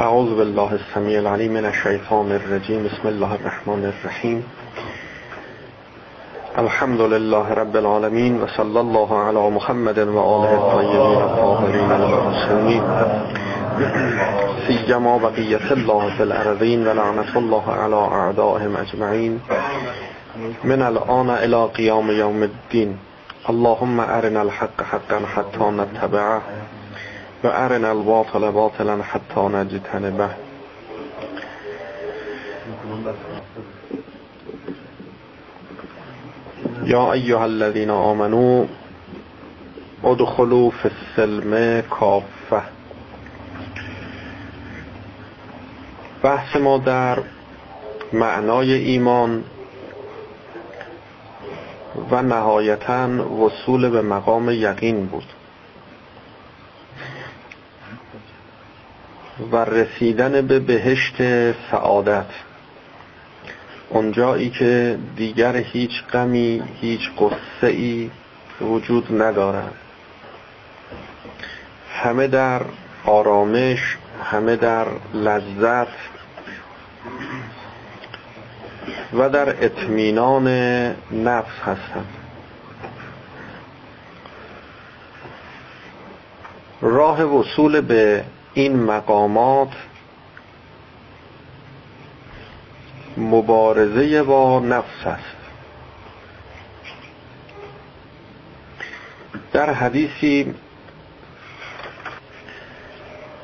اعوذ 0.00 0.34
بالله 0.36 0.72
السمیع 0.72 1.18
العلیم 1.18 1.52
من 1.52 1.64
الشیطان 1.64 2.32
الرجیم 2.32 2.84
بسم 2.84 3.08
الله 3.08 3.34
الرحمن 3.34 3.84
الرحیم 3.84 4.42
الحمد 6.58 7.00
لله 7.00 7.54
رب 7.54 7.76
العالمين 7.76 8.42
وصلى 8.42 8.80
الله 8.80 9.18
على 9.18 9.50
محمد 9.50 9.98
وآله 9.98 10.54
الطيبين 10.54 11.22
الطاهرين 11.22 11.90
المعصومين. 11.92 12.82
سيما 14.68 15.16
بقية 15.18 15.72
الله 15.72 16.16
في 16.16 16.22
الأرضين 16.22 16.88
ولعنة 16.88 17.38
الله 17.38 17.64
على 17.70 17.96
أعدائهم 17.96 18.76
أجمعين. 18.76 19.40
من 20.64 20.82
الآن 20.82 21.30
إلى 21.30 21.64
قيام 21.64 22.10
يوم 22.10 22.42
الدين. 22.42 22.98
اللهم 23.50 24.00
أرنا 24.00 24.42
الحق 24.42 24.82
حقا 24.82 25.20
حتى 25.34 25.64
نتبعه. 25.80 26.42
وأرنا 27.44 27.92
الباطل 27.92 28.52
باطلا 28.52 29.02
حتى 29.02 29.40
نجتنبه. 29.40 30.30
یا 36.84 37.12
ایها 37.12 37.44
الذین 37.44 37.90
آمنو 37.90 38.66
ادخلوا 40.04 40.70
فی 40.70 40.88
السلم 40.88 41.82
کافه 41.90 42.62
بحث 46.22 46.56
ما 46.56 46.78
در 46.78 47.18
معنای 48.12 48.72
ایمان 48.72 49.44
و 52.10 52.22
نهایتا 52.22 53.08
وصول 53.34 53.90
به 53.90 54.02
مقام 54.02 54.50
یقین 54.50 55.06
بود. 55.06 55.37
و 59.52 59.56
رسیدن 59.56 60.46
به 60.46 60.58
بهشت 60.58 61.16
سعادت. 61.70 62.26
اونجایی 63.88 64.50
که 64.50 64.98
دیگر 65.16 65.56
هیچ 65.56 65.90
غمی 66.12 66.62
هیچ 66.80 67.00
قصه 67.18 67.66
ای 67.66 68.10
وجود 68.60 69.22
ندارد. 69.22 69.74
همه 71.92 72.26
در 72.26 72.62
آرامش 73.04 73.96
همه 74.24 74.56
در 74.56 74.86
لذت 75.14 75.88
و 79.12 79.30
در 79.30 79.64
اطمینان 79.64 80.48
نفس 81.12 81.58
هستند. 81.64 82.14
راه 86.80 87.22
وصول 87.22 87.80
به 87.80 88.24
این 88.54 88.82
مقامات 88.82 89.68
مبارزه 93.16 94.22
با 94.22 94.60
نفس 94.60 95.06
است. 95.06 95.38
در 99.52 99.72
حدیثی 99.72 100.54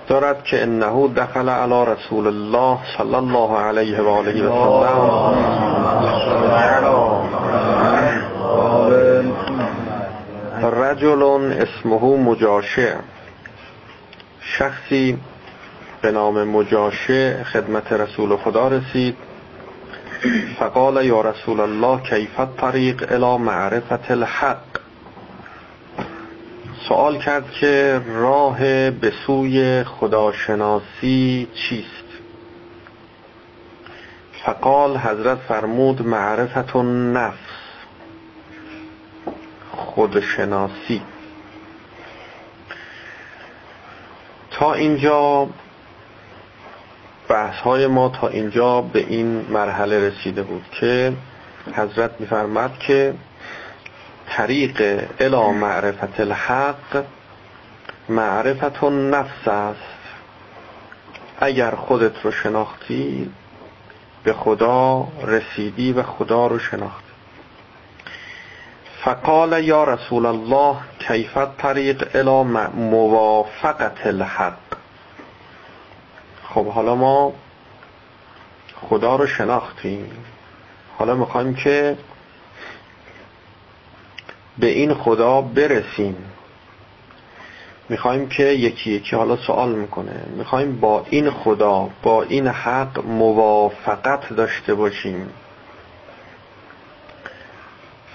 دارد 0.08 0.44
که 0.44 0.62
انه 0.62 1.08
دخل 1.08 1.48
علی 1.48 1.90
رسول 1.92 2.26
الله 2.26 2.78
صلی 2.98 3.14
الله 3.14 3.58
علیه 3.58 4.00
و 4.00 4.08
آله 4.08 4.44
و 4.44 4.74
سلم. 4.94 5.64
رجل 10.72 11.22
اسمه 11.52 12.16
مجاشع. 12.16 12.94
شخصی 14.44 15.18
به 16.02 16.12
نام 16.12 16.44
مجاشع 16.44 17.42
خدمت 17.42 17.92
رسول 17.92 18.36
خدا 18.36 18.68
رسید. 18.68 19.16
فقال 20.58 21.04
یا 21.06 21.20
رسول 21.20 21.60
الله 21.60 22.00
کیفت 22.00 22.56
طریق 22.56 23.12
الى 23.12 23.38
معرفت 23.38 24.10
الحق؟ 24.10 24.64
سوال 26.88 27.18
کرد 27.18 27.50
که 27.50 28.00
راه 28.06 28.58
به 28.90 29.12
سوی 29.26 29.84
خداشناسی 29.84 31.48
چیست؟ 31.54 32.04
فقال 34.44 34.96
حضرت 34.96 35.38
فرمود 35.38 36.06
معرفت 36.06 36.76
النفس 36.76 37.38
خودشناسی. 39.76 41.02
تا 44.54 44.74
اینجا 44.74 45.48
بحث 47.28 47.60
های 47.60 47.86
ما 47.86 48.08
تا 48.08 48.28
اینجا 48.28 48.80
به 48.80 48.98
این 48.98 49.46
مرحله 49.50 50.08
رسیده 50.08 50.42
بود 50.42 50.64
که 50.80 51.12
حضرت 51.72 52.20
میفرماد 52.20 52.78
که 52.78 53.14
طریق 54.28 55.04
الا 55.20 55.50
معرفت 55.50 56.20
الحق 56.20 57.04
معرفت 58.08 58.84
نفس 58.84 59.48
است. 59.48 59.78
اگر 61.40 61.70
خودت 61.70 62.24
رو 62.24 62.30
شناختی 62.30 63.30
به 64.24 64.32
خدا 64.32 65.08
رسیدی 65.22 65.92
و 65.92 66.02
خدا 66.02 66.46
رو 66.46 66.58
شناختی. 66.58 67.13
فقال 69.04 69.64
یا 69.64 69.84
رسول 69.84 70.26
الله 70.26 70.76
کیفت 70.98 71.56
طریق 71.58 72.08
الا 72.14 72.42
موافقت 72.74 74.06
الحق؟ 74.06 74.58
خب 76.54 76.66
حالا 76.66 76.94
ما 76.94 77.32
خدا 78.88 79.16
رو 79.16 79.26
شناختیم. 79.26 80.10
حالا 80.98 81.14
می‌خوایم 81.14 81.54
که 81.54 81.96
به 84.58 84.66
این 84.66 84.94
خدا 84.94 85.40
برسیم. 85.40 86.16
می‌خوایم 87.88 88.28
که 88.28 88.42
یکی 88.42 88.90
یکی 88.90 89.16
حالا 89.16 89.36
سوال 89.36 89.72
می‌کنه. 89.72 90.24
می‌خوایم 90.36 90.80
با 90.80 91.06
این 91.10 91.30
خدا 91.30 91.90
با 92.02 92.22
این 92.22 92.48
حق 92.48 93.06
موافقت 93.06 94.32
داشته 94.32 94.74
باشیم. 94.74 95.30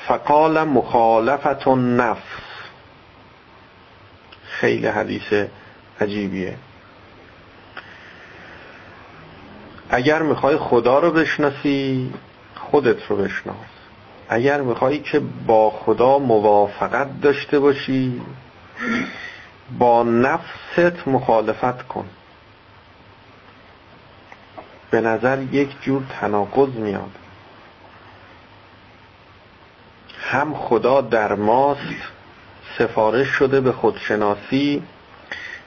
فقال 0.09 0.63
مخالفت 0.63 1.67
نفس 1.67 2.21
خیلی 4.43 4.87
حدیث 4.87 5.33
عجیبیه. 6.01 6.55
اگر 9.89 10.21
می‌خوای 10.21 10.57
خدا 10.57 10.99
رو 10.99 11.11
بشناسی 11.11 12.13
خودت 12.55 13.05
رو 13.09 13.15
بشناس. 13.15 13.55
اگر 14.29 14.61
می‌خوای 14.61 14.99
که 14.99 15.21
با 15.47 15.69
خدا 15.69 16.19
موافقت 16.19 17.21
داشته 17.21 17.59
باشی 17.59 18.21
با 19.79 20.03
نفست 20.03 21.07
مخالفت 21.07 21.87
کن. 21.87 22.05
به 24.91 25.01
نظر 25.01 25.41
یک 25.41 25.81
جور 25.81 26.03
تناقض 26.21 26.69
میاد. 26.69 27.11
هم 30.31 30.53
خدا 30.53 31.01
در 31.01 31.33
ماست 31.33 31.79
سفارش 32.77 33.27
شده 33.27 33.61
به 33.61 33.71
خودشناسی 33.71 34.83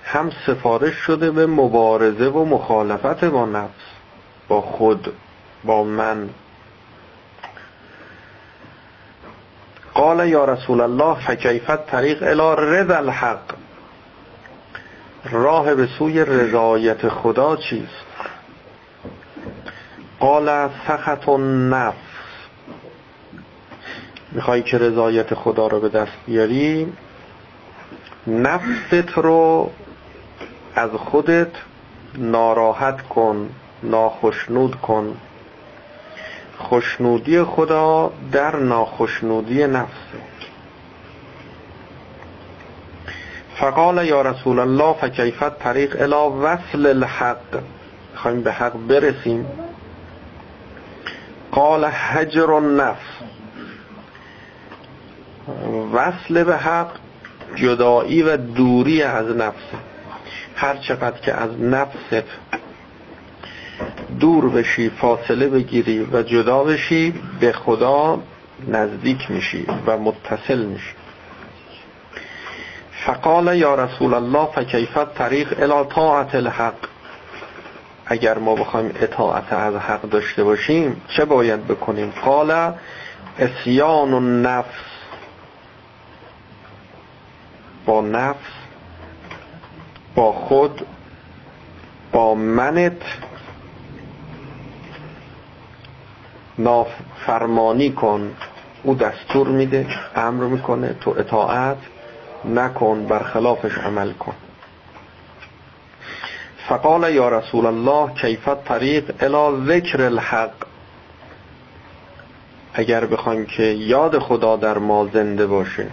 هم 0.05 0.31
سفارش 0.47 0.95
شده 0.95 1.31
به 1.31 1.47
مبارزه 1.47 2.29
و 2.29 2.45
مخالفت 2.45 3.25
با 3.25 3.47
نفس 3.47 3.85
با 4.49 4.61
خود 4.61 5.13
با 5.65 5.85
من. 5.85 6.31
قال 9.95 10.29
یا 10.29 10.45
رسول 10.45 10.81
الله 10.81 11.27
فکیفت 11.27 11.87
طریق 11.87 12.23
الى 12.23 12.57
رضا 12.59 12.97
الحق. 12.97 13.55
راه 15.31 15.75
به 15.75 15.87
سوی 15.99 16.25
رضایت 16.25 17.09
خدا 17.09 17.57
چیست؟ 17.57 18.07
قال 20.21 20.69
سخط 20.87 21.29
النفس. 21.29 22.12
می‌خوای 24.35 24.63
که 24.63 24.79
رضایت 24.79 25.35
خدا 25.35 25.67
رو 25.67 25.81
به 25.81 25.89
دست 25.89 26.13
بیاری 26.27 26.93
نفست 28.27 29.13
رو 29.17 29.71
از 30.75 30.91
خودت 30.91 31.51
ناراحت 32.19 33.03
کن 33.03 33.51
ناخشنود 33.83 34.75
کن. 34.75 35.17
خوشنودی 36.59 37.43
خدا 37.43 38.13
در 38.33 38.57
ناخشنودی 38.57 39.67
نفس. 39.67 39.99
فقال 43.55 44.07
یا 44.07 44.23
رسول 44.23 44.59
الله 44.59 44.93
فکیفت 44.93 45.59
طریق 45.59 46.03
الى 46.03 46.33
وصل 46.43 46.87
الحق. 46.87 47.61
خواهیم 48.15 48.43
به 48.43 48.53
حق 48.53 48.73
برسیم. 48.89 49.47
قال 51.53 51.85
حجر 51.85 52.53
النفس. 52.53 53.23
وصل 55.93 56.45
به 56.45 56.57
حق 56.57 56.91
جدایی 57.55 58.23
و 58.23 58.37
دوری 58.37 59.03
از 59.03 59.37
نفس. 59.37 59.65
هر 60.57 60.77
چقدر 60.77 61.21
که 61.21 61.35
از 61.35 61.61
نفست 61.61 62.25
دور 64.21 64.49
بشی 64.49 64.91
فاصله 64.91 65.49
بگیری 65.49 66.09
و 66.13 66.23
جدا 66.23 66.65
بشی 66.65 67.15
به 67.41 67.53
خدا 67.53 68.21
نزدیک 68.69 69.31
میشی 69.31 69.67
و 69.87 69.99
متصل 69.99 70.65
میشی. 70.65 70.95
فقال 73.07 73.57
یا 73.57 73.75
رسول 73.75 74.15
الله 74.15 74.47
فکیفت 74.47 75.15
طریق 75.15 75.63
الى 75.63 75.89
طاعت 75.95 76.35
الحق؟ 76.35 76.75
اگر 78.07 78.39
ما 78.39 78.55
بخوایم 78.55 78.93
اطاعت 79.01 79.53
از 79.53 79.75
حق 79.75 80.03
داشته 80.03 80.45
باشیم 80.45 81.03
چه 81.17 81.25
باید 81.25 81.67
بکنیم؟ 81.67 82.13
قال 82.25 82.73
اسیان 83.39 84.15
النفس. 84.15 84.92
با 87.87 88.01
نفس 88.01 88.51
با 90.15 90.33
خود 90.33 90.87
با 92.13 92.35
منت 92.35 93.03
نافرمانی 96.59 97.93
کن. 97.93 98.35
او 98.83 98.95
دستور 98.95 99.49
میده 99.49 99.87
امر 100.17 100.45
می‌کنه 100.45 100.97
تو 101.01 101.11
اطاعت 101.11 101.79
نکن 102.45 103.07
برخلافش 103.07 103.79
عمل 103.79 104.13
کن. 104.13 104.35
فقال 106.69 107.15
یا 107.15 107.29
رسول 107.29 107.67
الله 107.67 108.15
کیفت 108.15 108.65
طریق 108.65 109.15
الى 109.21 109.67
ذکر 109.67 110.03
الحق؟ 110.03 110.53
اگر 112.75 113.07
بخوایم 113.07 113.47
که 113.47 113.63
یاد 113.63 114.19
خدا 114.19 114.57
در 114.57 114.79
ما 114.79 115.07
زنده 115.07 115.47
باشه. 115.47 115.87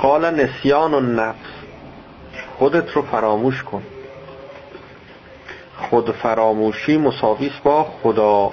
قال 0.00 0.34
نسیان 0.34 0.94
النفس 0.94 1.50
خودت 2.58 2.90
رو 2.90 3.02
فراموش 3.02 3.62
کن. 3.62 3.82
خود 5.76 6.10
فراموشی 6.10 6.96
مساویس 6.96 7.52
با 7.64 7.84
خدا. 8.02 8.50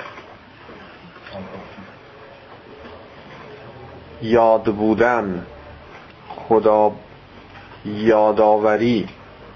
یاد 4.22 4.64
بودن 4.64 5.46
خدا 6.30 6.92
یادآوری 7.86 9.08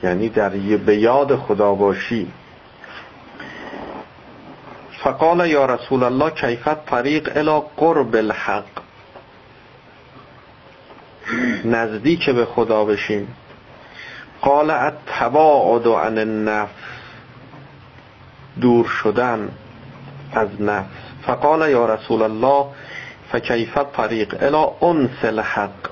یعنی 0.04 0.30
در 0.30 0.50
به 0.78 0.96
یاد 0.96 1.36
خدا 1.36 1.76
باشی. 1.76 2.32
فقال 5.04 5.50
یا 5.50 5.66
رسول 5.66 6.04
الله 6.04 6.30
کیفت 6.30 6.86
طریق 6.86 7.38
الى 7.38 7.62
قرب 7.78 8.16
الحق. 8.16 8.81
نزدیک 11.66 12.30
به 12.30 12.46
خدا 12.46 12.86
بشیم. 12.86 13.36
قال 14.42 14.70
التباعد 14.70 15.88
عن 15.88 16.18
النفس. 16.18 16.72
دور 18.62 18.86
شدن 18.86 19.50
از 20.34 20.62
نفس. 20.62 20.88
فقال 21.26 21.70
یا 21.70 21.86
رسول 21.86 22.22
الله 22.22 22.66
فکیفت 23.32 23.92
طریق؟ 23.94 24.44
الى 24.44 24.90
انس 24.90 25.24
الحق. 25.24 25.90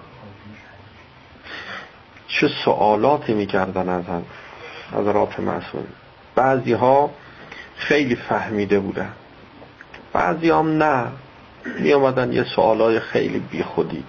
چه 2.27 2.47
سوالاتی 2.65 3.33
می‌کردن 3.33 3.89
از 3.89 4.03
حضرات 4.93 5.39
معصوم. 5.39 5.87
بعضی 6.35 6.73
ها 6.73 7.09
خیلی 7.77 8.15
فهمیده 8.15 8.79
بودن. 8.79 9.11
بعضی 10.13 10.49
هم 10.49 10.83
نه. 10.83 11.07
می 11.79 11.93
آمدن 11.93 12.33
یه 12.33 12.43
سوالای 12.43 12.99
خیلی 12.99 13.39
بی 13.39 13.63
خودی 13.63 14.03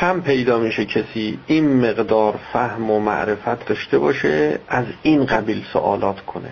کم 0.00 0.20
پیدا 0.20 0.58
میشه 0.58 0.84
کسی 0.84 1.38
این 1.46 1.90
مقدار 1.90 2.40
فهم 2.52 2.90
و 2.90 3.00
معرفت 3.00 3.66
داشته 3.66 3.98
باشه 3.98 4.58
از 4.68 4.84
این 5.02 5.26
قبیل 5.26 5.64
سوالات 5.72 6.20
کنه. 6.20 6.50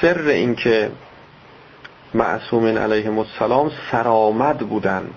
سر 0.00 0.20
این 0.20 0.54
که 0.54 0.90
معصومین 2.14 2.78
علیهم 2.78 3.18
السلام 3.18 3.70
سرآمد 3.90 4.58
بودن 4.58 5.10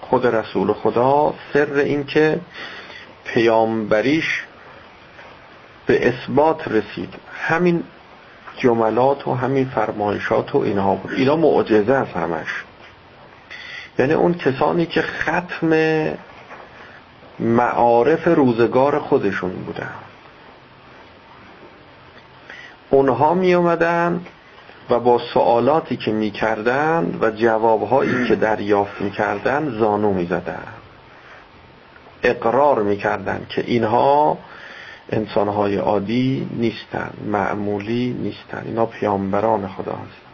خود 0.00 0.26
رسول 0.26 0.72
خدا 0.72 1.34
سر 1.52 1.72
این 1.72 2.04
که 2.04 2.40
پیامبریش 3.24 4.44
به 5.86 6.08
اثبات 6.08 6.68
رسید. 6.68 7.14
همین 7.32 7.82
جملات 8.58 9.28
و 9.28 9.34
همین 9.34 9.64
فرمایشات 9.74 10.54
و 10.54 10.58
اینها 10.58 10.94
بود. 10.94 11.12
اینا 11.12 11.36
معجزه 11.36 11.92
است 11.92 12.16
همش. 12.16 12.64
یعنی 13.98 14.12
اون 14.12 14.34
کسانی 14.34 14.86
که 14.86 15.02
ختم 15.02 15.72
معارف 17.38 18.28
روزگار 18.28 18.98
خودشون 18.98 19.50
بودن. 19.50 19.90
اونها 22.90 23.34
می 23.34 23.54
اومدن 23.54 24.20
و 24.90 25.00
با 25.00 25.18
سوالاتی 25.34 25.96
که 25.96 26.12
می‌کردن 26.12 27.18
و 27.20 27.30
جوابهایی 27.30 28.28
که 28.28 28.36
دریافت 28.36 29.00
می‌کردن 29.00 29.78
زانو 29.78 30.12
می‌زدن 30.12 30.66
اقرار 32.22 32.82
می‌کردن 32.82 33.46
که 33.48 33.64
اینها 33.66 34.38
انسانهای 35.12 35.76
عادی 35.76 36.48
نیستن 36.52 37.10
معمولی 37.26 38.16
نیستن. 38.22 38.62
اینا 38.66 38.86
پیامبران 38.86 39.68
خدا 39.68 39.92
هستن. 39.92 40.27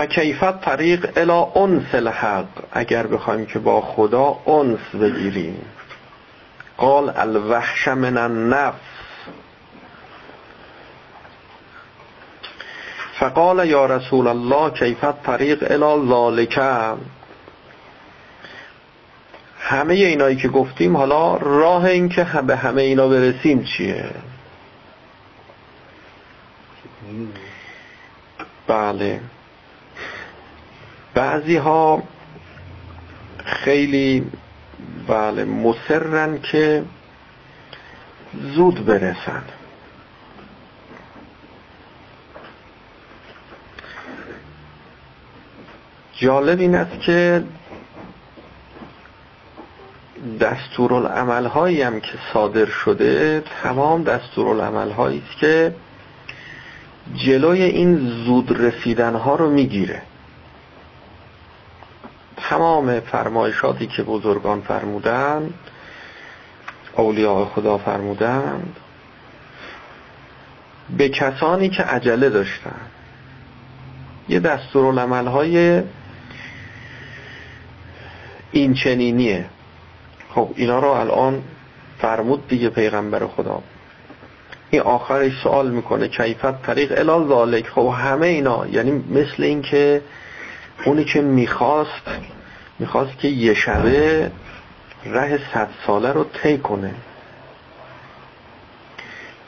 فکیفت 0.00 0.60
طریق 0.60 1.06
الى 1.16 1.60
انس 1.62 1.94
الحق. 1.94 2.46
اگر 2.72 3.06
بخوایم 3.06 3.46
که 3.46 3.58
با 3.58 3.80
خدا 3.80 4.38
انس 4.46 4.80
بگیریم. 5.00 5.64
قال 6.76 7.12
الوحش 7.16 7.88
من 7.88 8.16
النفس. 8.16 8.80
فقال 13.18 13.68
یا 13.68 13.86
رسول 13.86 14.26
الله 14.26 14.70
کیفت 14.70 15.22
طریق 15.22 15.62
الى 15.70 16.08
ذالک. 16.08 16.58
همه 19.60 19.94
اینایی 19.94 20.36
که 20.36 20.48
گفتیم 20.48 20.96
حالا 20.96 21.36
راه 21.36 21.84
این 21.84 22.08
که 22.08 22.24
به 22.24 22.56
همه 22.56 22.82
اینا 22.82 23.08
برسیم 23.08 23.64
چیه؟ 23.64 24.10
بله. 28.66 29.20
بعضی 31.20 31.56
ها 31.56 32.02
خیلی 33.44 34.26
بله 35.08 35.44
مصرن 35.44 36.38
که 36.42 36.84
زود 38.54 38.86
برسن. 38.86 39.42
جالب 46.12 46.60
این 46.60 46.74
است 46.74 47.00
که 47.00 47.44
دستورالعمل 50.40 51.46
هایی 51.46 51.82
هم 51.82 52.00
که 52.00 52.18
صادر 52.32 52.66
شده 52.66 53.42
تمام 53.62 54.02
دستورالعمل 54.04 54.90
هایی 54.90 55.22
است 55.28 55.38
که 55.38 55.74
جلوی 57.14 57.62
این 57.62 57.96
زود 58.24 58.60
رسیدن 58.60 59.14
ها 59.14 59.36
رو 59.36 59.50
می‌گیره. 59.50 60.02
تمام 62.48 63.00
فرمایشاتی 63.00 63.86
که 63.86 64.02
بزرگان 64.02 64.60
فرمودند 64.60 65.54
اولیاء 66.96 67.44
خدا 67.44 67.78
فرمودند 67.78 68.76
به 70.96 71.08
کسانی 71.08 71.68
که 71.68 71.82
عجله 71.82 72.28
داشتن 72.28 72.80
یه 74.28 74.40
دستورالعمل 74.40 75.26
های 75.26 75.82
این 78.52 78.74
چنینیه 78.74 79.44
خب 80.34 80.50
اینا 80.56 80.78
رو 80.78 80.88
الان 80.88 81.42
فرمود 81.98 82.48
دیگه 82.48 82.68
پیغمبر 82.68 83.26
خدا. 83.26 83.62
این 84.70 84.82
آخرش 84.82 85.32
سوال 85.42 85.70
می‌کنه 85.70 86.08
کیفت 86.08 86.62
طریق 86.62 86.98
الال 86.98 87.28
ذالک 87.28 87.68
خب 87.68 87.94
همه 87.98 88.26
اینا 88.26 88.66
یعنی 88.66 88.90
مثل 88.90 89.42
این 89.42 89.62
که 89.62 90.02
اونی 90.84 91.04
که 91.04 91.20
می‌خواست 91.20 92.08
می‌خواست 92.78 93.18
که 93.18 93.28
یه 93.28 93.54
شبه 93.54 94.30
ره 95.06 95.40
صد 95.54 95.68
ساله 95.86 96.12
رو 96.12 96.24
طی 96.42 96.58
کنه. 96.58 96.94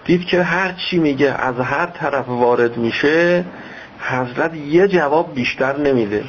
دید 0.05 0.25
که 0.25 0.43
هر 0.43 0.73
چی 0.73 0.99
میگه 0.99 1.31
از 1.33 1.61
هر 1.61 1.87
طرف 1.87 2.29
وارد 2.29 2.77
میشه 2.77 3.45
حضرت 4.01 4.55
یه 4.55 4.89
جواب 4.89 5.35
بیشتر 5.35 5.77
نمیده. 5.77 6.25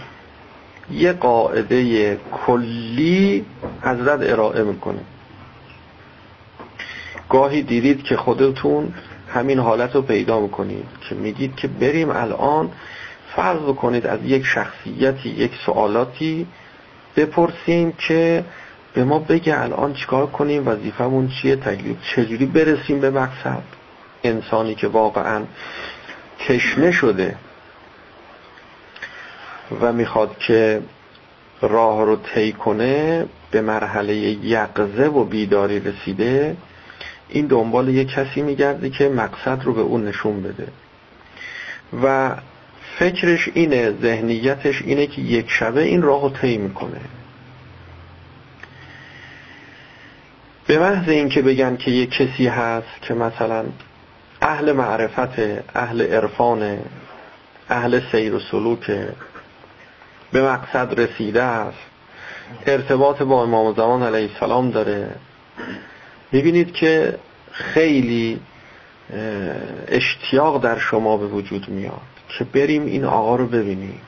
یه 0.91 1.13
قاعده 1.13 2.17
کلی 2.45 3.45
حضرت 3.81 4.19
ارائه 4.31 4.63
می‌کنه. 4.63 4.99
گاهی 7.29 7.61
دیدید 7.61 8.03
که 8.03 8.17
خودتون 8.17 8.93
همین 9.33 9.59
حالت 9.59 9.95
رو 9.95 10.01
پیدا 10.01 10.39
می‌کنید 10.39 10.85
که 11.09 11.15
میگید 11.15 11.55
که 11.55 11.67
بریم 11.67 12.09
الان 12.09 12.71
فرض 13.35 13.61
بکنید 13.61 14.07
از 14.07 14.19
یک 14.23 14.45
شخصیتی 14.45 15.29
یک 15.29 15.51
سوالاتی 15.65 16.47
بپرسیم 17.15 17.91
که 17.91 18.45
به 18.93 19.03
ما 19.03 19.19
بگه 19.19 19.61
الان 19.61 19.93
چیکار 19.93 20.27
کنیم 20.27 20.67
وظیفمون 20.67 21.27
چیه 21.27 21.55
تکلیف 21.55 21.97
چجوری 22.15 22.45
برسیم 22.45 22.99
به 22.99 23.09
مقصد. 23.09 23.63
انسانی 24.23 24.75
که 24.75 24.87
واقعا 24.87 25.43
تشنه 26.39 26.91
شده 26.91 27.35
و 29.81 29.93
می‌خواد 29.93 30.37
که 30.37 30.81
راه 31.61 32.05
رو 32.05 32.15
طی 32.15 32.51
کنه 32.51 33.25
به 33.51 33.61
مرحله 33.61 34.15
یقزه 34.15 35.07
و 35.07 35.23
بیداری 35.23 35.79
رسیده 35.79 36.57
این 37.29 37.47
دنبال 37.47 37.89
یه 37.89 38.05
کسی 38.05 38.41
میگرده 38.41 38.89
که 38.89 39.09
مقصد 39.09 39.63
رو 39.63 39.73
به 39.73 39.81
اون 39.81 40.05
نشون 40.05 40.43
بده. 40.43 40.67
و 42.03 42.35
فکرش 42.99 43.49
اینه 43.53 43.91
ذهنیتش 44.01 44.81
اینه 44.81 45.07
که 45.07 45.21
یک 45.21 45.45
شبه 45.49 45.81
این 45.81 46.01
راه 46.01 46.21
رو 46.21 46.29
طی 46.29 46.57
می‌کنه. 46.57 47.01
به 50.67 50.79
محض 50.79 51.09
اینکه 51.09 51.41
بگن 51.41 51.77
که 51.77 51.91
یک 51.91 52.09
کسی 52.09 52.47
هست 52.47 53.01
که 53.01 53.13
مثلا 53.13 53.65
اهل 54.41 54.71
معرفت 54.71 55.39
اهل 55.75 56.01
عرفان 56.01 56.79
اهل 57.69 58.01
سیر 58.11 58.35
و 58.35 58.39
سلوک 58.39 58.91
به 60.31 60.43
مقصد 60.43 60.99
رسیده 60.99 61.43
است 61.43 61.77
ارتباط 62.67 63.21
با 63.21 63.43
امام 63.43 63.73
زمان 63.73 64.03
علیه 64.03 64.29
السلام 64.33 64.71
داره 64.71 65.15
می‌بینید 66.31 66.73
که 66.73 67.19
خیلی 67.51 68.39
اشتیاق 69.87 70.63
در 70.63 70.79
شما 70.79 71.17
به 71.17 71.27
وجود 71.27 71.69
میاد. 71.69 72.12
که 72.37 72.43
بریم 72.43 72.85
این 72.85 73.05
آقا 73.05 73.35
رو 73.35 73.47
ببینیم. 73.47 74.01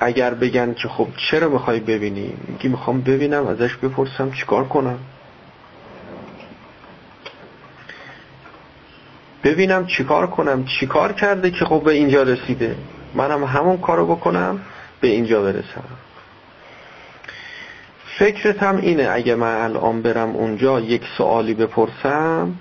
اگر 0.00 0.34
بگن 0.34 0.74
که 0.74 0.88
خب 0.88 1.08
چرا 1.16 1.48
می‌خوای 1.48 1.80
ببینی؟ 1.80 2.34
میگی 2.48 2.68
می‌خوام 2.68 3.00
ببینم 3.00 3.46
ازش 3.46 3.76
بپرسم 3.76 4.30
چیکار 4.30 4.64
کنم؟ 4.64 4.98
ببینم 9.44 9.86
چیکار 9.86 10.26
کنم 10.26 10.64
چیکار 10.64 11.12
کرده 11.12 11.50
که 11.50 11.64
خب 11.64 11.82
به 11.84 11.92
اینجا 11.92 12.22
رسیده؟ 12.22 12.76
منم 13.14 13.44
همون 13.44 13.76
کارو 13.76 14.06
بکنم 14.06 14.60
به 15.00 15.08
اینجا 15.08 15.42
برسم. 15.42 15.84
فکرت 18.18 18.62
هم 18.62 18.76
اینه 18.76 19.08
اگه 19.10 19.34
من 19.34 19.54
الان 19.54 20.02
برم 20.02 20.30
اونجا 20.30 20.80
یک 20.80 21.02
سوالی 21.18 21.54
بپرسم 21.54 22.54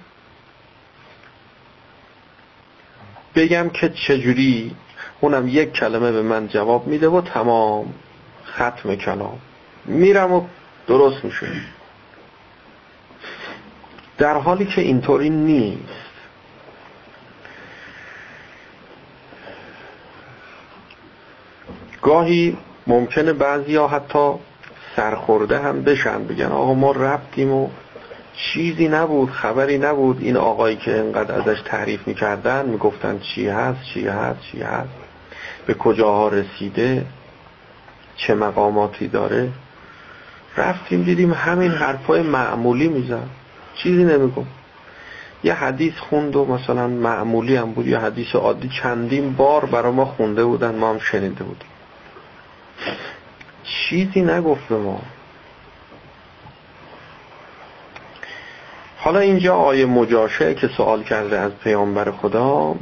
بگم 3.35 3.69
که 3.69 3.89
چجوری 3.89 4.75
اونم 5.21 5.47
یک 5.47 5.73
کلمه 5.73 6.11
به 6.11 6.21
من 6.21 6.47
جواب 6.47 6.87
میده 6.87 7.07
و 7.07 7.21
تمام 7.21 7.93
ختم 8.45 8.95
کلام. 8.95 9.39
میرم 9.85 10.33
و 10.33 10.45
درست 10.87 11.25
میشه 11.25 11.47
در 14.17 14.37
حالی 14.37 14.65
که 14.65 14.81
اینطوری 14.81 15.29
نیست. 15.29 16.03
گاهی 22.01 22.57
ممکنه 22.87 23.33
بعضی 23.33 23.75
ها 23.75 23.87
حتی 23.87 24.33
سرخورده 24.95 25.59
هم 25.59 25.83
بشن 25.83 26.23
بگن 26.23 26.45
آقا 26.45 26.73
ما 26.73 26.91
رفتیم 26.91 27.51
و 27.51 27.69
چیزی 28.35 28.87
نبود 28.87 29.29
خبری 29.29 29.77
نبود. 29.77 30.21
این 30.21 30.37
آقایی 30.37 30.75
که 30.75 30.99
انقدر 30.99 31.35
ازش 31.35 31.61
تعریف 31.65 32.07
می‌کردن 32.07 32.65
می‌گفتن 32.65 33.19
چی 33.19 33.47
هست 33.47 33.83
چی 33.93 34.07
هست 34.07 34.39
چی 34.41 34.61
هست 34.61 34.89
به 35.67 35.73
کجاها 35.73 36.27
رسیده 36.27 37.05
چه 38.15 38.35
مقاماتی 38.35 39.07
داره. 39.07 39.49
رفتیم 40.57 41.03
دیدیم 41.03 41.33
همین 41.33 41.71
حرفای 41.71 42.21
معمولی 42.21 42.87
میزن 42.87 43.29
چیزی 43.75 44.03
نمیگم 44.03 44.45
یه 45.43 45.53
حدیث 45.53 45.93
خوند 45.93 46.35
و 46.35 46.45
مثلا 46.45 46.87
معمولی 46.87 47.55
هم 47.55 47.71
بود 47.71 47.87
یه 47.87 47.99
حدیث 47.99 48.35
عادی. 48.35 48.69
چندین 48.81 49.33
بار 49.33 49.65
برا 49.65 49.91
ما 49.91 50.05
خونده 50.05 50.45
بودن 50.45 50.75
ما 50.75 50.89
هم 50.89 50.99
شنیده 50.99 51.43
بودیم. 51.43 51.67
چیزی 53.63 54.21
نگفت 54.21 54.67
به 54.67 54.77
ما. 54.77 55.01
حالا 59.03 59.19
اینجا 59.19 59.55
آیه 59.55 59.85
مجاشه 59.85 60.53
که 60.53 60.67
سوال 60.67 61.03
کرده 61.03 61.39
از 61.39 61.51
پیامبر 61.63 62.11
خدا 62.11 62.75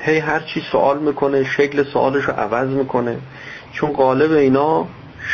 هی 0.00 0.18
هر 0.18 0.40
چی 0.40 0.62
سوال 0.72 0.98
می‌کنه 0.98 1.44
شکل 1.44 1.84
سوالش 1.84 2.24
رو 2.24 2.32
عوض 2.32 2.68
می‌کنه. 2.68 3.16
چون 3.72 3.92
قالب 3.92 4.32
اینا 4.32 4.86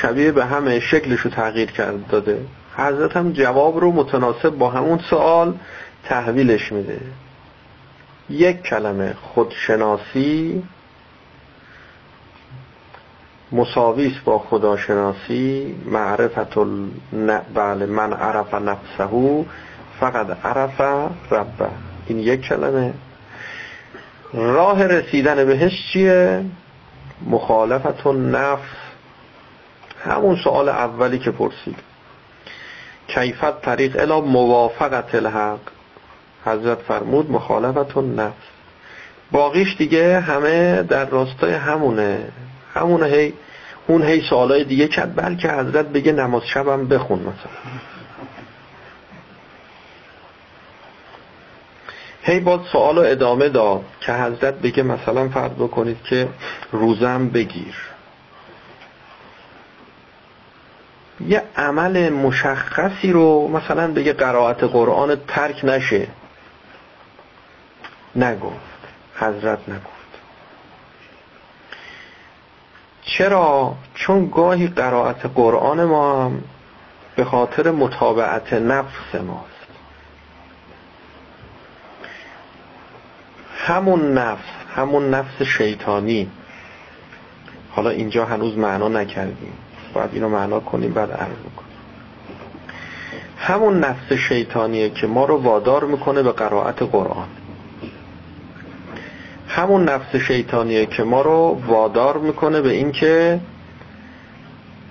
شبیه 0.03 0.33
به 0.33 0.45
همه 0.45 0.81
شکلش 0.81 1.21
رو 1.21 1.31
تغییر 1.31 1.71
کرده 1.71 2.05
داده. 2.09 2.41
حضرت 2.77 3.17
هم 3.17 3.33
جواب 3.33 3.79
رو 3.79 3.93
متناسب 3.93 4.51
با 4.51 4.71
همون 4.71 4.99
سوال 4.99 5.55
تحویلش 6.05 6.73
میده. 6.73 7.01
یک 8.31 8.63
کلمه 8.63 9.15
خودشناسی 9.23 10.63
مساویس 13.53 14.13
با 14.25 14.39
خداشناسی 14.39 15.75
معرفت 15.85 16.55
بله 17.55 17.87
من 17.87 18.13
عرف 18.13 18.55
نفسه 18.55 19.45
فقط 20.01 20.27
عرف 20.45 20.81
ربه 21.31 21.69
این 22.07 22.19
یک 22.19 22.41
کلمه. 22.41 22.95
راه 24.35 24.87
رسیدن 24.87 25.45
بهش 25.45 25.93
چیه؟ 25.93 26.45
مخالفت 27.27 28.07
نفس. 28.07 28.77
همون 30.05 30.37
سوال 30.45 30.69
اولی 30.69 31.19
که 31.19 31.31
پرسید. 31.31 31.77
کیفت 33.09 33.61
طریق 33.63 34.01
الا 34.01 34.21
موافقت 34.21 35.15
الحق. 35.15 35.61
حضرت 36.45 36.79
فرمود 36.79 37.31
مخالفت 37.31 37.97
نفس. 37.97 38.47
باقیش 39.33 39.77
دیگه 39.77 40.21
همه 40.21 40.83
در 40.83 41.05
راستای 41.05 41.53
همونه. 41.53 42.29
همونه 42.75 43.07
هی 43.07 43.35
اون 43.87 44.03
هی 44.03 44.23
سوالای 44.31 44.65
دیگه 44.65 44.89
کرد. 44.89 45.17
بلکه 45.17 45.49
حضرت 45.49 45.87
بگه 45.87 46.13
نماز 46.13 46.43
شبم 46.47 46.89
بخون 46.89 47.19
مثلا. 47.19 47.96
هی 52.27 52.41
باز 52.41 52.61
سوال 52.73 52.99
ادامه 52.99 53.49
داد 53.49 53.85
که 54.01 54.13
حضرت 54.13 54.55
بگه 54.55 54.83
مثلا 54.83 55.29
فرض 55.29 55.53
بکنید 55.53 56.03
که 56.03 56.29
روزم 56.73 57.29
بگیر. 57.29 57.75
یه 61.21 61.43
عمل 61.57 62.09
مشخصی 62.09 63.13
رو 63.13 63.49
مثلا 63.49 63.93
بگه 63.93 64.13
قرائت 64.13 64.65
قرآن 64.65 65.17
ترک 65.29 65.65
نشه. 65.65 66.07
نگفت. 68.17 68.77
حضرت 69.17 69.69
نگفت. 69.69 69.87
چرا؟ 73.03 73.75
چون 73.95 74.27
گاهی 74.27 74.67
قرائت 74.67 75.27
قرآن 75.35 75.85
ما 75.85 76.33
به 77.17 77.25
خاطر 77.25 77.71
مطابعت 77.71 78.53
نفس 78.53 79.15
ماست. 79.15 79.56
همون 83.67 84.19
نفس 84.19 84.45
همون 84.77 85.11
نفس 85.11 85.43
شیطانی. 85.43 86.29
حالا 87.71 87.91
اینجا 87.91 88.25
هنوز 88.25 88.59
معنا 88.59 88.89
نکردیم. 88.89 89.53
باید 89.95 90.11
اینو 90.13 90.29
معنا 90.29 90.61
کنیم 90.61 90.93
بعد 90.93 91.11
عرض 91.11 91.29
کنیم 91.57 91.77
همون 93.39 93.81
نفس 93.81 94.13
شیطانیه 94.13 94.91
که 94.91 95.07
ما 95.07 95.25
رو 95.25 95.37
وادار 95.43 95.85
می‌کنه 95.85 96.23
به 96.23 96.33
قرائت 96.33 96.83
قرآن. 96.83 97.29
همون 99.49 99.89
نفس 99.89 100.17
شیطانیه 100.17 100.87
که 100.87 101.03
ما 101.03 101.23
رو 101.23 101.63
وادار 101.67 102.19
می‌کنه 102.19 102.61
به 102.61 102.71
اینکه 102.71 103.41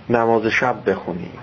نماز 0.10 0.46
شب 0.46 0.90
بخونیم. 0.90 1.40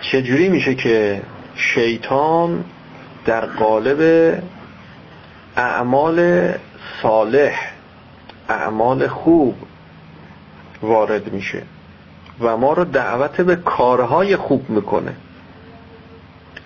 چجوری 0.00 0.48
میشه 0.48 0.74
که 0.74 1.22
شیطان 1.54 2.64
در 3.24 3.46
قالب 3.46 4.42
اعمال 5.56 6.48
صالح 7.02 7.72
اعمال 8.48 9.08
خوب 9.08 9.54
وارد 10.82 11.32
میشه 11.32 11.62
و 12.40 12.56
ما 12.56 12.72
رو 12.72 12.84
دعوت 12.84 13.40
به 13.40 13.56
کارهای 13.56 14.36
خوب 14.36 14.70
می‌کنه. 14.70 15.16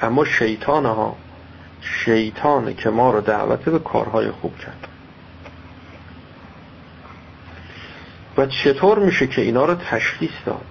اما 0.03 0.25
شیطان 0.25 0.87
ها 0.87 1.17
شیطانه 1.81 2.75
که 2.75 2.91
ما 2.91 3.11
رو 3.11 3.21
دعوت 3.21 3.65
به 3.65 3.79
کارهای 3.79 4.31
خوب 4.31 4.59
کرد. 4.59 4.89
و 8.37 8.47
چطور 8.47 8.99
میشه 8.99 9.27
که 9.27 9.43
اینا 9.43 9.65
رو 9.65 9.75
تشخیص 9.75 10.31
داد؟ 10.47 10.67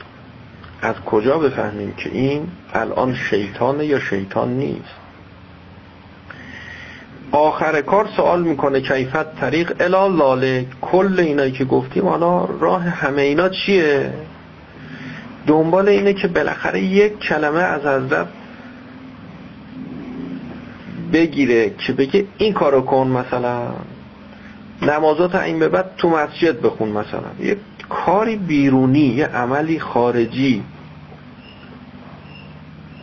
از 0.82 0.96
کجا 0.96 1.38
بفهمیم 1.38 1.94
که 1.94 2.10
این 2.10 2.48
الان 2.74 3.16
شیطانه 3.16 3.86
یا 3.86 4.00
شیطان 4.00 4.50
نیست؟ 4.50 5.03
آخر 7.34 7.82
کار 7.82 8.08
سوال 8.16 8.44
می‌کنه 8.44 8.82
کیفت 8.82 9.36
طریق 9.36 9.74
الال 9.80 10.16
لاله 10.16 10.66
کل 10.82 11.20
اینایی 11.20 11.52
که 11.52 11.66
گفتیم 11.66 12.08
حالا 12.08 12.46
راه 12.46 12.82
همه 12.82 13.22
اینا 13.22 13.50
چیه؟ 13.50 14.14
دنبال 15.48 15.90
اینه 15.90 16.14
که 16.14 16.28
بالاخره 16.28 16.82
یک 16.82 17.20
کلمه 17.20 17.60
از 17.60 17.82
حضرت 17.82 18.28
بگیره 21.14 21.70
که 21.70 21.94
بگه 21.94 22.26
این 22.38 22.54
کارو 22.54 22.82
کن 22.82 23.08
مثلا. 23.08 23.62
نمازات 24.82 25.36
این 25.36 25.60
به 25.60 25.70
بعد 25.70 25.96
تو 25.98 26.10
مسجد 26.10 26.62
بخون 26.62 26.90
مثلا. 26.90 27.30
یه 27.40 27.58
کاری 27.90 28.36
بیرونی 28.36 29.00
یه 29.00 29.26
عملی 29.26 29.80
خارجی. 29.80 30.64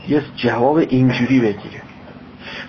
یه 0.08 0.22
جواب 0.36 0.76
اینجوری 0.76 1.40
بگیره. 1.40 1.89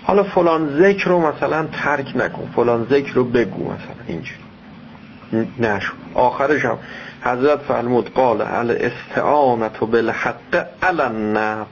حالا 0.04 0.22
فلان 0.22 0.78
ذکر 0.78 1.08
رو 1.10 1.32
مثلا 1.32 1.66
ترک 1.66 2.16
نکن 2.16 2.52
فلان 2.56 2.86
ذکر 2.90 3.14
رو 3.14 3.24
بگو 3.24 3.64
مثلا 3.64 4.04
اینجوری. 4.06 4.42
نشو. 5.58 5.92
آخرش 6.14 6.64
هم 6.64 6.78
حضرت 7.22 7.58
فرمود 7.58 8.12
قال 8.12 8.40
الاستعانت 8.42 9.78
بالحق 9.78 10.66
علی 10.82 11.00
النفس. 11.00 11.68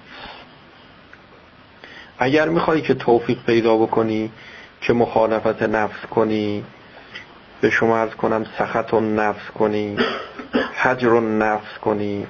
اگر 2.19 2.49
می‌خوای 2.49 2.81
که 2.81 2.95
توفیق 2.95 3.39
پیدا 3.47 3.77
بکنی 3.77 4.31
که 4.81 4.93
مخالفت 4.93 5.63
نفس 5.63 6.07
کنی 6.11 6.65
به 7.61 7.71
شما 7.71 7.99
از 7.99 8.11
کنم 8.11 8.47
سخط 8.59 8.95
و 8.95 9.01
نفس 9.01 9.51
کنی 9.59 9.97
حجر 10.83 11.09
و 11.09 11.21
نفس 11.21 11.79
کنی 11.85 12.27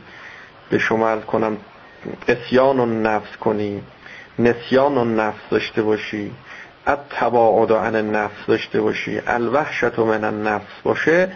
به 0.71 0.79
شما 0.79 1.09
از 1.09 1.21
کنم 1.21 1.57
اسیان 2.29 2.81
و 2.81 2.87
نفس 2.87 3.37
کنی. 3.37 3.83
نسیان 4.43 4.99
و 4.99 5.05
نفس 5.05 5.41
داشته 5.51 5.83
باشی. 5.83 6.33
التباعد 6.87 7.73
عن 7.73 8.11
نفس 8.11 8.47
داشته 8.49 8.81
باشی. 8.81 9.21
الوحشت 9.27 9.99
من 9.99 10.25
النفس 10.25 10.81
باشه. 10.83 11.33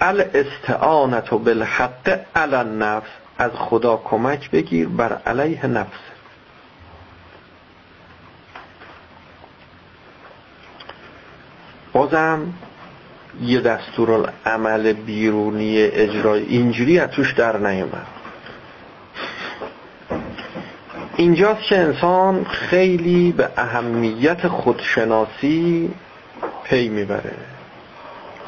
الاستعانت 0.00 1.30
بالحق 1.30 2.20
علی 2.36 2.54
النفس. 2.54 3.10
از 3.38 3.50
خدا 3.54 3.96
کمک 4.04 4.50
بگیر 4.50 4.88
بر 4.88 5.18
علیه 5.26 5.66
نفس. 5.66 5.98
بازم 11.92 12.52
یه 13.42 13.60
دستور 13.60 14.32
عمل 14.46 14.92
بیرونی 14.92 15.82
اجرای 15.82 16.42
اینجوری 16.42 16.98
از 16.98 17.10
توش 17.10 17.32
در 17.32 17.56
نیومد. 17.56 18.06
اینجاست 21.16 21.62
که 21.62 21.78
انسان 21.78 22.44
خیلی 22.44 23.32
به 23.32 23.48
اهمیت 23.56 24.48
خودشناسی 24.48 25.94
پی 26.64 26.88
می‌بره. 26.88 27.36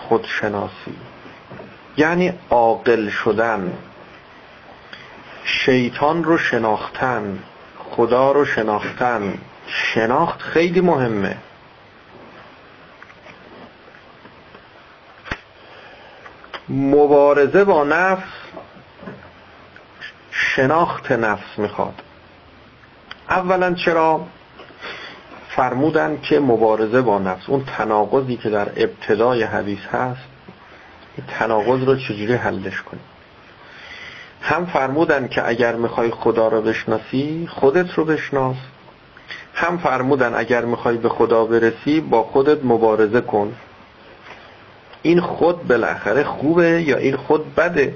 خودشناسی. 0.09 0.97
یعنی 1.97 2.33
عاقل 2.51 3.09
شدن. 3.09 3.73
شیطان 5.45 6.25
رو 6.25 6.39
شناختن. 6.39 7.39
خدا 7.91 8.33
رو 8.33 8.45
شناختن. 8.45 9.39
شناخت 9.67 10.43
خیلی 10.43 10.81
مهمه. 10.81 11.37
مبارزه 16.69 17.65
با 17.65 17.85
نفس 17.85 18.29
شناخت 20.31 21.13
نفس 21.13 21.59
می‌خواد. 21.59 22.03
اولا 23.31 23.75
چرا 23.75 24.27
فرمودن 25.49 26.19
که 26.23 26.41
مبارزه 26.41 27.03
با 27.03 27.19
نفس 27.19 27.49
اون 27.49 27.65
تناقضی 27.65 28.37
که 28.37 28.51
در 28.51 28.69
ابتدای 28.77 29.43
حدیث 29.43 29.87
هست 29.93 30.21
این 31.17 31.27
تناقض 31.39 31.85
رو 31.85 31.97
چجوری 31.97 32.35
حلش 32.35 32.83
کنی 32.83 33.01
هم 34.41 34.67
فرمودن 34.67 35.29
که 35.29 35.49
اگر 35.49 35.75
می‌خوای 35.75 36.11
خدا 36.11 36.49
رو 36.49 36.63
بشناسی 36.63 37.49
خودت 37.51 37.95
رو 37.95 38.05
بشناس. 38.05 38.57
هم 39.55 39.79
فرمودن 39.79 40.35
اگر 40.35 40.65
می‌خوای 40.65 40.97
به 40.97 41.09
خدا 41.09 41.45
برسی 41.45 42.01
با 42.01 42.23
خودت 42.23 42.65
مبارزه 42.65 43.21
کن. 43.21 43.53
این 45.03 45.21
خود 45.21 45.69
بالاخره 45.69 46.25
خوبه 46.25 46.83
یا 46.83 46.97
این 46.97 47.17
خود 47.17 47.55
بده؟ 47.55 47.95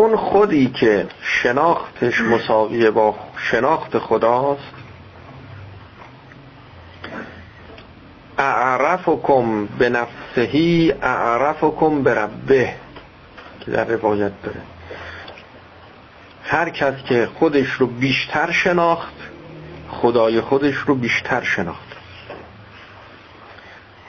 اون 0.00 0.16
خودی 0.16 0.66
که 0.66 1.06
شناختش 1.22 2.20
مساویه 2.20 2.90
با 2.90 3.14
شناخت 3.36 3.98
خداست. 3.98 4.72
اعرفکم 8.38 9.66
به 9.66 9.88
نفسهی 9.88 10.94
اعرفکم 11.02 12.02
به 12.02 12.14
ربه 12.14 12.74
که 13.60 13.70
در 13.70 13.84
روایت 13.84 14.32
داره. 14.42 14.60
هر 16.44 16.70
کس 16.70 16.94
که 17.08 17.28
خودش 17.38 17.72
رو 17.72 17.86
بیشتر 17.86 18.50
شناخت 18.50 19.14
خدای 19.88 20.40
خودش 20.40 20.74
رو 20.74 20.94
بیشتر 20.94 21.42
شناخت. 21.42 21.96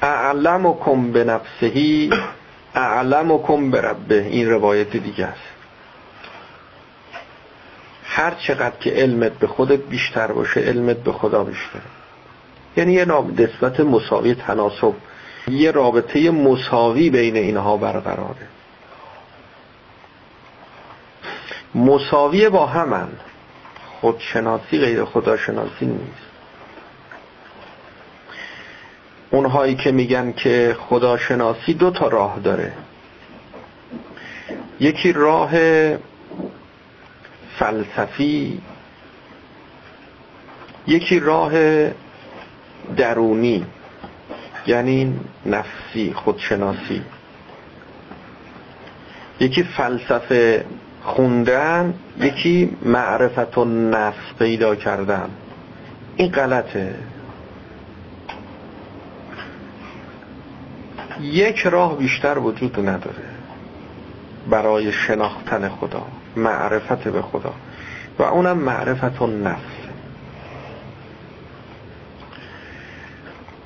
اعلمکم 0.01 1.11
به 1.11 1.23
نفسهی 1.23 2.09
اعلمکم 2.75 3.71
به 3.71 3.81
ربه. 3.81 4.23
این 4.23 4.49
روایت 4.49 4.97
دیگه 4.97 5.25
است. 5.25 5.50
هر 8.13 8.31
چقدر 8.31 8.75
که 8.79 8.89
علمت 8.89 9.31
به 9.31 9.47
خودت 9.47 9.79
بیشتر 9.79 10.31
باشه 10.31 10.59
علمت 10.59 10.97
به 10.97 11.11
خدا 11.11 11.43
بیشتر 11.43 11.79
یعنی 12.77 12.93
یه 12.93 13.05
نسبت 13.05 13.79
مساوی 13.79 14.35
تناسب 14.35 14.93
یه 15.47 15.71
رابطه 15.71 16.31
مساوی 16.31 17.09
بین 17.09 17.35
اینها 17.35 17.77
برقراره. 17.77 18.47
مساوی 21.75 22.49
با 22.49 22.65
همن. 22.65 23.07
خودشناسی 24.01 24.79
غیر 24.79 25.05
خداشناسی 25.05 25.85
نیست. 25.85 26.31
اونهایی 29.31 29.75
که 29.75 29.91
میگن 29.91 30.31
که 30.31 30.75
خداشناسی 30.79 31.73
دو 31.73 31.91
تا 31.91 32.07
راه 32.07 32.39
داره. 32.39 32.73
یکی 34.79 35.11
راه 35.13 35.51
فلسفی 37.61 38.61
یکی 40.87 41.19
راه 41.19 41.51
درونی 42.97 43.65
یعنی 44.67 45.19
نفسی 45.45 46.13
خودشناسی. 46.13 47.01
یکی 49.39 49.63
فلسفه 49.63 50.65
خوندن 51.03 51.93
یکی 52.17 52.77
معرفت 52.81 53.57
و 53.57 53.65
نفس 53.65 54.33
پیدا 54.39 54.75
کردن. 54.75 55.29
این 56.15 56.31
غلطه. 56.31 56.95
یک 61.21 61.59
راه 61.59 61.97
بیشتر 61.97 62.37
وجود 62.37 62.79
نداره 62.79 63.23
برای 64.49 64.91
شناختن 64.91 65.69
خدا. 65.69 66.05
معرفت 66.35 67.07
به 67.07 67.21
خدا. 67.21 67.53
و 68.19 68.23
اونم 68.23 68.57
معرفت 68.57 69.21
و 69.21 69.27
نفس. 69.27 69.61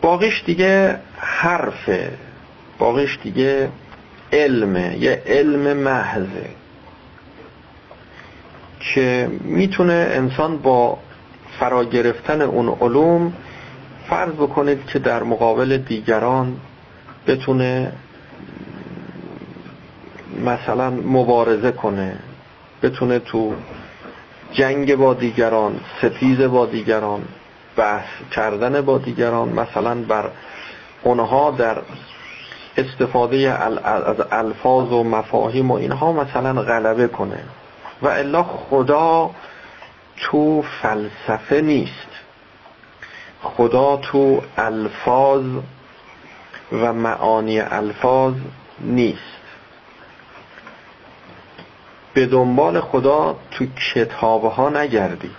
باقیش 0.02 0.44
دیگه 0.46 1.00
حرفه. 1.18 2.12
باقیش 2.80 3.20
دیگه 3.24 3.70
علمه. 4.34 4.98
یه 5.00 5.24
علم 5.26 5.78
محضه. 5.78 6.50
که 8.80 9.30
می‌تونه 9.42 10.08
انسان 10.12 10.58
با 10.58 10.98
فرا 11.60 11.84
گرفتن 11.84 12.42
اون 12.42 12.70
علوم 12.70 13.34
فرض 14.10 14.34
بکنید 14.34 14.86
که 14.86 15.00
در 15.00 15.24
مقابل 15.24 15.78
دیگران 15.78 16.58
بتونه 17.28 17.92
مثلا 20.46 20.90
مبارزه 20.90 21.72
کنه. 21.72 22.18
بتونه 22.86 23.20
تو 23.20 23.54
جنگ 24.52 24.96
با 24.96 25.14
دیگران 25.14 25.80
ستیز 25.98 26.42
با 26.42 26.66
دیگران 26.66 27.22
بحث 27.76 28.08
کردن 28.32 28.82
با 28.82 28.98
دیگران 28.98 29.50
مثلا 29.50 29.96
بر 29.96 30.30
اونها 31.04 31.52
در 31.52 31.78
استفاده 32.78 33.38
از 33.50 34.22
الفاظ 34.32 34.92
و 34.92 35.04
مفاهیم 35.04 35.72
و 35.72 35.74
اینها 35.74 36.12
مثلا 36.12 36.62
غلبه 36.62 37.08
کنه. 37.08 37.40
و 38.02 38.08
الا 38.08 38.44
خدا 38.44 39.32
تو 40.18 40.62
فلسفه 40.82 41.62
نیست. 41.62 42.08
خدا 43.44 43.98
تو 43.98 44.42
الفاظ 44.58 45.44
و 46.72 46.94
معانی 46.94 47.60
الفاظ 47.60 48.34
نیست. 48.80 49.35
به 52.16 52.26
دنبال 52.26 52.82
خدا 52.82 53.36
تو 53.52 53.66
کتاب 53.94 54.46
ها 54.46 54.70
نگردید. 54.70 55.36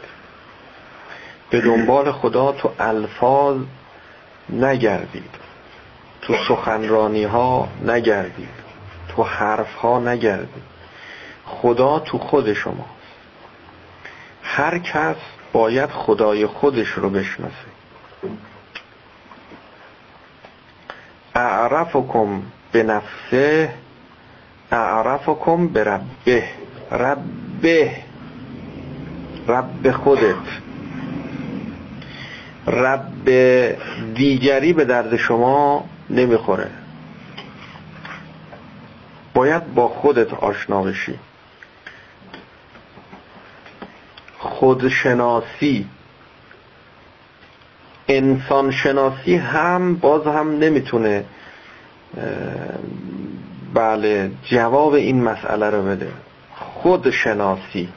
به 1.51 1.61
دنبال 1.61 2.13
خدا 2.13 2.53
تو 2.53 2.71
الفاظ 2.79 3.57
نگردید. 4.51 5.31
تو 6.23 6.35
سخنرانی 6.49 7.25
ها 7.25 7.69
نگردید. 7.85 8.49
تو 9.09 9.23
حرف 9.23 9.75
ها 9.75 9.99
نگردید. 9.99 10.63
خدا 11.47 11.99
تو 11.99 12.19
خود 12.19 12.53
شما. 12.53 12.87
هر 14.43 14.79
کس 14.79 15.17
باید 15.53 15.91
خدای 15.91 16.47
خودش 16.47 16.89
رو 16.89 17.11
بشناسه. 17.11 17.67
اعرفکم 21.35 22.43
به 22.73 22.83
نفسه 22.83 23.75
اعرفکم 24.73 25.69
به 25.69 25.85
ربه. 25.85 26.66
ربه. 26.91 27.97
رب 29.49 29.91
خودت. 29.91 30.35
رب 32.67 33.29
دیگری 34.15 34.73
به 34.73 34.85
درد 34.85 35.17
شما 35.17 35.85
نمی‌خوره. 36.11 36.71
باید 39.35 39.75
با 39.75 39.89
خودت 39.89 40.35
آشنا 40.35 40.83
بشی. 40.83 41.19
خودشناسی. 44.39 45.87
انسان 48.09 48.71
شناسی 48.71 49.37
هم 49.37 49.97
باز 49.97 50.27
هم 50.27 50.59
نمی‌تونه 50.59 51.25
بله 53.75 54.31
جواب 54.45 54.93
این 54.93 55.23
مسئله 55.23 55.71
رو 55.71 55.83
بده. 55.83 56.09
خودشناسی 56.87 57.89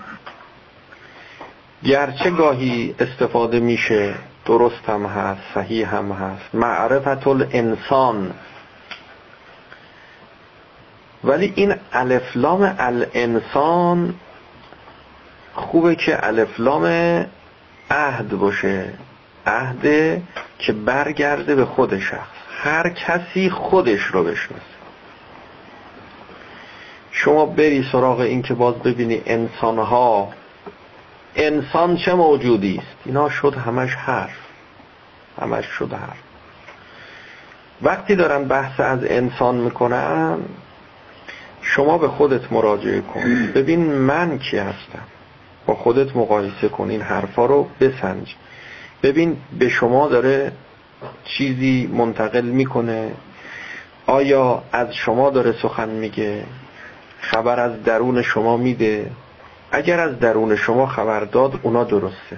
گرچه 1.83 2.29
گاهی 2.29 2.95
استفاده 2.99 3.59
میشه 3.59 4.13
درست 4.45 4.89
هم 4.89 5.05
هست 5.05 5.41
صحیح 5.53 5.95
هم 5.95 6.11
هست. 6.11 6.55
معرفت 6.55 7.27
الانسان 7.27 8.33
ولی 11.23 11.53
این 11.55 11.75
الفلام 11.93 12.75
الانسان 12.79 14.13
خوبه 15.53 15.95
که 15.95 16.27
الفلام 16.27 16.85
عهد 17.91 18.29
باشه. 18.29 18.93
عهد 19.47 19.83
که 20.59 20.73
برگرده 20.73 21.55
به 21.55 21.65
خود 21.65 21.99
شخص. 21.99 22.37
هر 22.63 22.89
کسی 22.89 23.49
خودش 23.49 24.01
رو 24.01 24.23
بشناسه. 24.23 24.78
شما 27.21 27.45
بری 27.45 27.85
سراغ 27.91 28.19
این 28.19 28.41
که 28.41 28.53
باز 28.53 28.75
ببینی 28.75 29.21
انسانها 29.25 30.29
انسان 31.35 31.97
چه 31.97 32.13
موجودی 32.13 32.77
است؟ 32.77 32.97
اینا 33.05 33.29
شد 33.29 33.53
همش 33.55 33.95
حرف. 33.95 34.37
همش 35.41 35.65
شد 35.65 35.93
حرف. 35.93 36.17
وقتی 37.81 38.15
دارن 38.15 38.43
بحث 38.43 38.79
از 38.79 38.99
انسان 39.03 39.55
می‌کنن 39.55 40.37
شما 41.61 41.97
به 41.97 42.07
خودت 42.07 42.51
مراجعه 42.51 43.01
کن. 43.01 43.51
ببین 43.55 43.93
من 43.93 44.39
کی 44.39 44.57
هستم. 44.57 45.03
با 45.65 45.75
خودت 45.75 46.15
مقایسه 46.15 46.69
کن. 46.69 46.89
این 46.89 47.01
حرفا 47.01 47.45
رو 47.45 47.67
بسنج. 47.79 48.35
ببین 49.03 49.37
به 49.59 49.69
شما 49.69 50.07
داره 50.07 50.51
چیزی 51.25 51.89
منتقل 51.93 52.45
می‌کنه. 52.45 53.11
آیا 54.05 54.63
از 54.71 54.95
شما 54.95 55.29
داره 55.29 55.55
سخن 55.61 55.89
میگه؟ 55.89 56.43
خبر 57.21 57.59
از 57.59 57.83
درون 57.83 58.21
شما 58.21 58.57
میده؟ 58.57 59.11
اگر 59.71 59.99
از 59.99 60.19
درون 60.19 60.55
شما 60.55 60.87
خبر 60.87 61.19
داد 61.19 61.59
اونا 61.63 61.83
درسته. 61.83 62.37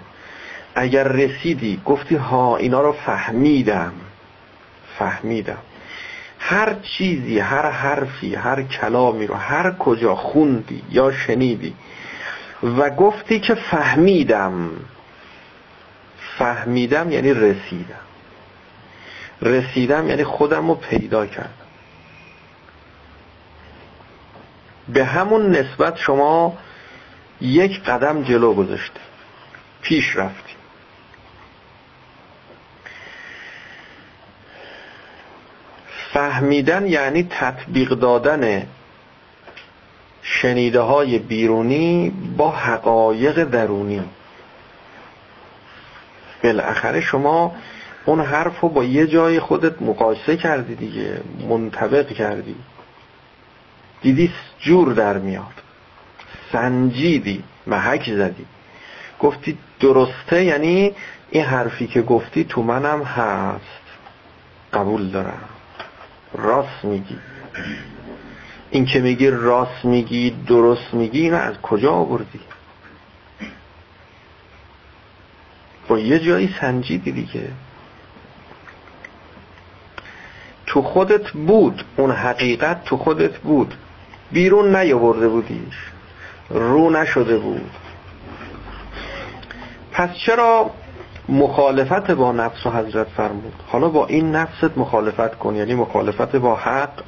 اگر 0.76 1.04
رسیدی 1.04 1.82
گفتی 1.86 2.16
ها 2.16 2.58
اینا 2.58 2.82
رو 2.82 2.92
فهمیدم. 2.92 3.94
فهمیدم. 5.00 5.58
هر 6.40 6.74
چیزی 6.74 7.40
هر 7.40 7.70
حرفی 7.70 8.36
هر 8.36 8.64
کلامی 8.64 9.28
رو 9.28 9.36
هر 9.36 9.72
کجا 9.72 10.16
خوندی 10.16 10.84
یا 10.92 11.12
شنیدی 11.12 11.74
و 12.64 12.90
گفتی 12.90 13.40
که 13.40 13.56
فهمیدم. 13.56 14.70
فهمیدم 16.38 17.12
یعنی 17.12 17.34
رسیدم. 17.34 17.96
رسیدم 19.42 20.10
یعنی 20.10 20.24
خودم 20.24 20.68
رو 20.68 20.76
پیدا 20.76 21.26
کردم. 21.26 21.61
به 24.90 25.06
همون 25.06 25.52
نسبت 25.56 25.98
شما 25.98 26.58
یک 27.42 27.84
قدم 27.84 28.24
جلو 28.24 28.54
گذاشته 28.54 29.00
پیش 29.82 30.16
رفتی 30.16 30.54
فهمیدن 36.14 36.88
یعنی 36.88 37.28
تطبیق 37.30 37.90
دادن 37.90 38.68
شنیده 40.22 40.80
های 40.80 41.20
بیرونی 41.20 42.14
با 42.38 42.52
حقایق 42.52 43.44
درونی. 43.44 44.02
بالاخره 46.44 47.02
شما 47.02 47.56
اون 48.06 48.22
حرف 48.22 48.60
رو 48.60 48.70
با 48.70 48.84
یه 48.84 49.08
جای 49.08 49.40
خودت 49.40 49.82
مقایسه 49.82 50.38
کردی 50.38 50.76
دیگه 50.76 51.22
منطبق 51.50 52.08
کردی. 52.08 52.56
دیدی 54.02 54.32
جور 54.60 54.94
در 54.94 55.18
میاد. 55.18 55.62
سنجیدی 56.52 57.44
محک 57.68 58.10
زدی. 58.14 58.46
گفتی 59.20 59.58
درسته 59.80 60.44
یعنی 60.44 60.92
این 61.30 61.44
حرفی 61.44 61.88
که 61.88 62.02
گفتی 62.02 62.44
تو 62.44 62.64
منم 62.64 63.04
هست. 63.04 63.82
قبول 64.74 65.10
دارم. 65.10 65.50
راست 66.34 66.84
میگی. 66.86 67.18
این 68.72 68.86
که 68.86 69.00
میگی 69.00 69.30
راست 69.30 69.86
میگی 69.86 70.30
درست 70.48 70.94
میگی 70.94 71.22
این 71.22 71.34
از 71.34 71.62
کجا 71.62 71.92
آوردی؟ 71.92 72.40
با 75.88 76.00
یه 76.00 76.20
جایی 76.20 76.56
سنجیدی 76.62 77.12
دیگه. 77.12 77.52
تو 80.66 80.82
خودت 80.82 81.32
بود 81.32 81.84
اون 81.98 82.12
حقیقت 82.12 82.84
تو 82.84 82.98
خودت 82.98 83.38
بود. 83.38 83.76
بیرون 84.32 84.76
نیاورده 84.76 85.28
بودیش 85.28 85.76
رو 86.50 86.90
نشده 86.90 87.38
بود. 87.38 87.72
پس 89.92 90.10
چرا 90.26 90.72
مخالفت 91.30 92.12
با 92.12 92.32
نفس 92.32 92.66
و 92.66 92.70
حضرت 92.70 93.08
فرمود؟ 93.08 93.54
حالا 93.68 93.90
با 93.90 94.08
این 94.08 94.32
نفست 94.32 94.78
مخالفت 94.78 95.36
کن 95.36 95.56
یعنی 95.56 95.74
مخالفت 95.74 96.36
با 96.36 96.56
حق. 96.56 97.04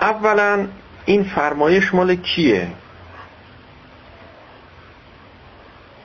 اولا 0.00 0.66
این 1.04 1.24
فرمایش 1.24 1.94
مال 1.94 2.14
کیه؟ 2.14 2.68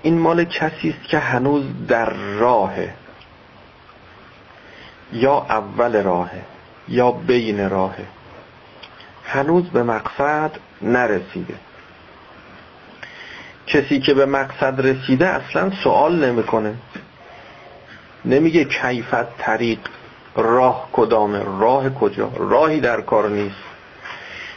این 0.01 0.17
مال 0.17 0.43
کسی 0.43 0.89
است 0.89 1.09
که 1.09 1.19
هنوز 1.19 1.63
در 1.87 2.09
راهه. 2.13 2.93
یا 5.13 5.45
اول 5.49 6.03
راهه 6.03 6.41
یا 6.87 7.11
بین 7.11 7.69
راهه. 7.69 8.05
هنوز 9.25 9.69
به 9.69 9.83
مقصد 9.83 10.51
نرسیده. 10.81 11.55
کسی 13.67 13.99
که 13.99 14.13
به 14.13 14.25
مقصد 14.25 14.87
رسیده 14.87 15.27
اصلا 15.27 15.71
سوال 15.83 16.25
نمی‌کنه. 16.25 16.73
نمیگه 18.25 18.63
کیفت 18.63 19.37
طریق 19.37 19.79
راه 20.35 20.89
کدامه 20.93 21.43
راه 21.59 21.89
کجا 21.89 22.31
راهی 22.37 22.79
در 22.79 23.01
کار 23.01 23.29
نیست. 23.29 23.55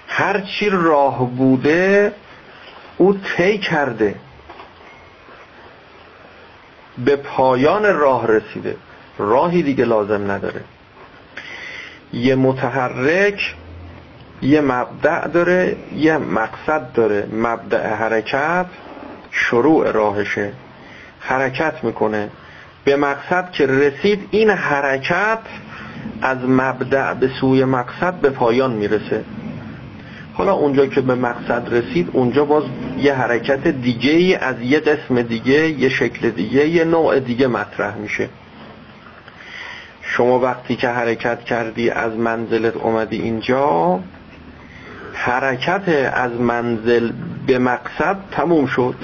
هر 0.08 0.40
چی 0.40 0.70
راه 0.70 1.30
بوده 1.30 2.12
او 2.96 3.18
طی 3.36 3.58
کرده. 3.58 4.14
به 6.98 7.16
پایان 7.16 7.84
راه 7.84 8.26
رسیده. 8.26 8.76
راهی 9.18 9.62
دیگه 9.62 9.84
لازم 9.84 10.30
نداره. 10.30 10.60
یه 12.12 12.34
متحرک 12.34 13.54
یه 14.42 14.60
مبدع 14.60 15.28
داره 15.28 15.76
یه 15.96 16.18
مقصد 16.18 16.92
داره. 16.94 17.28
مبدع 17.32 17.94
حرکت 17.94 18.66
شروع 19.30 19.90
راهشه. 19.90 20.52
حرکت 21.20 21.84
می‌کنه. 21.84 22.28
به 22.84 22.96
مقصد 22.96 23.50
که 23.50 23.66
رسید 23.66 24.28
این 24.30 24.50
حرکت 24.50 25.38
از 26.22 26.38
مبدع 26.48 27.14
به 27.14 27.28
سوی 27.40 27.64
مقصد 27.64 28.14
به 28.14 28.30
پایان 28.30 28.72
می‌رسه. 28.72 29.24
حالا 30.34 30.52
اونجا 30.52 30.86
که 30.86 31.00
به 31.00 31.14
مقصد 31.14 31.68
رسید 31.70 32.10
اونجا 32.12 32.44
باز 32.44 32.62
یه 32.98 33.14
حرکت 33.14 33.68
دیگه 33.68 34.38
از 34.38 34.60
یه 34.60 34.80
قسم 34.80 35.22
دیگه 35.22 35.68
یه 35.68 35.88
شکل 35.88 36.30
دیگه 36.30 36.68
یه 36.68 36.84
نوع 36.84 37.20
دیگه 37.20 37.46
مطرح 37.46 37.96
میشه. 37.96 38.28
شما 40.16 40.38
وقتی 40.38 40.76
که 40.76 40.88
حرکت 40.88 41.44
کردی 41.44 41.90
از 41.90 42.12
منزلت 42.12 42.76
اومدی 42.76 43.20
اینجا 43.20 44.00
حرکت 45.12 46.12
از 46.14 46.32
منزل 46.32 47.12
به 47.46 47.58
مقصد 47.58 48.16
تموم 48.30 48.66
شد. 48.66 48.94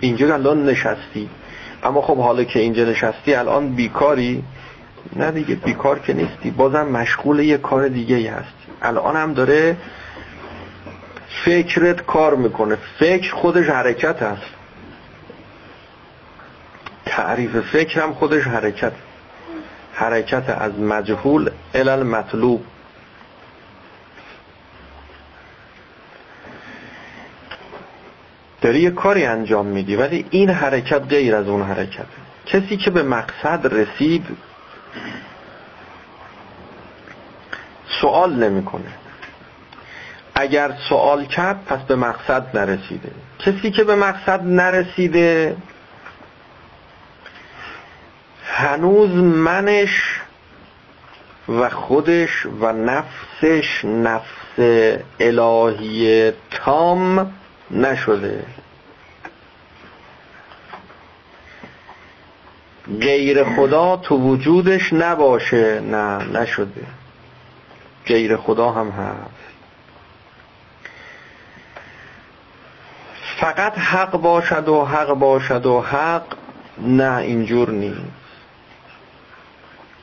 اینجا 0.00 0.34
الان 0.34 0.66
نشستی. 0.66 1.28
اما 1.82 2.02
خب 2.02 2.18
حالا 2.18 2.44
که 2.44 2.58
اینجا 2.60 2.84
نشستی 2.84 3.34
الان 3.34 3.68
بیکاری. 3.68 4.44
نه 5.16 5.30
دیگه 5.30 5.54
بیکار 5.54 5.98
که 5.98 6.12
نیستی. 6.12 6.50
بازم 6.50 6.86
مشغول 6.88 7.38
یه 7.38 7.58
کار 7.58 7.88
دیگه 7.88 8.32
هست. 8.32 8.54
الان 8.82 9.16
هم 9.16 9.34
داره 9.34 9.76
فکرت 11.44 12.06
کار 12.06 12.34
می‌کنه. 12.34 12.76
فکر 12.98 13.34
خودش 13.34 13.66
حرکت 13.68 14.22
هست. 14.22 14.54
تعریف 17.06 17.56
فکر 17.56 18.00
هم 18.00 18.14
خودش 18.14 18.42
حرکت. 18.42 18.92
حرکت 19.98 20.50
از 20.50 20.78
مجهول 20.78 21.50
الال 21.74 22.02
مطلوب 22.02 22.64
داری 28.60 28.80
یه 28.80 28.90
کاری 28.90 29.24
انجام 29.24 29.66
میدی 29.66 29.96
ولی 29.96 30.26
این 30.30 30.50
حرکت 30.50 31.02
غیر 31.08 31.36
از 31.36 31.48
اون 31.48 31.62
حرکت 31.62 32.06
کسی 32.46 32.76
که 32.76 32.90
به 32.90 33.02
مقصد 33.02 33.74
رسید 33.74 34.26
سوال 38.00 38.34
نمی‌کنه. 38.34 38.92
اگر 40.34 40.72
سوال 40.88 41.24
کرد 41.24 41.64
پس 41.64 41.80
به 41.80 41.96
مقصد 41.96 42.56
نرسیده. 42.56 43.10
کسی 43.38 43.70
که 43.70 43.84
به 43.84 43.94
مقصد 43.94 44.40
نرسیده 44.44 45.56
هنوز 48.58 49.10
منش 49.24 50.20
و 51.48 51.68
خودش 51.68 52.46
و 52.60 52.72
نفسش 52.72 53.84
نفس 53.84 54.58
الهی 55.20 56.32
تام 56.50 57.32
نشده. 57.70 58.44
غیر 63.00 63.44
خدا 63.44 63.96
تو 63.96 64.16
وجودش 64.16 64.92
نباشه. 64.92 65.80
نه 65.80 66.38
نشده. 66.40 66.86
غیر 68.06 68.36
خدا 68.36 68.70
هم 68.70 68.90
هست. 68.90 69.38
فقط 73.40 73.78
حق 73.78 74.10
باشد 74.10 74.68
و 74.68 74.84
حق 74.84 75.12
باشد 75.12 75.66
و 75.66 75.80
حق 75.80 76.24
نه 76.78 77.16
اینجور 77.16 77.70
نیست. 77.70 78.17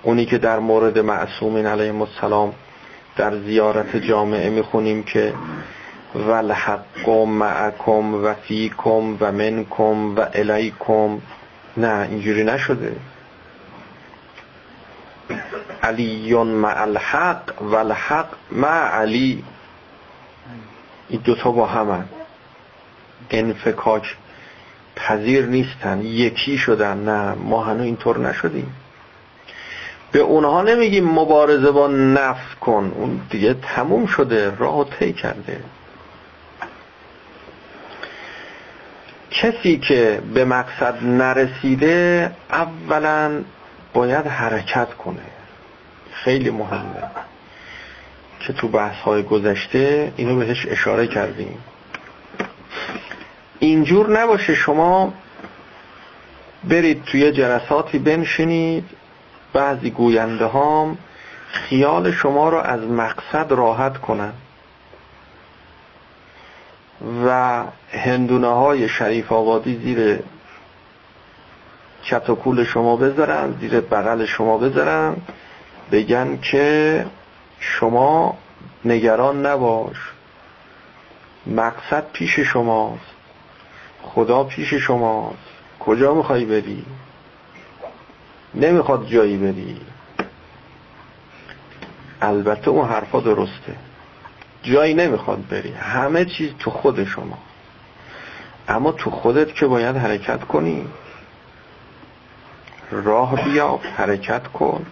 اونی 0.06 0.26
که 0.26 0.38
در 0.38 0.60
مورد 0.60 1.00
معصومین 1.00 1.66
علیهم 1.66 2.02
السلام 2.02 2.54
در 3.16 3.38
زیارت 3.38 3.96
جامعه 3.96 4.50
می‌خونیم 4.50 5.04
که 5.04 5.34
والحق 6.16 7.10
معکم 7.10 8.26
و 8.26 8.34
فیکم 8.34 9.18
و 9.20 9.32
منکم 9.32 10.16
و 10.16 10.26
الیکم. 10.34 11.22
نه 11.78 12.08
اینجوری 12.10 12.44
نشده. 12.44 12.96
علی 15.84 16.34
مع 16.44 16.82
الحق 16.82 17.62
و 17.62 17.76
الحق 17.76 18.28
مع 18.52 19.02
علی. 19.02 19.44
این 21.10 21.22
دوتا 21.24 21.52
با 21.52 21.66
همن. 21.66 22.06
انفکاک 23.32 24.18
پذیر 24.96 25.46
نیستن 25.46 26.02
یکی 26.02 26.58
شدن. 26.58 26.98
نه 26.98 27.34
ما 27.34 27.64
هنو 27.64 27.84
اینطور 27.84 28.30
نشدیم. 28.30 28.74
به 30.12 30.20
اونها 30.20 30.62
نمیگیم 30.62 31.06
مبارزه 31.06 31.72
با 31.72 31.88
نفس 31.88 32.56
کن. 32.62 32.94
اون 32.96 33.22
دیگه 33.30 33.54
تموم 33.54 34.06
شده 34.06 34.56
راه 34.56 34.90
طی 34.90 35.14
کرده. 35.14 35.60
کسی 39.32 39.78
که 39.78 40.22
به 40.34 40.46
مقصد 40.46 41.04
نرسیده 41.04 42.32
اولا 42.52 43.42
باید 43.94 44.28
حرکت 44.28 44.94
کنه. 44.94 45.26
خیلی 46.14 46.50
مهمه 46.50 47.04
که 48.40 48.54
تو 48.54 48.68
بحث 48.68 48.96
های 48.96 49.24
گذشته 49.24 50.14
اینو 50.18 50.36
بهش 50.36 50.66
اشاره 50.70 51.08
کردیم. 51.08 51.58
اینجور 53.60 54.20
نباشه 54.20 54.56
شما 54.56 55.14
برید 56.64 57.04
توی 57.04 57.32
جلساتی 57.32 58.00
بنشینید 58.00 58.90
بعضی 59.56 59.90
گوینده 59.90 60.46
هام 60.46 60.98
خیال 61.48 62.12
شما 62.12 62.50
رو 62.50 62.58
از 62.58 62.82
مقصد 62.82 63.52
راحت 63.52 63.98
کنن 63.98 64.34
و 67.26 67.64
هندونه 67.92 68.48
های 68.48 68.90
شریف 68.90 69.32
آبادی 69.32 69.80
زیر 69.84 70.20
چتوکول 72.04 72.64
شما 72.64 72.96
بذارن 72.96 73.56
زیر 73.60 73.80
بغل 73.80 74.26
شما 74.26 74.58
بذارن 74.58 75.16
بگن 75.92 76.38
که 76.38 77.06
شما 77.60 78.38
نگران 78.86 79.46
نباش. 79.46 79.98
مقصد 81.48 82.06
پیش 82.14 82.40
شماست. 82.40 83.16
خدا 84.04 84.44
پیش 84.44 84.74
شماست. 84.74 85.38
کجا 85.80 86.14
می‌خوای 86.14 86.46
بری؟ 86.46 86.86
نمی‌خواد 88.56 89.08
جایی 89.08 89.38
بری. 89.38 89.82
البته 92.22 92.70
اون 92.70 92.90
حرفا 92.90 93.20
درسته. 93.20 93.76
جایی 94.64 94.94
نمی‌خواد 94.94 95.48
بری. 95.48 95.72
همه 95.72 96.26
چیز 96.26 96.52
تو 96.60 96.72
خود 96.72 97.04
شما. 97.04 97.38
اما 98.68 98.92
تو 98.92 99.12
خودت 99.12 99.56
که 99.56 99.68
باید 99.68 99.96
حرکت 99.96 100.44
کنی 100.44 100.88
راه 102.92 103.44
بیا 103.44 103.80
حرکت 103.98 104.48
کن. 104.48 104.86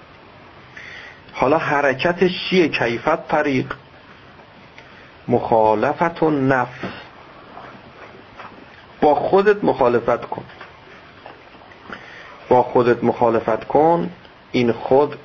حالا 1.33 1.57
حرکتش 1.57 2.31
چیه؟ 2.49 2.67
کیفت 2.67 3.27
طریق. 3.27 3.73
مخالفت 5.27 6.23
و 6.23 6.29
نفس 6.29 6.89
با 9.01 9.15
خودت 9.15 9.63
مخالفت 9.63 10.25
کن. 10.25 10.43
با 12.53 12.63
خودت 12.63 13.03
مخالفت 13.03 13.63
کن. 13.63 14.09
این 14.51 14.71
خود 14.71 15.15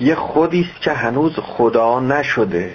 یه 0.00 0.14
خودیست 0.14 0.80
که 0.80 0.92
هنوز 0.92 1.32
خدا 1.38 2.00
نشده. 2.00 2.74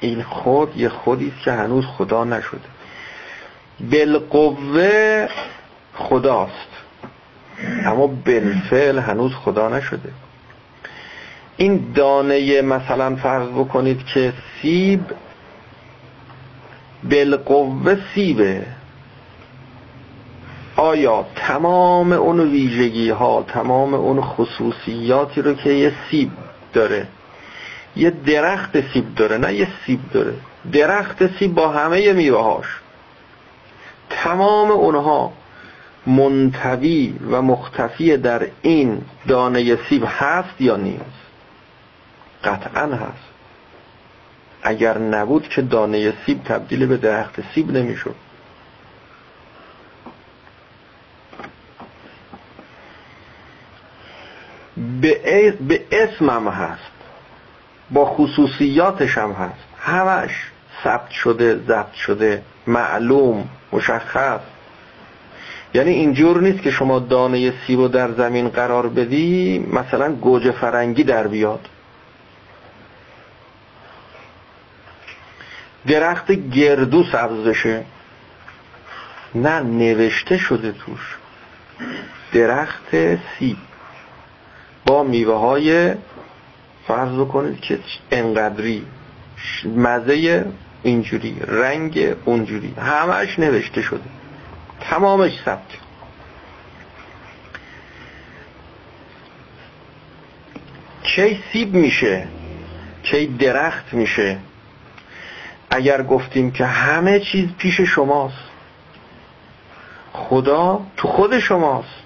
این 0.00 0.22
خود 0.22 0.76
یه 0.76 0.88
خودیست 0.88 1.36
که 1.44 1.52
هنوز 1.52 1.84
خدا 1.84 2.24
نشده. 2.24 2.68
بالقوه 3.80 5.28
خداست. 5.94 6.68
اما 7.84 8.06
بالفعل 8.06 8.98
هنوز 8.98 9.32
خدا 9.34 9.68
نشده. 9.68 10.10
این 11.56 11.92
دانه 11.94 12.62
مثلا 12.62 13.16
فرض 13.16 13.48
بکنید 13.48 14.06
که 14.06 14.32
سیب 14.62 15.00
بالقوه 17.04 17.98
سیبه. 18.14 18.66
آیا 20.76 21.26
تمام 21.36 22.12
اون 22.12 22.40
ویژگی 22.40 23.10
ها 23.10 23.44
تمام 23.48 23.94
اون 23.94 24.20
خصوصیاتی 24.20 25.42
رو 25.42 25.54
که 25.54 25.70
یه 25.70 25.92
سیب 26.10 26.30
داره 26.72 27.06
یه 27.96 28.10
درخت 28.10 28.92
سیب 28.92 29.14
داره 29.14 29.38
نه 29.38 29.54
یه 29.54 29.68
سیب 29.86 30.00
داره 30.12 30.34
درخت 30.72 31.38
سیب 31.38 31.54
با 31.54 31.68
همه 31.68 32.12
میوهاش 32.12 32.66
تمام 34.10 34.70
اونها 34.70 35.32
منتوی 36.06 37.14
و 37.30 37.42
مختفی 37.42 38.16
در 38.16 38.46
این 38.62 39.02
دانه 39.28 39.78
سیب 39.88 40.04
هست 40.06 40.60
یا 40.60 40.76
نیست؟ 40.76 41.24
قطعا 42.44 42.86
هست. 42.86 43.24
اگر 44.62 44.98
نبود 44.98 45.48
که 45.48 45.62
دانه 45.62 46.12
سیب 46.26 46.44
تبدیل 46.44 46.86
به 46.86 46.96
درخت 46.96 47.40
سیب 47.54 47.70
نمی‌شد. 47.70 48.14
به 54.76 55.80
اسمم 55.92 56.48
هست. 56.48 56.92
با 57.90 58.04
خصوصیاتش 58.04 59.18
هم 59.18 59.32
هست. 59.32 59.64
همش 59.78 60.30
ثبت 60.84 61.10
شده 61.10 61.54
ضبط 61.54 61.92
شده 61.92 62.42
معلوم 62.66 63.48
مشخص. 63.72 64.40
یعنی 65.74 65.90
اینجور 65.90 66.40
نیست 66.40 66.62
که 66.62 66.70
شما 66.70 66.98
دانه 66.98 67.52
سیب 67.66 67.78
رو 67.78 67.88
در 67.88 68.12
زمین 68.12 68.48
قرار 68.48 68.88
بدی 68.88 69.66
مثلا 69.72 70.12
گوجه 70.12 70.50
فرنگی 70.50 71.04
در 71.04 71.26
بیاد. 71.26 71.68
درخت 75.86 76.32
گردو 76.32 77.04
سبز 77.12 77.44
بشه 77.44 77.84
نه 79.34 79.60
نوشته 79.60 80.38
شده 80.38 80.72
توش. 80.72 81.16
درخت 82.32 83.16
سیب. 83.38 83.56
با 84.86 85.02
میوه 85.02 85.34
های 85.34 85.94
فرض 86.86 87.28
کنید 87.28 87.60
که 87.60 87.78
انقدری 88.10 88.86
مزه 89.64 90.44
اینجوری 90.82 91.36
رنگ 91.40 92.14
اونجوری 92.24 92.74
همش 92.78 93.38
نوشته 93.38 93.82
شده. 93.82 94.04
تمامش 94.80 95.32
ثبت. 95.44 95.66
کی 101.02 101.42
سیب 101.52 101.74
میشه؟ 101.74 102.28
کی 103.02 103.26
درخت 103.26 103.94
میشه؟ 103.94 104.38
اگر 105.70 106.02
گفتیم 106.02 106.50
که 106.50 106.64
همه 106.64 107.20
چیز 107.20 107.48
پیش 107.58 107.80
شماست 107.80 108.44
خدا 110.12 110.80
تو 110.96 111.08
خود 111.08 111.38
شماست. 111.38 112.03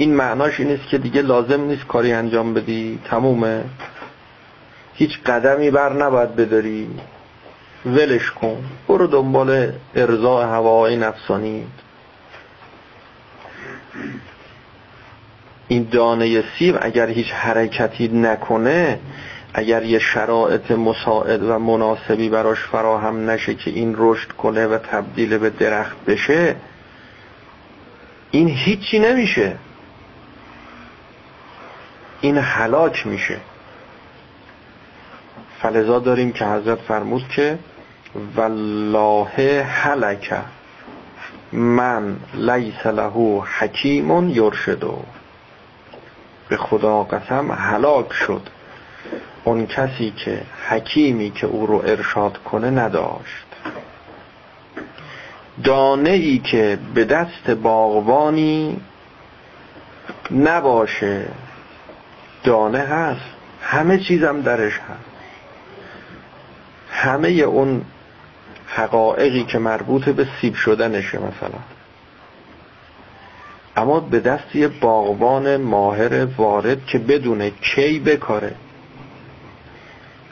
این 0.00 0.14
معناش 0.14 0.60
این 0.60 0.70
است 0.70 0.88
که 0.88 0.98
دیگه 0.98 1.22
لازم 1.22 1.60
نیست 1.60 1.86
کاری 1.86 2.12
انجام 2.12 2.54
بدی. 2.54 2.98
تمومه. 3.04 3.64
هیچ 4.94 5.18
قدمی 5.26 5.70
بر 5.70 5.92
نباید 5.92 6.36
بداری. 6.36 6.88
ولش 7.86 8.30
کن. 8.30 8.64
برو 8.88 9.06
دنبال 9.06 9.72
ارضاء 9.94 10.46
هوای 10.46 10.96
نفسانی 10.96 11.66
این 15.68 15.88
دانه 15.92 16.44
سیب 16.58 16.78
اگر 16.80 17.08
هیچ 17.08 17.32
حرکتی 17.32 18.08
نکنه 18.08 18.98
اگر 19.54 19.82
یه 19.82 19.98
شرایط 19.98 20.70
مساعد 20.70 21.42
و 21.42 21.58
مناسبی 21.58 22.28
براش 22.28 22.58
فراهم 22.58 23.30
نشه 23.30 23.54
که 23.54 23.70
این 23.70 23.94
رشد 23.98 24.32
کنه 24.32 24.66
و 24.66 24.78
تبدیل 24.78 25.38
به 25.38 25.50
درخت 25.50 26.04
بشه 26.04 26.56
این 28.30 28.48
هیچی 28.48 28.98
نمیشه. 28.98 29.56
این 32.20 32.38
حلاک 32.38 33.06
میشه. 33.06 33.36
فلذا 35.62 35.98
داریم 35.98 36.32
که 36.32 36.44
حضرت 36.44 36.78
فرمود 36.78 37.28
که 37.28 37.58
والله 38.36 39.62
حلک 39.62 40.34
من 41.52 42.16
لیس 42.34 42.86
له 42.86 43.40
حکیم 43.58 44.28
یرشدو 44.28 45.02
به 46.48 46.56
خدا 46.56 47.02
قسم 47.02 47.52
هلاک 47.52 48.12
شد. 48.12 48.42
اون 49.44 49.66
کسی 49.66 50.10
که 50.24 50.42
حکیمی 50.68 51.30
که 51.30 51.46
او 51.46 51.66
رو 51.66 51.82
ارشاد 51.86 52.38
کنه 52.38 52.70
نداشت. 52.70 53.46
دانه 55.64 56.10
ای 56.10 56.38
که 56.38 56.78
به 56.94 57.04
دست 57.04 57.50
باغبانی 57.50 58.80
نباشه. 60.30 61.26
دانه 62.44 62.78
هست. 62.78 63.20
همه 63.62 63.98
چیزم 63.98 64.40
درش 64.40 64.78
هست. 64.78 65.10
همه 66.90 67.28
اون 67.28 67.82
حقایقی 68.66 69.44
که 69.44 69.58
مربوط 69.58 70.08
به 70.08 70.26
سیب 70.40 70.54
شدنشه 70.54 71.18
مثلا. 71.18 71.58
اما 73.76 74.00
به 74.00 74.20
دست 74.20 74.56
یه 74.56 74.68
باغبان 74.68 75.56
ماهر 75.56 76.24
وارد 76.24 76.86
که 76.86 76.98
بدونه 76.98 77.50
کی 77.50 77.98
بکاره. 77.98 78.54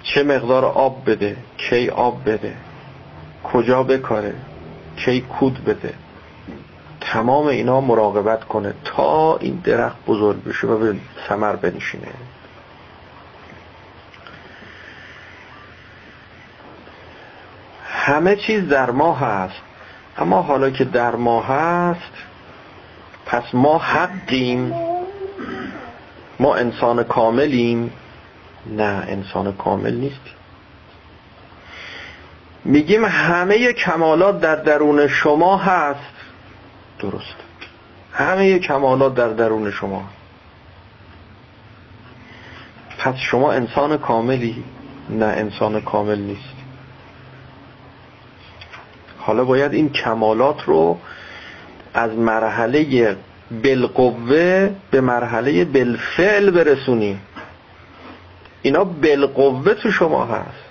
چه 0.03 0.23
مقدار 0.23 0.65
آب 0.65 1.11
بده 1.11 1.37
کی 1.57 1.89
آب 1.89 2.31
بده 2.31 2.55
کجا 3.45 3.83
بکاره 3.83 4.35
کی 4.97 5.21
کود 5.21 5.65
بده. 5.65 5.95
تمام 7.13 7.47
اینا 7.47 7.81
مراقبت 7.81 8.45
کنه 8.45 8.75
تا 8.85 9.37
این 9.37 9.61
درخت 9.65 9.97
بزرگ 10.07 10.45
بشه 10.45 10.67
و 10.67 10.79
به 10.79 10.97
ثمر 11.29 11.57
بنشینه. 11.57 12.09
همه 17.85 18.37
چیز 18.37 18.69
در 18.69 18.91
ما 18.91 19.15
هست 19.15 19.61
اما 20.19 20.43
حالا 20.43 20.71
که 20.71 20.85
در 20.85 21.17
ما 21.17 21.43
هست 21.43 22.13
پس 23.27 23.43
ما 23.53 23.79
حقیم. 23.79 24.75
ما 26.41 26.55
انسان 26.55 27.05
کاملیم. 27.05 27.93
نه 28.67 29.05
انسان 29.09 29.53
کامل 29.53 29.95
نیستیم. 29.95 30.35
میگیم 32.65 33.05
همه 33.05 33.73
کمالات 33.73 34.41
در 34.41 34.57
درون 34.57 35.09
شما 35.09 35.57
هست. 35.57 36.18
درست. 36.99 37.37
همه 38.13 38.59
کمالات 38.59 39.15
در 39.15 39.29
درون 39.29 39.71
شما. 39.71 40.05
پس 42.99 43.15
شما 43.17 43.53
انسان 43.53 43.99
کاملی 43.99 44.65
نه 45.11 45.25
انسان 45.25 45.81
کامل 45.81 46.19
نیست. 46.19 46.55
حالا 49.19 49.45
باید 49.45 49.73
این 49.75 49.89
کمالات 49.89 50.63
رو 50.63 50.99
از 51.95 52.13
مرحله 52.13 53.17
بالقوه 53.51 54.71
به 54.91 55.01
مرحله 55.01 55.65
بالفعل 55.65 56.51
برسونیم. 56.51 57.21
اینا 58.63 58.85
بالقوه 58.85 59.75
تو 59.75 59.91
شما 59.91 60.25
هست. 60.25 60.65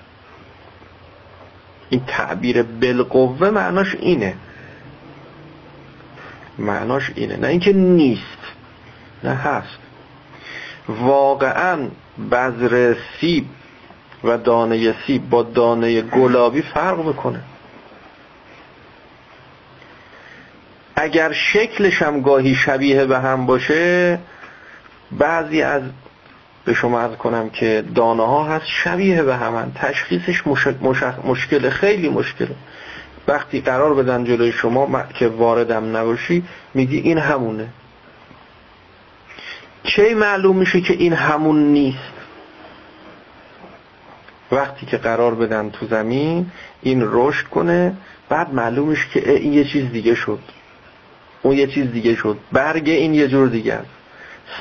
این 1.89 2.03
تعبیر 2.07 2.63
بالقوه 2.63 3.49
معناش 3.49 3.95
اینه. 3.95 4.35
معناش 6.59 7.11
اینه. 7.15 7.37
نه 7.37 7.47
اینکه 7.47 7.73
نیست 7.73 8.37
نه 9.23 9.33
هست. 9.33 9.77
واقعا 10.89 11.87
بذر 12.31 12.95
سیب 13.19 13.45
و 14.23 14.37
دانه 14.37 14.95
سیب 15.07 15.29
با 15.29 15.43
دانه 15.43 16.01
گلابی 16.01 16.61
فرق 16.61 17.05
می‌کنه. 17.05 17.39
اگر 20.95 21.33
شکلش 21.33 22.01
هم 22.01 22.21
گاهی 22.21 22.55
شبیه 22.55 23.05
به 23.05 23.19
هم 23.19 23.45
باشه 23.45 24.19
بعضی 25.11 25.61
از 25.61 25.81
به 26.65 26.73
شما 26.73 26.99
از 26.99 27.11
کنم 27.11 27.49
که 27.49 27.83
دانه 27.95 28.23
ها 28.23 28.43
هست 28.43 28.65
شبیه 28.65 29.23
به 29.23 29.35
هم 29.35 29.71
تشخیصش 29.75 30.47
مشکل 31.23 31.69
خیلی 31.69 32.09
مشکله. 32.09 32.55
وقتی 33.27 33.61
قرار 33.61 33.93
بدن 33.93 34.23
جلوی 34.23 34.51
شما 34.51 35.03
که 35.13 35.27
واردم 35.27 35.97
نباشی 35.97 36.43
میگی 36.73 36.97
این 36.97 37.17
همونه. 37.17 37.67
چه 39.83 40.15
معلوم 40.15 40.57
میشه 40.57 40.81
که 40.81 40.93
این 40.93 41.13
همون 41.13 41.59
نیست؟ 41.59 42.13
وقتی 44.51 44.85
که 44.85 44.97
قرار 44.97 45.35
بدن 45.35 45.69
تو 45.69 45.87
زمین 45.87 46.51
این 46.81 47.03
رشد 47.05 47.47
کنه 47.47 47.93
بعد 48.29 48.53
معلوم 48.53 48.87
میشه 48.87 49.09
که 49.13 49.31
این 49.31 49.53
یه 49.53 49.63
چیز 49.63 49.91
دیگه 49.91 50.15
شد. 50.15 50.39
اون 51.41 51.57
یه 51.57 51.67
چیز 51.67 51.91
دیگه 51.91 52.15
شد. 52.15 52.37
برگ 52.51 52.89
این 52.89 53.13
یه 53.13 53.27
جور 53.27 53.47
دیگه 53.47 53.73
است. 53.73 53.89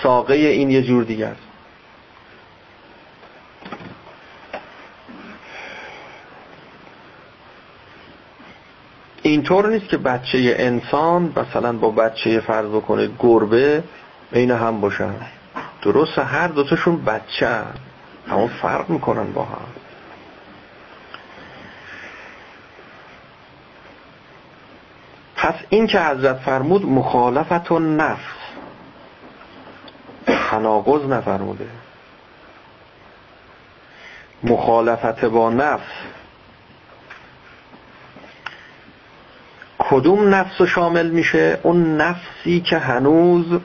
ساقه 0.02 0.34
این 0.34 0.70
یه 0.70 0.82
جور 0.82 1.04
دیگه 1.04 1.26
است. 1.26 1.45
اینطور 9.28 9.68
نیست 9.68 9.88
که 9.88 9.96
بچه 9.96 10.54
انسان 10.58 11.32
مثلا 11.36 11.72
با 11.72 11.90
بچه 11.90 12.40
فرض 12.40 12.66
بکنه 12.66 13.10
گربه 13.18 13.82
عین 14.32 14.50
هم 14.50 14.80
باشن. 14.80 15.14
درست 15.82 16.18
هر 16.18 16.48
دوتاشون 16.48 17.04
بچه 17.04 17.62
اما 18.28 18.46
فرق 18.46 18.90
می‌کنن 18.90 19.32
با 19.32 19.44
هم. 19.44 19.66
پس 25.36 25.54
این 25.68 25.86
که 25.86 26.00
حضرت 26.00 26.36
فرمود 26.36 26.86
مخالفت 26.86 27.70
و 27.70 27.78
نفس. 27.78 28.20
تناقض 30.26 31.10
نفرموده. 31.10 31.68
مخالفت 34.42 35.24
با 35.24 35.50
نفس. 35.50 36.15
کدوم 39.78 40.34
نفس 40.34 40.62
شامل 40.62 41.10
میشه؟ 41.10 41.60
اون 41.62 41.96
نفسی 41.96 42.60
که 42.60 42.78
هنوز 42.78 43.60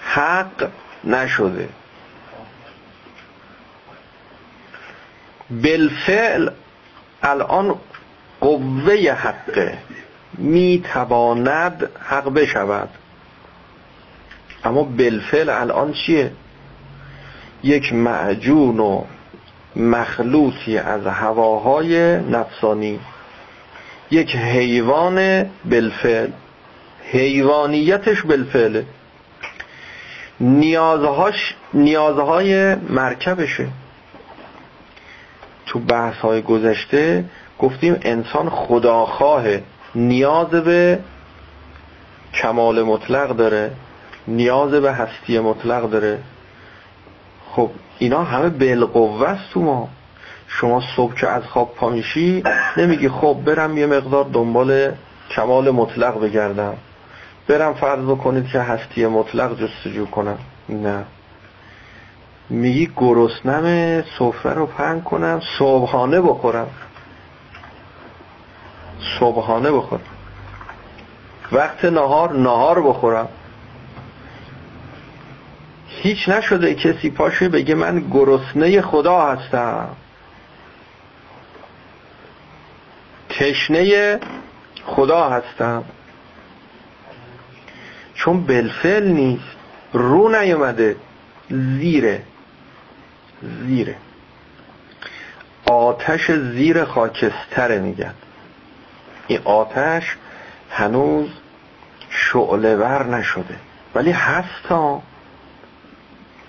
حق 0.00 0.68
نشده. 1.04 1.68
بالفعل 5.50 6.50
الان 7.22 7.74
قوه 8.40 9.12
حقه. 9.12 9.78
می‌تواند 10.38 11.90
حق 12.00 12.28
بشود. 12.28 12.88
اما 14.64 14.82
بالفعل 14.82 15.48
الان 15.48 15.92
چیه؟ 15.92 16.32
یک 17.62 17.92
معجون 17.92 18.80
و 18.80 19.04
مخلوطی 19.76 20.78
از 20.78 21.06
هواهای 21.06 22.20
نفسانی. 22.20 23.00
یک 24.10 24.36
حیوان 24.36 25.46
بالفعل 25.64 26.30
حیوانیتش 27.12 28.22
بالفعله. 28.22 28.84
نیازهاش 30.40 31.54
نیازهای 31.74 32.74
مرکبشه. 32.74 33.68
تو 35.66 35.78
بحث 35.78 36.14
های 36.14 36.42
گذشته 36.42 37.24
گفتیم 37.58 37.96
انسان 38.02 38.50
خداخواه 38.50 39.44
نیاز 39.94 40.50
به 40.50 40.98
کمال 42.34 42.82
مطلق 42.82 43.36
داره 43.36 43.70
نیاز 44.28 44.70
به 44.70 44.92
هستی 44.92 45.38
مطلق 45.38 45.90
داره. 45.90 46.18
خب 47.50 47.70
اینا 47.98 48.24
همه 48.24 48.48
بالقوه 48.48 49.28
است 49.28 49.50
تو 49.52 49.60
ما. 49.60 49.88
شما 50.48 50.82
صبح 50.96 51.14
که 51.14 51.28
از 51.28 51.42
خواب 51.42 51.74
پا 51.74 51.88
میشی 51.88 52.42
نمیگی 52.76 53.08
خب 53.08 53.36
برم 53.44 53.78
یه 53.78 53.86
مقدار 53.86 54.24
دنبال 54.24 54.92
کمال 55.30 55.70
مطلق 55.70 56.20
بگردم. 56.20 56.74
برم 57.48 57.74
فرض 57.74 58.04
بکنید 58.04 58.46
که 58.46 58.60
هستی 58.60 59.06
مطلق 59.06 59.60
جستجو 59.60 60.06
کنم. 60.06 60.38
نه. 60.68 61.04
میگی 62.50 62.90
گرسنم 62.96 64.04
سفره 64.18 64.52
رو 64.52 64.66
پنگ 64.66 65.04
کنم 65.04 65.40
صبحانه 65.58 66.20
بخورم. 66.20 66.66
صبحانه 69.20 69.72
بخورم. 69.72 70.02
وقت 71.52 71.84
نهار 71.84 72.32
نهار 72.32 72.82
بخورم. 72.82 73.28
هیچ 75.88 76.28
نشده 76.28 76.74
کسی 76.74 77.10
پاشه 77.10 77.48
بگه 77.48 77.74
من 77.74 78.04
گرسنه 78.10 78.80
خدا 78.80 79.20
هستم. 79.20 79.88
تشنه 83.38 84.20
خدا 84.84 85.28
هستم. 85.28 85.84
چون 88.14 88.46
بلفل 88.46 89.06
نیست 89.06 89.56
رو 89.92 90.28
نیومده 90.28 90.96
زیره. 91.50 92.22
زیره. 93.42 93.96
آتش 95.66 96.30
زیر 96.30 96.84
خاکستره 96.84 97.78
میگن. 97.78 98.14
این 99.26 99.40
آتش 99.44 100.16
هنوز 100.70 101.28
شعله 102.10 102.76
ور 102.76 103.06
نشده. 103.06 103.56
ولی 103.94 104.10
هست 104.10 104.66
ها. 104.68 105.02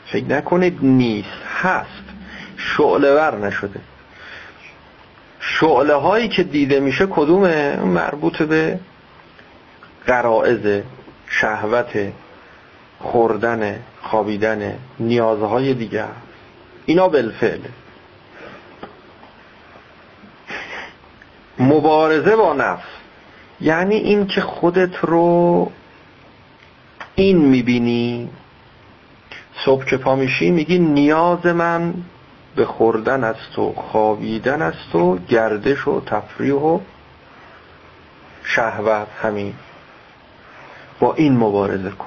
فکر 0.05 0.25
نکنید 0.25 0.79
نیست 0.81 1.41
هست. 1.61 2.03
شعله 2.57 3.13
ور 3.13 3.37
نشده. 3.47 3.79
شعله 5.47 5.93
هایی 5.93 6.27
که 6.27 6.43
دیده 6.43 6.79
میشه 6.79 7.05
کدومه؟ 7.05 7.75
مربوط 7.75 8.41
به 8.41 8.79
قرائز 10.05 10.83
شهوت 11.27 12.13
خوردن 12.99 13.79
خوابیدن 14.01 14.79
نیازهای 14.99 15.73
دیگر. 15.73 16.07
اینا 16.85 17.07
بالفعل. 17.07 17.59
مبارزه 21.59 22.35
با 22.35 22.53
نفس. 22.53 22.87
یعنی 23.61 23.95
این 23.95 24.27
که 24.27 24.41
خودت 24.41 24.95
رو 25.01 25.71
این 27.15 27.37
می‌بینی 27.37 28.29
صبح 29.65 29.85
که 29.85 29.97
پا 29.97 30.15
میشی 30.15 30.51
میگی 30.51 30.79
نیاز 30.79 31.45
من 31.45 31.93
به 32.57 32.65
خوردن 32.65 33.23
است 33.23 33.59
و 33.59 33.73
خوابیدن 33.73 34.61
است 34.61 34.95
و 34.95 35.17
گردش 35.17 35.87
و 35.87 36.01
تفریح 36.05 36.53
و 36.53 36.79
شهوت 38.43 39.07
همین. 39.21 39.53
با 40.99 41.13
این 41.13 41.37
مبارزه 41.37 41.89
کن. 41.89 42.05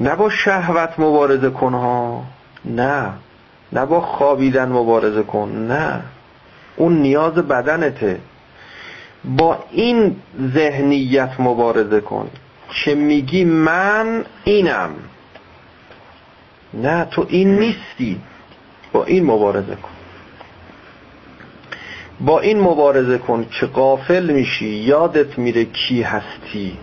نه 0.00 0.16
با 0.16 0.30
شهوت 0.30 0.94
مبارزه 0.98 1.50
کن 1.50 1.74
ها. 1.74 2.24
نه. 2.64 3.12
نه 3.72 3.86
با 3.86 4.00
خوابیدن 4.00 4.68
مبارزه 4.68 5.22
کن. 5.22 5.48
نه. 5.48 6.02
اون 6.76 6.98
نیاز 6.98 7.34
بدنته. 7.34 8.20
با 9.24 9.64
این 9.70 10.16
ذهنیت 10.54 11.30
مبارزه 11.38 12.00
کن. 12.00 12.30
که 12.84 12.94
میگی 12.94 13.44
من 13.44 14.24
اینم. 14.44 14.90
نه 16.74 17.04
تو 17.04 17.26
این 17.28 17.58
نیستی. 17.58 18.20
با 18.92 19.04
این 19.04 19.24
مبارزه 19.24 19.74
کن. 19.74 19.90
با 22.20 22.40
این 22.40 22.60
مبارزه 22.60 23.18
کن 23.18 23.46
که 23.60 23.66
قافل 23.66 24.30
میشی. 24.30 24.68
یادت 24.68 25.38
میره 25.38 25.64
کی 25.64 26.02
هستی. 26.02 26.78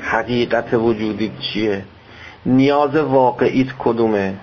حقیقت 0.00 0.74
وجودیت 0.74 1.38
چیه؟ 1.38 1.84
نیاز 2.46 2.96
واقعیت 2.96 3.68
کدومه؟ 3.78 4.34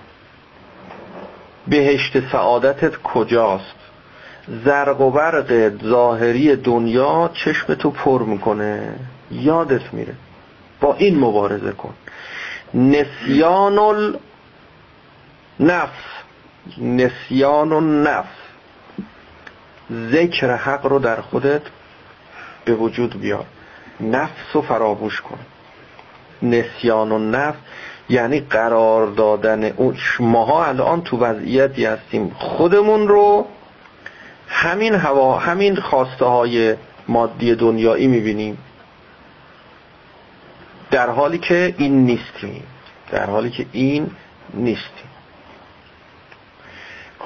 بهشت 1.67 2.31
سعادتت 2.31 2.95
کجاست؟ 2.95 3.75
زرق 4.65 5.01
و 5.01 5.11
برق 5.11 5.71
ظاهری 5.83 6.55
دنیا 6.55 7.29
چشم 7.33 7.73
تو 7.73 7.91
پر 7.91 8.23
می‌کنه. 8.23 8.93
یادت 9.31 9.93
میره. 9.93 10.13
با 10.81 10.93
این 10.93 11.19
مبارزه 11.19 11.71
کن. 11.71 11.93
نسیان 12.73 13.77
النفس. 15.59 16.16
نسیان 16.77 17.73
النفس 17.73 18.37
ذکر 19.91 20.55
حق 20.55 20.85
رو 20.85 20.99
در 20.99 21.21
خودت 21.21 21.61
به 22.65 22.73
وجود 22.73 23.21
بیار. 23.21 23.45
نفس 23.99 24.53
رو 24.53 24.61
فراموش 24.61 25.21
کن. 25.21 25.39
نسیان 26.41 27.11
و 27.11 27.19
نفس 27.19 27.57
یعنی 28.09 28.39
قرار 28.39 29.07
دادن 29.07 29.63
اون. 29.63 29.97
ماها 30.19 30.65
الان 30.65 31.01
تو 31.01 31.17
وضعیتی 31.17 31.85
هستیم 31.85 32.35
خودمون 32.39 33.07
رو 33.07 33.47
همین 34.47 34.93
هوا 34.95 35.37
همین 35.37 35.75
خواسته 35.75 36.25
های 36.25 36.75
مادی 37.07 37.55
دنیایی 37.55 38.07
می‌بینیم. 38.07 38.57
در 40.91 41.09
حالی 41.09 41.37
که 41.37 41.75
این 41.77 42.05
نیستیم. 42.05 42.63
در 43.11 43.25
حالی 43.25 43.49
که 43.49 43.65
این 43.71 44.11
نیستیم. 44.53 45.06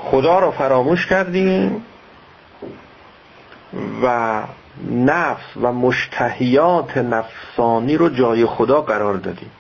خدا 0.03 0.39
رو 0.39 0.51
فراموش 0.51 1.05
کردیم 1.05 1.85
و 4.03 4.41
نفس 4.91 5.57
و 5.61 5.71
مشتهیات 5.71 6.97
نفسانی 6.97 7.97
رو 7.97 8.09
جای 8.09 8.45
خدا 8.45 8.81
قرار 8.81 9.13
دادیم. 9.13 9.51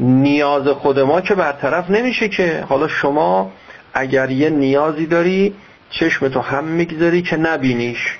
نیاز 0.00 0.68
خود 0.68 0.98
ما 0.98 1.20
که 1.20 1.34
برطرف 1.34 1.90
نمیشه 1.90 2.28
که 2.28 2.64
حالا 2.68 2.88
شما 2.88 3.52
اگر 3.94 4.30
یه 4.30 4.50
نیازی 4.50 5.06
داری 5.06 5.54
چشمتو 5.90 6.40
هم 6.40 6.64
می‌گذاری 6.64 7.22
که 7.22 7.36
نبینیش. 7.36 8.18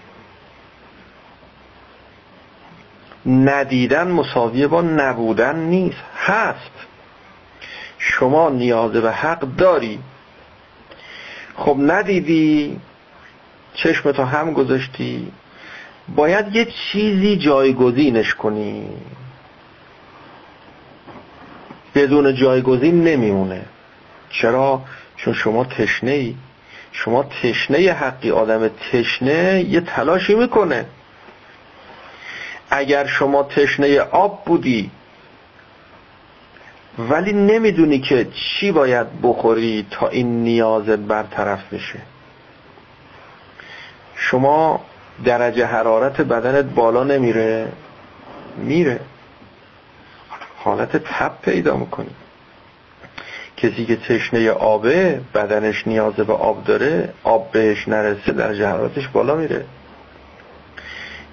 ندیدن 3.26 4.10
مساویه 4.10 4.66
با 4.66 4.82
نبودن 4.82 5.56
نیست 5.56 6.04
هست. 6.26 6.70
شما 7.98 8.50
نیاز 8.50 8.92
به 8.92 9.12
حق 9.12 9.40
داری. 9.40 9.98
خب 11.56 11.76
ندیدی؟ 11.80 12.80
چشمتو 13.74 14.24
هم 14.24 14.52
گذاشتی؟ 14.52 15.32
باید 16.16 16.56
یه 16.56 16.64
چیزی 16.64 17.36
جایگزینش 17.36 18.34
کنی. 18.34 18.88
بدون 21.94 22.34
جایگزین 22.34 23.04
نمیمونه. 23.04 23.62
چرا؟ 24.30 24.82
چون 25.16 25.34
شما 25.34 25.64
تشنه 25.64 26.10
ای 26.10 26.34
شما 26.92 27.22
تشنه 27.22 27.92
حقی. 27.92 28.30
آدم 28.30 28.68
تشنه 28.68 29.64
یه 29.68 29.80
تلاشی 29.80 30.34
می‌کنه. 30.34 30.86
اگر 32.70 33.06
شما 33.06 33.42
تشنه 33.42 34.00
آب 34.00 34.44
بودی 34.44 34.90
ولی 36.98 37.32
نمی‌دونی 37.32 37.98
که 37.98 38.26
چی 38.34 38.72
باید 38.72 39.06
بخوری 39.22 39.86
تا 39.90 40.08
این 40.08 40.42
نیاز 40.42 40.84
برطرف 40.84 41.74
بشه. 41.74 41.98
شما 44.16 44.80
درجه 45.24 45.66
حرارت 45.66 46.20
بدنت 46.20 46.64
بالا 46.64 47.04
نمیره 47.04 47.68
میره. 48.56 49.00
حالت 50.56 50.96
تب 50.96 51.32
پیدا 51.42 51.76
می‌کنی 51.76 52.10
کسی 53.56 53.84
که 53.86 53.96
تشنه 53.96 54.50
آبه 54.50 55.20
بدنش 55.34 55.86
نیاز 55.86 56.14
به 56.14 56.32
آب 56.32 56.64
داره 56.64 57.12
آب 57.22 57.52
بهش 57.52 57.88
نرسه 57.88 58.32
درجه 58.32 58.66
حرارتش 58.66 59.08
بالا 59.08 59.34
میره. 59.34 59.64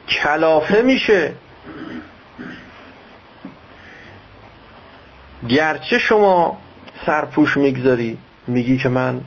کلافه 0.08 0.82
میشه. 0.82 1.34
گرچه 5.50 6.00
شما 6.00 6.58
سرپوش 7.06 7.58
می‌گذاری 7.58 8.18
میگی 8.48 8.78
که 8.78 8.90
من 8.90 9.22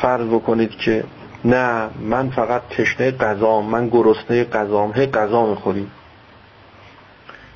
فرض 0.00 0.28
بکنید 0.28 0.70
که 0.70 1.04
نه 1.44 1.88
من 2.00 2.30
فقط 2.30 2.62
تشنه 2.68 3.10
غذام 3.10 3.66
من 3.66 3.88
گرسنه 3.88 4.44
غذام 4.44 4.92
هی 4.92 5.06
غذا 5.06 5.46
می‌خوری. 5.46 5.86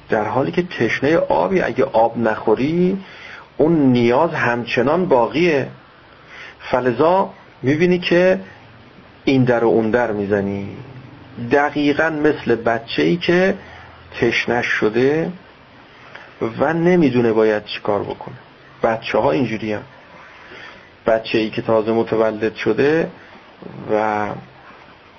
در 0.09 0.25
حالی 0.25 0.53
که 0.53 0.63
تشنه 0.63 1.17
آبی 1.17 1.61
اگه 1.63 1.85
آب 1.85 2.19
نخوری 2.19 2.99
اون 3.57 3.73
نیاز 3.73 4.31
همچنان 4.31 5.07
باقیه. 5.07 5.69
فلذا 6.61 7.31
می‌بینی 7.63 7.99
که 7.99 8.41
این 9.25 9.45
در 9.45 9.65
و 9.65 9.69
اون 9.69 9.91
در 9.91 10.13
می‌زنی. 10.13 10.77
دقیقا 11.53 12.11
مثل 12.11 12.55
بچه 12.55 13.03
ای 13.03 13.17
که 13.17 13.55
تشنش 14.21 14.67
شده 14.67 15.33
و 16.43 16.73
نمی‌دونه 16.73 17.33
باید 17.33 17.65
چیکار 17.65 18.03
بکنه. 18.03 18.35
بچه 18.83 19.19
ها 19.19 19.31
اینجوری 19.31 19.73
هم 19.73 19.83
بچه 21.07 21.39
ای 21.39 21.51
که 21.51 21.63
تازه 21.63 21.93
متولد 21.93 22.55
شده 22.55 23.11
و 23.93 24.27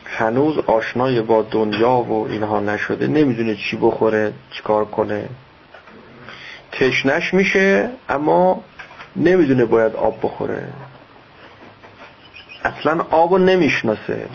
هنوز 0.06 0.58
آشنای 0.58 1.22
با 1.22 1.42
دنیا 1.42 1.92
و 1.92 2.28
اینها 2.28 2.60
نشده 2.60 3.08
نمی‌دونه 3.08 3.56
چی 3.56 3.78
بخوره 3.78 4.34
چیکار 4.52 4.86
کنه. 4.86 5.30
تشنش 6.72 7.34
میشه 7.34 7.90
اما 8.10 8.64
نمی‌دونه 9.16 9.66
باید 9.66 9.96
آب 9.96 10.18
بخوره. 10.24 10.68
اصلا 12.64 13.06
آبو 13.12 13.38
نمی‌شناسه. 13.38 14.26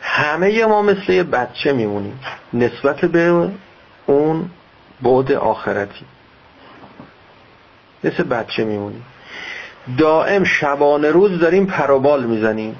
همه 0.00 0.66
ما 0.66 0.82
مثل 0.82 1.12
یه 1.12 1.22
بچه 1.22 1.72
میمونیم. 1.72 2.20
نسبت 2.52 3.04
به 3.04 3.50
اون 4.06 4.50
بعد 5.02 5.32
آخرتی. 5.32 6.04
مثل 8.04 8.22
بچه 8.22 8.64
میمونیم 8.64 9.04
دائم 9.98 10.44
شبانه 10.44 11.10
روز 11.10 11.38
داریم 11.38 11.66
پروبال 11.66 12.24
می‌زنیم 12.24 12.76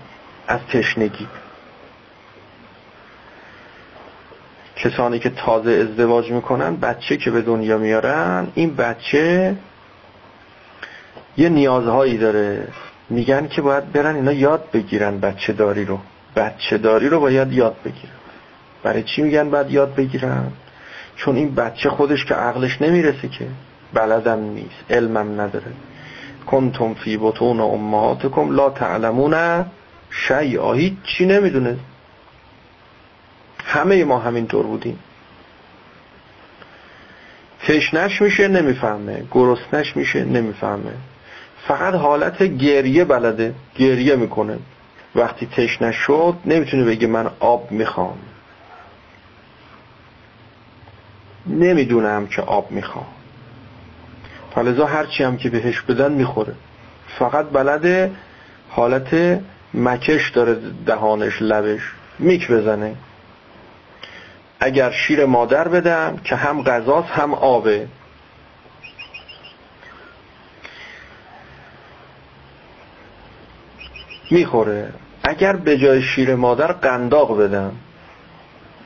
از 0.48 0.60
تشنگی. 0.72 1.26
کسانی 4.76 5.18
که 5.18 5.30
تازه 5.30 5.70
ازدواج 5.70 6.30
می‌کنن 6.30 6.76
بچه 6.76 7.16
که 7.16 7.30
به 7.30 7.42
دنیا 7.42 7.78
میارن 7.78 8.46
این 8.54 8.76
بچه 8.76 9.56
یه 11.36 11.48
نیازهایی 11.48 12.18
داره. 12.18 12.68
میگن 13.10 13.48
که 13.48 13.62
باید 13.62 13.92
برن 13.92 14.14
اینا 14.14 14.32
یاد 14.32 14.70
بگیرن 14.72 15.20
بچه 15.20 15.52
داری 15.52 15.84
رو. 15.84 15.98
بچه 16.36 16.78
داری 16.78 17.08
رو 17.08 17.20
باید 17.20 17.52
یاد 17.52 17.76
بگیرن. 17.84 18.12
برای 18.82 19.02
چی 19.02 19.22
میگن 19.22 19.50
باید 19.50 19.70
یاد 19.70 19.94
بگیرن؟ 19.94 20.52
چون 21.16 21.36
این 21.36 21.54
بچه 21.54 21.90
خودش 21.90 22.24
که 22.24 22.34
عقلش 22.34 22.82
نمی‌رسه 22.82 23.28
که 23.28 23.46
بلدم 23.94 24.40
نیست 24.40 24.84
علمم 24.90 25.40
نداره. 25.40 25.72
کنتم 26.46 26.94
فی 26.94 27.16
بطون 27.16 27.60
امهاتکم 27.60 28.50
لا 28.50 28.70
تعلمون 28.70 29.64
شیعا 30.10 30.72
هیچ 30.72 30.94
چی 31.04 31.26
نمی‌دونه. 31.26 31.76
همه 33.64 34.04
ما 34.04 34.18
همینطور 34.18 34.66
بودیم. 34.66 34.98
تشنش 37.66 38.22
میشه 38.22 38.48
نمی‌فهمه. 38.48 39.22
گرسنش 39.30 39.96
میشه 39.96 40.24
نمی‌فهمه. 40.24 40.92
فقط 41.68 41.94
حالت 41.94 42.42
گریه 42.42 43.04
بلده 43.04 43.54
گریه 43.76 44.16
می‌کنه. 44.16 44.58
وقتی 45.14 45.46
تشنش 45.46 45.96
شد 45.96 46.34
نمی‌تونه 46.44 46.84
بگه 46.84 47.06
من 47.06 47.30
آب 47.40 47.70
می‌خوام. 47.70 48.18
نمی‌دونم 51.46 52.26
که 52.26 52.42
آب 52.42 52.70
می‌خوام. 52.70 53.06
فلزا 54.54 54.86
هرچی 54.86 55.24
هم 55.24 55.36
که 55.36 55.50
بهش 55.50 55.80
بدن 55.80 56.12
می‌خوره. 56.12 56.54
فقط 57.18 57.46
بلده 57.46 58.10
حالت 58.68 59.40
مکش 59.74 60.30
داره 60.30 60.56
دهانش 60.86 61.42
لبش. 61.42 61.92
میک 62.18 62.50
بزنه. 62.50 62.94
اگر 64.60 64.90
شیر 64.90 65.24
مادر 65.24 65.68
بدم 65.68 66.16
که 66.24 66.36
هم 66.36 66.62
غذاست 66.62 67.08
هم 67.08 67.34
آبه. 67.34 67.88
می‌خوره. 74.30 74.92
اگر 75.24 75.56
به 75.56 75.78
جای 75.78 76.02
شیر 76.02 76.34
مادر 76.34 76.72
قنداق 76.72 77.40
بدم 77.40 77.72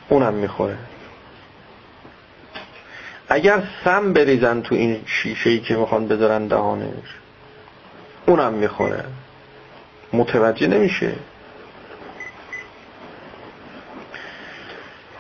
اونم 0.09 0.35
می‌خوره. 0.35 0.79
اگر 3.33 3.63
سم 3.85 4.13
بریزن 4.13 4.61
تو 4.61 4.75
این 4.75 5.03
شیشه 5.07 5.51
ای 5.51 5.61
که 5.61 5.77
می‌خوان 5.77 6.09
بذارن 6.09 6.47
دهانش 6.47 7.17
اونم 8.27 8.53
می‌خوره. 8.53 9.05
متوجه 10.13 10.67
نمیشه. 10.67 11.13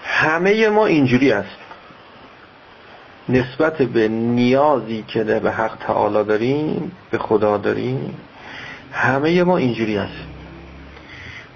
همه 0.05 0.69
ما 0.69 0.87
اینجوری 0.87 1.33
است 1.33 1.59
نسبت 3.29 3.83
به 3.83 4.09
نیازی 4.09 5.05
که 5.09 5.25
به 5.25 5.53
حق 5.53 5.77
تعالی 5.87 6.25
داریم 6.25 6.93
به 7.11 7.19
خدا 7.19 7.57
داریم 7.57 8.17
همه 8.93 9.43
ما 9.43 9.57
اینجوری 9.57 9.99
است 9.99 10.25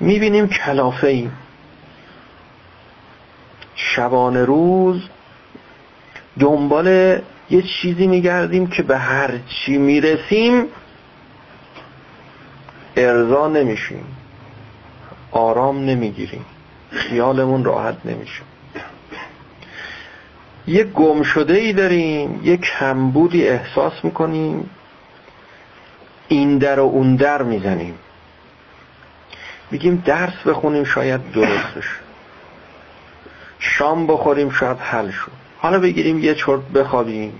می‌بینیم 0.00 0.48
کلافه 0.48 1.06
ایم 1.06 1.32
شبانه 3.74 4.44
روز 4.44 5.00
دنبال 6.38 6.88
یه 7.50 7.62
چیزی 7.62 8.06
میگردیم 8.06 8.66
که 8.66 8.82
به 8.82 8.98
هر 8.98 9.38
چی 9.48 9.78
می‌رسیم 9.78 10.64
ارضا 12.96 13.48
نمیشیم. 13.48 14.04
آرام 15.30 15.84
نمی‌گیریم. 15.84 16.44
خیالمون 16.90 17.64
راحت 17.64 17.96
نمیشه. 18.04 18.42
یه 20.66 20.84
گم 20.84 21.22
شده 21.22 21.54
ای 21.54 21.72
داریم 21.72 22.40
یه 22.44 22.56
کمبودی 22.56 23.48
احساس 23.48 23.92
می‌کنیم 24.02 24.70
این 26.28 26.58
در 26.58 26.80
و 26.80 26.82
اون 26.82 27.16
در 27.16 27.42
می‌زنیم. 27.42 27.94
میگیم 29.70 30.02
درس 30.06 30.46
بخونیم 30.46 30.84
شاید 30.84 31.32
درست 31.32 31.74
بشه 31.76 31.96
شام 33.58 34.06
بخوریم 34.06 34.50
شاید 34.50 34.78
حل 34.78 35.10
شد. 35.10 35.43
حالا 35.64 35.78
بگیریم 35.78 36.18
یه 36.18 36.34
چرت 36.34 36.60
بخوابیم. 36.60 37.32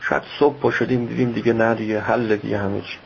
شاید 0.00 0.22
صبح 0.38 0.58
پا 0.58 0.70
شدیم 0.70 1.06
دیدیم 1.06 1.32
دیگه 1.32 1.52
نه 1.52 1.74
دیگه 1.74 2.00
حل 2.00 2.36
دیگه 2.36 2.58
همه 2.58 2.80
چی. 2.80 2.98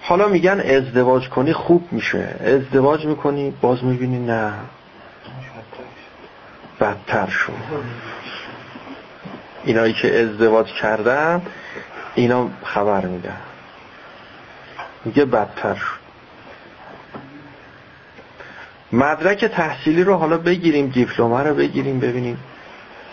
حالا 0.00 0.28
میگن 0.28 0.60
ازدواج 0.60 1.28
کنی 1.28 1.52
خوب 1.52 1.88
میشه. 1.92 2.36
ازدواج 2.40 3.06
می‌کنی 3.06 3.50
باز 3.60 3.84
می‌بینی 3.84 4.26
نه. 4.26 4.52
بدتر 6.80 7.26
شد. 7.26 7.52
اینایی 9.64 9.92
که 9.92 10.20
ازدواج 10.20 10.72
کردن 10.72 11.42
اینا 12.14 12.48
خبر 12.64 13.06
میدن. 13.06 13.36
میگه 15.04 15.24
بدتر 15.24 15.74
شد. 15.74 15.97
مدرک 18.92 19.44
تحصیلی 19.44 20.04
رو 20.04 20.14
حالا 20.14 20.38
بگیریم 20.38 20.86
دیپلمه 20.86 21.42
رو 21.42 21.54
بگیریم 21.54 22.00
ببینیم. 22.00 22.38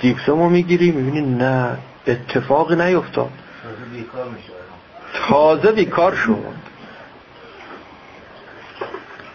دیپلم 0.01 0.39
رو 0.39 0.49
می‌گیریم 0.49 0.95
می‌بینیم 0.95 1.37
نه 1.37 1.77
اتفاقی 2.07 2.75
نیفتاد. 2.75 3.29
تازه 5.27 5.71
بیکار 5.71 6.15
شد 6.15 6.55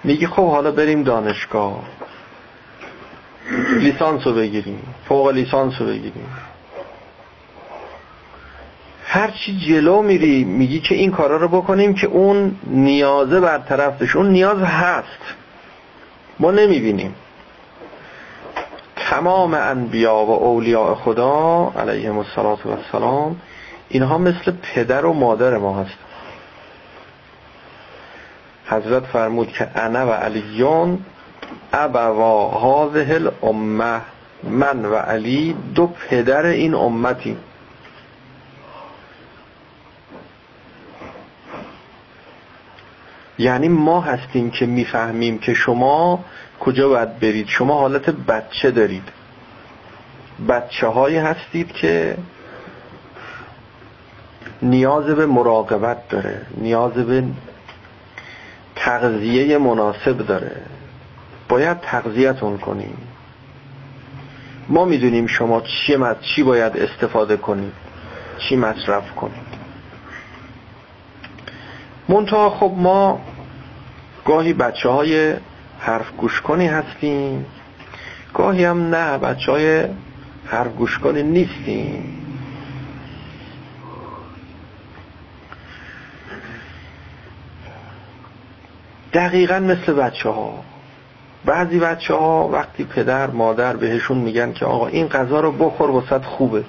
میگی 0.05 0.26
خب 0.26 0.51
حالا 0.51 0.70
بریم 0.70 1.03
دانشگاه. 1.03 1.84
لیسانس 3.78 4.26
رو 4.26 4.32
بگیریم 4.32 4.95
فوق 5.09 5.28
لیسانس 5.28 5.80
رو 5.80 5.86
بگیریم. 5.86 6.28
هرچی 9.05 9.59
جلو 9.59 10.03
میری 10.03 10.45
میگی 10.45 10.80
که 10.80 10.95
این 10.95 11.11
کارا 11.11 11.36
رو 11.36 11.49
بکنیم 11.49 11.95
که 11.95 12.07
اون 12.07 12.57
نیازه 12.66 13.41
برطرف 13.41 14.03
بشه. 14.03 14.16
اون 14.16 14.30
نیاز 14.30 14.62
هست. 14.62 15.34
ما 16.41 16.51
نمی‌بینیم. 16.51 17.14
تمام 18.97 19.55
انبیا 19.55 20.14
و 20.14 20.30
اولیاء 20.30 20.95
خدا 20.95 21.72
علیهم 21.78 22.18
السلام 22.18 23.36
اینها 23.88 24.18
مثل 24.18 24.53
پدر 24.62 25.07
و 25.07 25.12
مادر 25.12 25.57
ما 25.57 25.80
هست 25.80 25.99
حضرت 28.66 29.05
فرمود 29.07 29.49
که 29.49 29.68
انا 29.74 30.07
و 30.07 30.11
علیون 30.11 30.99
ابوا 31.72 32.51
هذه 32.51 33.14
الامه 33.14 34.01
من 34.43 34.84
و 34.84 34.95
علی 34.95 35.57
دو 35.74 35.86
پدر 35.86 36.47
این 36.47 36.74
امتی 36.74 37.36
یعنی 43.41 43.68
ما 43.68 44.01
هستیم 44.01 44.51
که 44.51 44.66
می‌فهمیم 44.66 45.38
که 45.38 45.55
شما 45.55 46.24
کجا 46.61 46.88
باید 46.88 47.18
برید. 47.18 47.49
شما 47.49 47.80
حالت 47.80 48.11
بچه 48.11 48.70
دارید. 48.70 49.09
بچه 50.49 50.86
هایی 50.86 51.16
هستید 51.16 51.72
که 51.72 52.16
نیاز 54.62 55.05
به 55.05 55.26
مراقبت 55.26 56.09
داره 56.09 56.47
نیاز 56.57 56.93
به 56.93 57.24
تغذیه 58.76 59.59
مناسب 59.59 60.26
داره. 60.26 60.57
باید 61.49 61.80
تغذیتون 61.80 62.59
کنیم. 62.59 62.99
ما 64.68 64.84
می‌دونیم 64.84 65.26
شما 65.26 65.61
چی, 65.61 65.97
چی 66.20 66.43
باید 66.43 66.76
استفاده 66.76 67.36
کنید 67.36 67.72
چی 68.38 68.57
مصرف 68.57 69.11
کنید. 69.14 69.61
منتها 72.09 72.51
خب 72.51 72.72
ما 72.76 73.20
گاهی 74.25 74.53
بچه 74.53 74.89
های 74.89 75.37
حرف 75.81 76.12
گوش 76.16 76.41
کنی 76.41 76.66
هستیم 76.66 77.47
گاهی 78.35 78.64
هم 78.64 78.95
نه 78.95 79.18
بچه 79.18 79.53
های 79.53 79.85
حرف 80.47 80.73
گوش 80.73 80.99
کنی 80.99 81.23
نیستیم. 81.23 82.16
دقیقا 89.12 89.59
مثل 89.59 89.93
بچه 89.93 90.29
ها 90.29 90.64
بعضی 91.45 91.79
بچه 91.79 92.14
ها 92.14 92.49
وقتی 92.49 92.85
پدر 92.85 93.31
مادر 93.31 93.77
بهشون 93.77 94.18
میگن 94.18 94.53
که 94.53 94.64
آقا 94.64 94.87
این 94.87 95.09
غذا 95.09 95.41
رو 95.41 95.53
بخور 95.53 95.91
وسط 95.91 96.25
خوبه. 96.25 96.64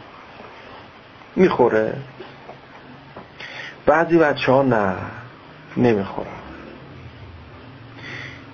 می‌خوره. 1.36 1.93
بعضی 3.86 4.18
بچه 4.18 4.52
ها 4.52 4.62
نه 4.62 4.95
نمی‌خورن. 5.78 6.41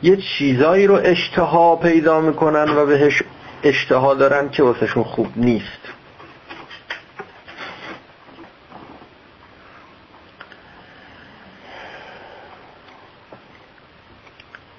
یه 0.08 0.18
چیزایی 0.18 0.88
رو 0.88 1.00
اشتها 1.04 1.76
پیدا 1.76 2.22
می‌کنن 2.22 2.70
و 2.70 2.86
بهش 2.86 3.24
اشتها 3.64 4.14
دارن 4.14 4.50
که 4.50 4.64
واسهشون 4.64 5.04
خوب 5.04 5.28
نیست. 5.36 5.82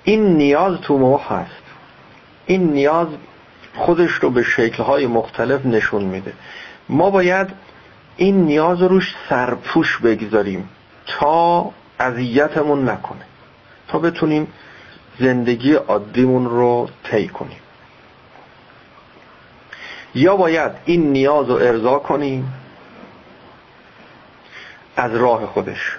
این 0.05 0.37
نیاز 0.37 0.81
تو 0.81 0.99
ما 0.99 1.19
هست. 1.19 1.63
این 2.47 2.73
نیاز 2.73 3.09
خودش 3.77 4.11
رو 4.11 4.31
به 4.31 4.43
شکلهای 4.43 5.07
مختلف 5.07 5.67
نشون 5.67 6.05
میده. 6.05 6.33
ما 6.89 7.11
باید 7.11 7.49
این 8.17 8.45
نیاز 8.45 8.83
روش 8.83 9.15
سرپوش 9.29 9.99
بگذاریم 9.99 10.69
تا 11.07 11.71
اذیتمون 12.01 12.89
نکنه. 12.89 13.25
تا 13.89 13.99
بتونیم 13.99 14.49
زندگی 15.21 15.73
عادیمون 15.73 16.45
رو 16.45 16.89
طی 17.05 17.29
کنیم. 17.29 17.59
یا 20.15 20.37
باید 20.37 20.73
این 20.85 21.13
نیاز 21.13 21.49
رو 21.49 21.55
ارضا 21.55 21.99
کنیم 21.99 22.53
از 24.97 25.15
راه 25.15 25.47
خودش 25.47 25.97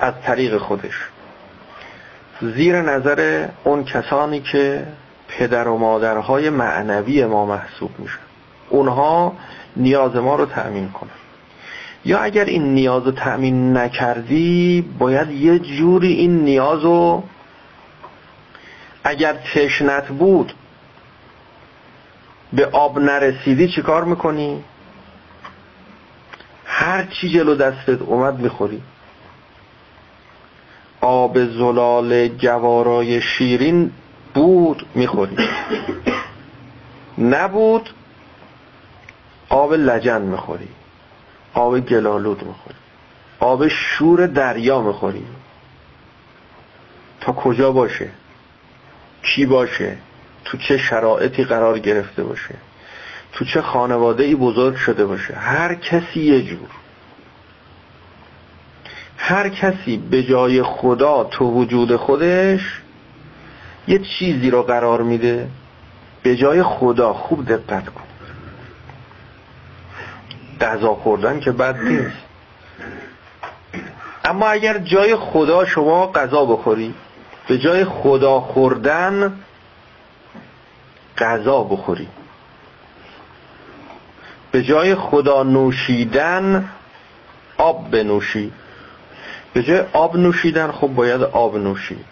از 0.00 0.14
طریق 0.24 0.58
خودش. 0.58 1.08
زیر 2.40 2.82
نظر 2.82 3.48
اون 3.64 3.84
کسانی 3.84 4.40
که 4.40 4.86
پدر 5.28 5.68
و 5.68 5.78
مادرهای 5.78 6.50
معنوی 6.50 7.26
ما 7.26 7.46
محسوب 7.46 7.90
میشن. 7.98 8.18
اونها 8.68 9.32
نیاز 9.76 10.16
ما 10.16 10.36
رو 10.36 10.46
تأمین 10.46 10.88
کنن. 10.88 11.10
یا 12.04 12.18
اگر 12.18 12.44
این 12.44 12.74
نیاز 12.74 13.04
رو 13.04 13.12
تأمین 13.12 13.76
نکردی 13.76 14.84
باید 14.98 15.30
یه 15.30 15.58
جوری 15.58 16.12
این 16.12 16.44
نیاز 16.44 16.82
رو 16.82 17.22
اگر 19.04 19.32
تشنت 19.32 20.08
بود 20.08 20.52
به 22.52 22.66
آب 22.66 22.98
نرسیدی 22.98 23.68
چیکار 23.68 24.04
می‌کنی؟ 24.04 24.64
هر 26.64 27.04
چی 27.04 27.28
جلو 27.28 27.54
دستت 27.54 28.02
اومد 28.02 28.38
می‌خوری. 28.38 28.82
آب 31.00 31.44
زلال 31.44 32.28
جوارای 32.28 33.20
شیرین 33.20 33.90
بود 34.34 34.86
می‌خوری. 34.94 35.36
نبود 37.18 37.90
آب 39.48 39.74
لجن 39.74 40.22
می‌خوری. 40.22 40.68
آب 41.54 41.80
گلالود 41.80 42.42
می‌خوری. 42.42 42.76
آب 43.40 43.68
شور 43.68 44.26
دریا 44.26 44.80
می‌خوری. 44.80 45.26
تا 47.20 47.32
کجا 47.32 47.72
باشه؟ 47.72 48.10
کی 49.24 49.46
باشه؟ 49.46 49.96
تو 50.44 50.58
چه 50.58 50.78
شرایطی 50.78 51.44
قرار 51.44 51.78
گرفته 51.78 52.24
باشه؟ 52.24 52.54
تو 53.32 53.44
چه 53.44 53.62
خانواده 53.62 54.24
ای 54.24 54.34
بزرگ 54.34 54.76
شده 54.76 55.06
باشه؟ 55.06 55.34
هر 55.34 55.74
کسی 55.74 56.20
یه 56.20 56.42
جور. 56.42 56.68
هر 59.16 59.48
کسی 59.48 59.96
به 59.96 60.22
جای 60.22 60.62
خدا 60.62 61.24
تو 61.24 61.44
وجود 61.44 61.96
خودش 61.96 62.80
یه 63.88 63.98
چیزی 63.98 64.50
رو 64.50 64.62
قرار 64.62 65.02
میده. 65.02 65.48
به 66.22 66.36
جای 66.36 66.62
خدا 66.62 67.12
خوب 67.12 67.44
دقت 67.44 67.88
کن. 67.88 68.04
غذا 70.60 70.94
خوردن 70.94 71.40
که 71.40 71.52
بد 71.52 71.76
نیست. 71.76 72.24
اما 74.24 74.46
اگر 74.46 74.78
جای 74.78 75.16
خدا 75.16 75.64
شما 75.64 76.12
غذا 76.12 76.44
بخوری 76.44 76.94
به 77.48 77.58
جای 77.58 77.84
خدا 77.84 78.40
خوردن 78.40 79.40
غذا 81.18 81.62
بخوری. 81.62 82.08
به 84.52 84.62
جای 84.62 84.94
خدا 84.94 85.42
نوشیدن 85.42 86.68
آب 87.58 87.90
بنوشی. 87.90 88.52
به 89.52 89.62
جای 89.62 89.82
آب 89.92 90.16
نوشیدن 90.16 90.72
خب 90.72 90.86
باید 90.86 91.22
آب 91.22 91.56
نوشید. 91.56 92.06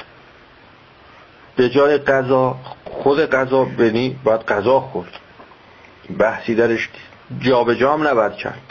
به 1.56 1.68
جای 1.68 1.98
غذا 1.98 2.56
خود 2.84 3.30
غذا 3.30 3.64
بنی 3.64 4.16
باید 4.24 4.40
غذا 4.40 4.80
خورد. 4.80 5.12
بحثی 6.18 6.54
درش 6.54 6.88
جابجا 7.40 7.92
هم 7.92 8.08
نباید 8.08 8.32
کرد. 8.32 8.62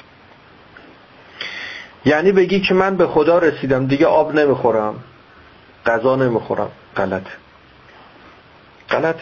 یعنی 2.05 2.32
بگی 2.32 2.59
که 2.59 2.74
من 2.74 2.97
به 2.97 3.07
خدا 3.07 3.38
رسیدم 3.38 3.88
دیگه 3.88 4.05
آب 4.05 4.36
نمی‌خورم. 4.36 5.03
غذا 5.86 6.16
نمی‌خورم. 6.16 6.72
غلط. 6.98 7.28
غلط. 8.90 9.16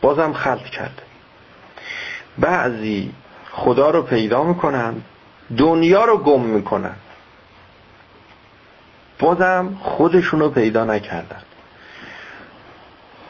بازم 0.00 0.32
خلط 0.32 0.64
کرد. 0.64 1.02
بعضی 2.38 3.12
خدا 3.50 3.90
رو 3.90 4.02
پیدا 4.02 4.42
می‌کنن 4.42 4.94
دنیا 5.56 6.04
رو 6.04 6.18
گم 6.18 6.40
می‌کنن. 6.40 6.94
بازم 9.18 9.78
خودشون 9.80 10.40
رو 10.40 10.50
پیدا 10.50 10.84
نکردن. 10.84 11.42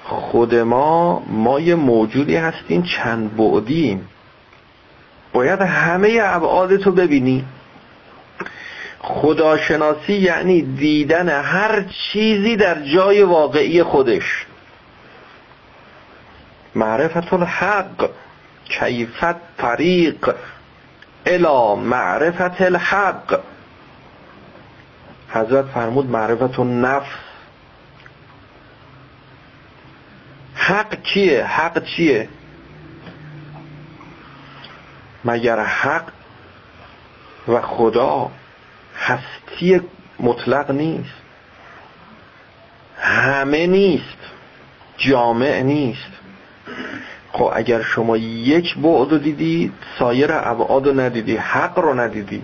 خود 0.05 0.55
ما 0.55 1.23
ما 1.27 1.61
یه 1.61 1.75
موجودی 1.75 2.37
هستیم 2.37 2.83
چند 2.83 3.37
بعدیم. 3.37 4.09
باید 5.33 5.61
همه 5.61 6.21
ابعاد 6.23 6.77
تو 6.77 6.93
ببینی 6.93 7.45
خداشناسی 9.07 10.13
یعنی 10.13 10.63
دیدن 10.63 11.29
هر 11.29 11.85
چیزی 12.13 12.57
در 12.57 12.83
جای 12.83 13.23
واقعی 13.23 13.83
خودش. 13.83 14.47
معرفت 16.75 17.33
الحق 17.33 18.11
کیفت 18.65 19.57
طریق 19.59 20.35
الى 21.27 21.81
معرفت 21.81 22.63
الحق. 22.63 23.41
حضرت 25.29 25.65
فرمود 25.65 26.11
معرفت 26.11 26.61
نفس 26.61 27.11
حق 30.55 30.95
کیه 31.03 31.45
حق 31.45 31.85
چیه؟ 31.85 32.29
مگر 35.25 35.61
حق 35.65 36.09
و 37.49 37.61
خدا؟ 37.61 38.31
هستی 38.99 39.81
مطلق 40.21 40.71
نیست. 40.71 41.15
همه 42.99 43.67
نیست. 43.67 44.19
جامع 44.97 45.63
نیست. 45.63 46.11
خب 47.33 47.51
اگر 47.55 47.83
شما 47.83 48.17
یک 48.17 48.79
بعد 48.79 49.11
رو 49.11 49.19
دیدی 49.19 49.73
سایر 49.99 50.33
ابعاد 50.33 50.87
رو 50.87 51.01
ندیدی 51.01 51.37
حق 51.37 51.79
رو 51.79 52.01
ندیدی 52.01 52.43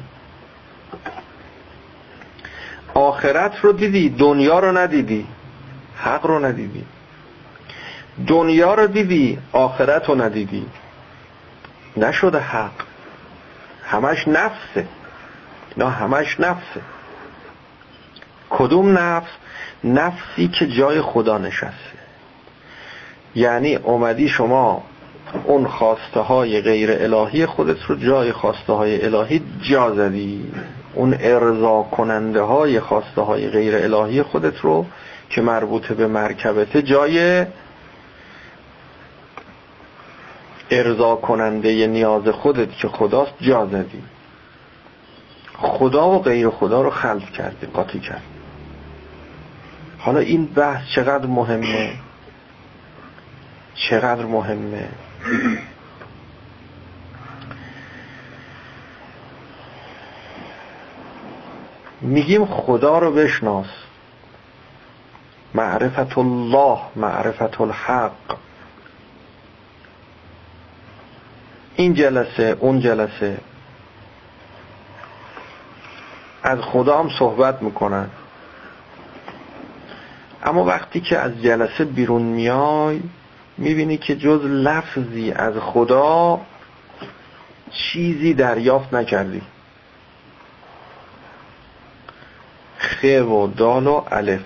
آخرت 2.95 3.61
رو 3.63 3.73
دیدی 3.73 4.09
دنیا 4.09 4.59
رو 4.59 4.79
ندیدی 4.79 5.27
حق 5.97 6.27
رو 6.27 6.45
ندیدی 6.47 6.85
دنیا 8.27 8.75
رو 8.75 8.87
دیدی 8.87 9.39
آخرت 9.53 10.09
رو 10.09 10.23
ندیدی 10.23 10.67
نشده 11.97 12.39
حق. 12.39 12.71
همش 13.85 14.29
نفسه. 14.29 14.87
نه 15.77 15.91
همش 15.91 16.41
نفسه 16.41 16.81
کدوم 18.51 18.99
نفس؟ 18.99 19.31
نفسی 19.85 20.49
که 20.49 20.67
جای 20.67 21.01
خدا 21.01 21.39
نشسته. 21.39 22.01
یعنی 23.35 23.77
اومدی 23.77 24.29
شما 24.29 24.83
اون 25.45 25.67
خواسته 25.67 26.21
های 26.21 26.61
غیر 26.61 26.91
الهی 26.93 27.47
خودت 27.47 27.83
رو 27.83 27.97
جای 27.97 28.33
خواسته 28.33 28.73
های 28.73 29.05
الهی 29.05 29.43
جا 29.63 29.95
زدی. 29.95 30.53
اون 30.95 31.17
ارضا 31.21 31.83
کننده 31.83 32.43
های 32.43 32.81
خواسته 32.81 33.21
های 33.21 33.49
غیر 33.49 33.77
الهی 33.77 34.23
خودت 34.23 34.61
رو 34.61 34.87
که 35.31 35.41
مربوط 35.41 35.93
به 35.93 36.07
مرکبت 36.07 36.77
جای 36.77 37.47
ارضا 40.71 41.17
کننده 41.17 41.87
نیاز 41.87 42.29
خودت 42.29 42.71
که 42.71 42.89
خداست 42.89 43.35
جا 43.41 43.67
زدی. 43.67 44.03
خدا 45.61 46.09
و 46.09 46.19
غیر 46.23 46.51
خدا 46.51 46.83
رو 46.83 46.91
خلق 46.91 47.31
کردی 47.31 47.67
قاطی 47.67 48.01
کردی 48.01 48.23
حالا 49.99 50.19
این 50.19 50.47
بحث 50.47 50.89
چقدر 50.95 51.27
مهمه؟ 51.27 51.93
چقدر 53.75 54.25
مهمه؟ 54.25 54.89
میگیم 62.01 62.47
خدا 62.47 62.99
رو 62.99 63.13
بشناس. 63.13 63.67
معرفت 65.55 66.19
الله 66.19 66.79
معرفت 66.97 67.61
الحق. 67.61 68.13
این 71.77 71.95
جلسه 71.95 72.57
اون 72.61 72.81
جلسه. 72.81 73.39
از 76.43 76.59
خدا 76.59 76.99
هم 76.99 77.11
صحبت 77.19 77.63
می‌کنن. 77.63 78.11
اما 80.45 80.65
وقتی 80.65 81.01
که 81.01 81.19
از 81.19 81.43
جلسه 81.43 81.85
بیرون 81.85 82.23
میای 82.23 83.01
می‌بینی 83.59 83.97
که 83.97 84.17
جز 84.17 84.45
لفظی 84.45 85.33
از 85.33 85.55
خدا 85.61 86.41
چیزی 87.71 88.35
دریافت 88.35 88.95
نکردی. 88.95 89.43
خ 92.79 93.05
و 93.05 93.47
دال 93.47 93.87
و 93.87 94.03
الف. 94.11 94.41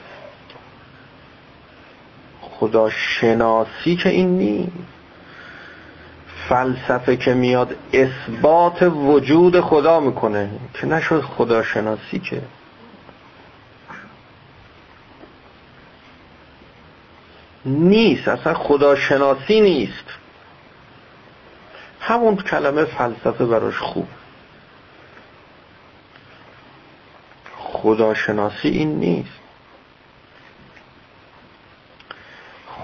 خدا 2.41 2.91
شناسی 2.91 3.97
که 3.97 4.09
این 4.09 4.39
نیست. 4.39 4.94
فلسفه 6.49 7.17
که 7.17 7.35
میاد 7.35 7.77
اثبات 7.93 8.83
وجود 8.83 9.61
خدا 9.61 10.01
می‌کنه. 10.01 10.51
که 10.75 10.87
نشد 10.87 11.21
خدا 11.23 11.63
شناسی 11.63 12.19
که. 12.19 12.43
نیست 17.67 18.29
اصلا 18.29 18.55
خداشناسی 18.55 19.61
نیست. 19.61 20.05
همون 22.01 22.37
کلمه 22.37 22.85
فلسفه 22.85 23.45
براش 23.45 23.79
خوب. 23.79 24.09
خداشناسی 27.59 28.69
این 28.69 28.99
نیست. 28.99 29.41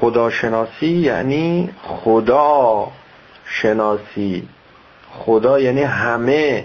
خداشناسی 0.00 0.86
یعنی 0.86 1.70
خدا. 1.82 2.88
شناسی. 3.50 4.48
خدا 5.10 5.60
یعنی 5.60 5.82
همه. 5.82 6.64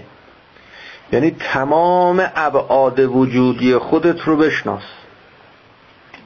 یعنی 1.12 1.30
تمام 1.30 2.30
ابعاد 2.36 3.00
وجودی 3.00 3.78
خودت 3.78 4.20
رو 4.20 4.36
بشناس. 4.36 4.82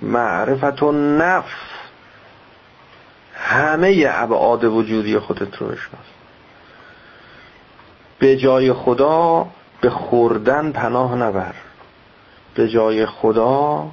معرفت 0.03 0.83
و 0.83 0.93
نفس. 0.93 1.71
همه 3.35 4.07
ابعاد 4.09 4.65
وجودی 4.65 5.19
خودت 5.19 5.57
رو 5.57 5.67
بشناس. 5.67 6.07
به 8.19 8.37
جای 8.37 8.73
خدا 8.73 9.47
به 9.81 9.91
خوردن 9.91 10.73
پناه 10.73 11.15
نبر. 11.15 11.55
به 12.55 12.69
جای 12.69 13.07
خدا 13.07 13.91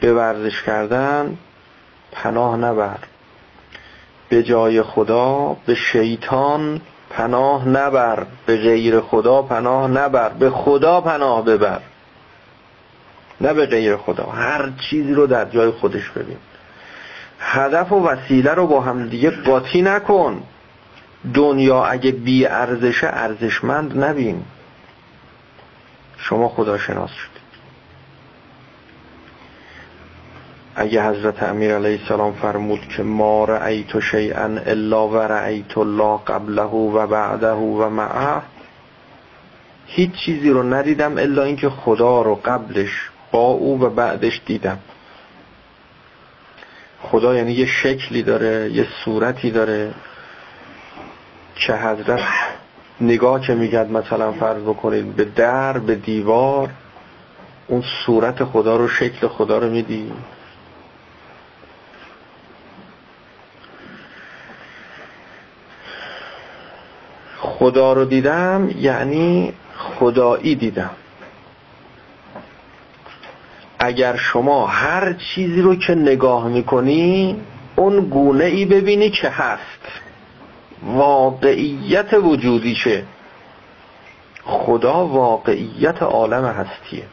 به 0.00 0.14
ورزش 0.14 0.62
کردن 0.62 1.38
پناه 2.12 2.56
نبر. 2.56 2.98
به 4.30 4.42
جای 4.42 4.82
خدا 4.82 5.56
به 5.66 5.74
شیطان 5.74 6.80
پناه 7.10 7.68
نبر 7.68 8.26
به 8.46 8.56
غیر 8.56 9.00
خدا 9.00 9.42
پناه 9.42 9.88
نبر 9.90 10.28
به 10.28 10.50
خدا 10.50 11.00
پناه 11.00 11.44
ببر. 11.44 11.80
نه 13.40 13.54
به 13.54 13.66
غیر 13.66 13.96
خدا 13.96 14.24
هر 14.24 14.70
چیزی 14.90 15.14
رو 15.14 15.26
در 15.26 15.44
جای 15.44 15.70
خودش 15.70 16.10
ببین. 16.10 16.36
هدف 17.40 17.92
و 17.92 18.06
وسیله 18.06 18.54
رو 18.54 18.66
با 18.66 18.80
هم 18.80 19.08
دیگه 19.08 19.30
قاطی 19.30 19.82
نکن. 19.82 20.42
دنیا 21.34 21.84
اگه 21.84 22.10
بی 22.10 22.46
ارزشه 22.46 23.06
ارزشمند 23.06 24.04
نبین. 24.04 24.44
شما 26.18 26.48
خدا 26.48 26.78
شناس 26.78 27.10
شدید 27.10 27.39
اگه 30.74 31.04
حضرت 31.04 31.42
امیر 31.42 31.74
علیه 31.74 32.00
السلام 32.00 32.32
فرمود 32.32 32.88
که 32.96 33.02
ما 33.02 33.44
رأیت 33.44 34.00
شیئا 34.00 34.58
الا 34.66 35.08
و 35.08 35.16
رأیت 35.16 35.78
الله 35.78 36.18
قبله 36.26 36.62
و 36.62 37.06
بعده 37.06 37.52
و 37.52 37.88
معه 37.88 38.42
هیچ 39.86 40.10
چیزی 40.12 40.50
رو 40.50 40.62
ندیدم 40.74 41.18
الا 41.18 41.42
اینکه 41.42 41.68
خدا 41.68 42.22
رو 42.22 42.34
قبلش 42.34 43.10
با 43.32 43.46
او 43.46 43.80
و 43.80 43.90
بعدش 43.90 44.40
دیدم. 44.46 44.78
خدا 47.02 47.34
یعنی 47.34 47.52
یه 47.52 47.66
شکلی 47.66 48.22
داره 48.22 48.70
یه 48.72 48.86
صورتی 49.04 49.50
داره. 49.50 49.94
که 51.54 51.72
حضرت 51.72 52.20
نگاه 53.00 53.40
که 53.40 53.54
میگد 53.54 53.90
مثلا 53.90 54.32
فرض 54.32 54.62
بکنید 54.62 55.16
به 55.16 55.24
در 55.24 55.78
به 55.78 55.94
دیوار 55.94 56.70
اون 57.68 57.82
صورت 58.06 58.44
خدا 58.44 58.76
رو 58.76 58.88
شکل 58.88 59.28
خدا 59.28 59.58
رو 59.58 59.70
میدی 59.70 60.12
خدا 67.40 67.92
رو 67.92 68.04
دیدم 68.04 68.70
یعنی 68.76 69.52
خدایی 69.78 70.54
دیدم. 70.54 70.90
اگر 73.78 74.16
شما 74.16 74.66
هر 74.66 75.12
چیزی 75.12 75.62
رو 75.62 75.76
که 75.76 75.94
نگاه 75.94 76.48
می‌کنی 76.48 77.40
اون 77.76 78.00
گونه 78.00 78.44
ای 78.44 78.64
ببینی 78.64 79.10
که 79.10 79.28
هست. 79.28 80.00
واقعیت 80.82 82.12
وجودیشه 82.12 83.04
خدا 84.44 85.06
واقعیت 85.06 86.02
عالم 86.02 86.44
هستیه. 86.44 87.04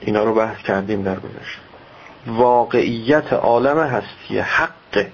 اینا 0.00 0.24
رو 0.24 0.34
بحث 0.34 0.56
کردیم 0.56 1.02
در 1.02 1.16
گذشته. 1.16 1.60
واقعیت 2.26 3.32
عالم 3.32 3.78
هستیه 3.78 4.42
حقه. 4.42 5.12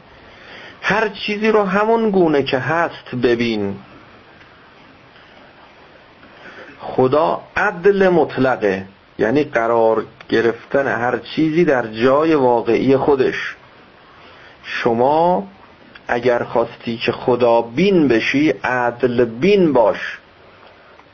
هر 0.89 1.09
چیزی 1.09 1.49
رو 1.49 1.64
همون 1.64 2.11
گونه 2.11 2.43
که 2.43 2.59
هست 2.59 3.14
ببین. 3.22 3.76
خدا 6.78 7.43
عدل 7.57 8.09
مطلقه 8.09 8.87
یعنی 9.18 9.45
قرار 9.45 10.05
گرفتن 10.28 10.87
هر 10.87 11.18
چیزی 11.18 11.64
در 11.64 11.87
جای 11.87 12.34
واقعی 12.34 12.97
خودش. 12.97 13.57
شما 14.62 15.49
اگر 16.09 16.45
خواستی 16.45 16.97
که 16.97 17.12
خدا 17.12 17.62
بین 17.62 18.09
بشی 18.09 18.51
عدل 18.51 19.24
بین 19.24 19.72
باش. 19.72 20.18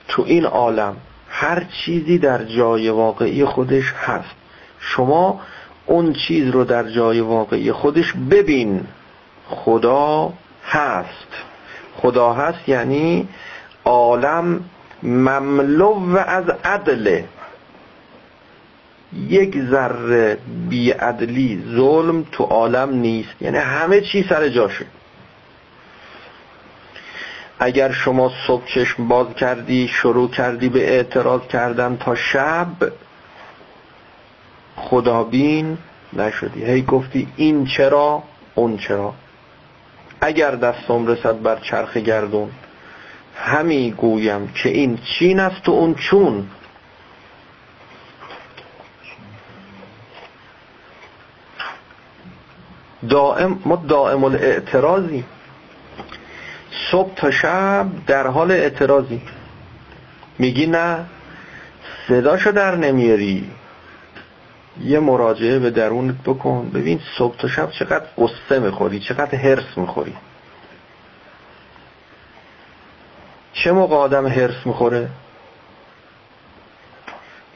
تو 0.09 0.23
این 0.27 0.45
عالم 0.45 0.97
هر 1.29 1.65
چیزی 1.65 2.19
در 2.19 2.45
جای 2.45 2.91
واقعی 2.91 3.45
خودش 3.45 3.93
هست. 3.93 4.35
شما 4.81 5.41
اون 5.87 6.13
چیز 6.13 6.49
رو 6.49 6.65
در 6.65 6.89
جای 6.89 7.21
واقعی 7.21 7.73
خودش 7.73 8.13
ببین. 8.31 8.87
خدا 9.49 10.33
هست. 10.67 11.29
خدا 11.97 12.33
هست 12.33 12.69
یعنی 12.69 13.29
عالم 13.85 14.65
مملو 15.03 16.17
از 16.17 16.45
عدل. 16.65 17.23
یک 19.29 19.59
ذره 19.71 20.39
بیعدلی 20.69 21.65
ظلم 21.77 22.27
تو 22.33 22.45
عالم 22.45 22.91
نیست. 22.95 23.43
یعنی 23.43 23.59
همه 23.59 24.01
چی 24.01 24.27
سر 24.29 24.49
جاشه. 24.49 24.87
اگر 27.59 27.93
شما 27.93 28.33
صبح 28.47 28.67
چشم 28.67 29.09
باز 29.09 29.35
کردی 29.35 29.89
شروع 29.89 30.31
کردی 30.31 30.69
به 30.69 30.89
اعتراض 30.89 31.41
کردن 31.41 31.97
تا 31.97 32.15
شب 32.15 32.67
خدابین 34.77 35.79
نشدی. 36.13 36.65
هی 36.65 36.83
گفتی 36.83 37.29
این 37.37 37.67
چرا 37.67 38.23
اون 38.55 38.77
چرا. 38.77 39.15
اگر 40.25 40.51
دستم 40.51 41.07
رسد 41.07 41.43
بر 41.43 41.61
چرخ 41.61 41.97
گردون 41.97 42.51
همی 43.37 43.91
گویم 43.91 44.49
که 44.49 44.69
این 44.69 44.99
چین 45.19 45.41
است 45.41 45.69
و 45.69 45.73
اون 45.73 45.95
چون. 45.95 46.49
دائم 53.09 53.59
ما 53.65 53.77
دائم 53.77 54.25
الاعتراضی. 54.25 55.25
صبح 56.91 57.15
تا 57.15 57.31
شب 57.31 57.87
در 58.07 58.27
حال 58.27 58.51
اعتراضی. 58.51 59.23
میگی 60.39 60.67
نه 60.67 61.05
صداشو 62.09 62.53
در 62.53 62.77
نمیاری. 62.77 63.51
یه 64.81 65.01
مراجعه 65.01 65.59
به 65.59 65.71
درونت 65.71 66.23
بکن. 66.27 66.71
ببین 66.75 67.01
صبح 67.19 67.37
تا 67.37 67.49
شب 67.49 67.71
چقدر 67.71 68.05
قصه 68.19 68.59
می‌خوری 68.59 69.01
چقدر 69.01 69.35
هرس 69.35 69.77
می‌خوری. 69.77 70.15
چه 73.53 73.73
موقع 73.73 73.97
آدم 73.97 74.27
هرس 74.27 74.67
می‌خوره؟ 74.67 75.09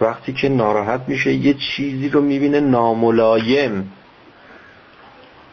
وقتی 0.00 0.32
که 0.32 0.48
ناراحت 0.48 1.00
میشه 1.06 1.32
یه 1.32 1.54
چیزی 1.54 2.08
رو 2.08 2.20
می‌بینه 2.20 2.60
ناملایم. 2.60 3.92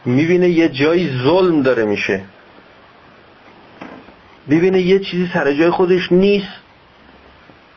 می‌بینه 0.04 0.48
یه 0.48 0.68
جایی 0.68 1.20
ظلم 1.22 1.62
داره 1.62 1.84
میشه. 1.84 2.24
می‌بینه 4.46 4.80
یه 4.80 4.98
چیزی 4.98 5.30
سر 5.34 5.52
جای 5.52 5.70
خودش 5.70 6.12
نیست. 6.12 6.52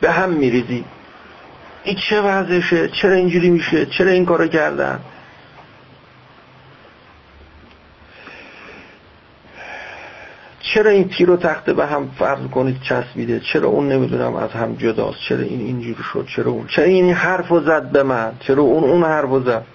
به 0.01 0.11
هم 0.11 0.29
میریزی. 0.29 0.85
این 1.84 1.97
چه 2.09 2.21
وضعشه؟ 2.21 2.88
چرا 2.88 3.13
اینجوری 3.13 3.49
میشه؟ 3.49 3.86
چرا 3.86 4.11
این 4.11 4.25
کارو 4.25 4.47
کردن؟ 4.47 4.99
چرا 10.73 10.91
این 10.91 11.09
تیر 11.09 11.30
و 11.30 11.38
تخته 11.38 11.73
به 11.73 11.86
هم 11.86 12.11
فرض 12.19 12.47
کنید 12.47 12.82
چسبیده؟ 12.82 13.39
چرا 13.39 13.67
اون 13.67 13.91
نمی‌دونم 13.91 14.36
از 14.36 14.51
هم 14.51 14.75
جداست؟ 14.75 15.19
چرا 15.30 15.39
این 15.39 15.59
اینجوری 15.59 16.03
شد؟ 16.13 16.28
چرا 16.36 16.51
اون 16.51 16.67
چرا 16.67 16.86
این 16.86 17.13
حرف 17.13 17.53
زد 17.53 17.91
به 17.91 18.03
من؟ 18.03 18.32
چرا 18.39 18.63
اون 18.63 18.84
اون 18.84 19.03
حرف 19.03 19.43
زد؟ 19.45 19.65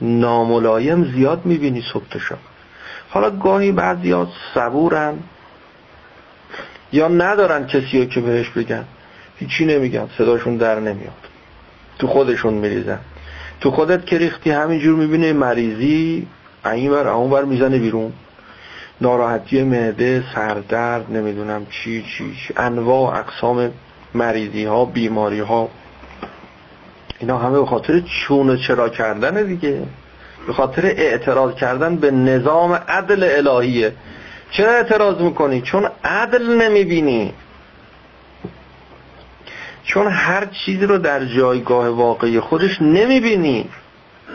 ناملایم 0.00 1.04
زیاد 1.04 1.46
می‌بینی 1.46 1.82
صبح 1.92 2.04
حالا 3.10 3.30
گاهی 3.30 3.72
بعضی 3.72 4.12
ها 4.12 4.28
صبورن 4.54 5.18
یا 6.92 7.08
ندارن 7.08 7.66
کسی 7.66 7.98
رو 7.98 8.04
که 8.04 8.20
بهش 8.20 8.48
بگن. 8.48 8.84
هیچی 9.38 9.64
نمیگن 9.64 10.08
صداشون 10.18 10.56
در 10.56 10.80
نمیاد. 10.80 11.12
تو 11.98 12.06
خودشون 12.06 12.54
میریزن. 12.54 13.00
تو 13.60 13.70
خودت 13.70 14.06
که 14.06 14.18
ریختی 14.18 14.50
همینجور 14.50 14.96
می‌بینه 14.96 15.32
مریضی 15.32 16.26
این 16.64 16.90
بر 16.90 17.08
اون 17.08 17.30
بر 17.30 17.44
می‌زنه 17.44 17.78
بیرون. 17.78 18.12
ناراحتی 19.00 19.62
معده 19.62 20.24
سردرد 20.34 21.12
نمی‌دونم 21.12 21.66
چی 21.70 22.02
چی, 22.02 22.34
چی. 22.34 22.54
انواع 22.56 23.18
اقسام 23.18 23.70
مریضی 24.14 24.64
ها 24.64 24.84
بیماری 24.84 25.40
ها 25.40 25.68
اینا 27.18 27.38
همه 27.38 27.58
به 27.60 27.66
خاطر 27.66 28.00
چون 28.00 28.56
چرا 28.56 28.88
کردن 28.88 29.42
دیگه. 29.42 29.82
به 30.46 30.52
خاطر 30.52 30.86
اعتراض 30.86 31.54
کردن 31.54 31.96
به 31.96 32.10
نظام 32.10 32.72
عدل 32.72 33.48
الهیه. 33.48 33.92
چرا 34.50 34.72
اعتراض 34.72 35.20
می‌کنی؟ 35.20 35.60
چون 35.60 35.88
عدل 36.04 36.62
نمی‌بینی. 36.62 37.34
چون 39.86 40.06
هر 40.06 40.46
چیزی 40.46 40.86
رو 40.86 40.98
در 40.98 41.24
جایگاه 41.24 41.88
واقعی 41.88 42.40
خودش 42.40 42.82
نمی‌بینی. 42.82 43.68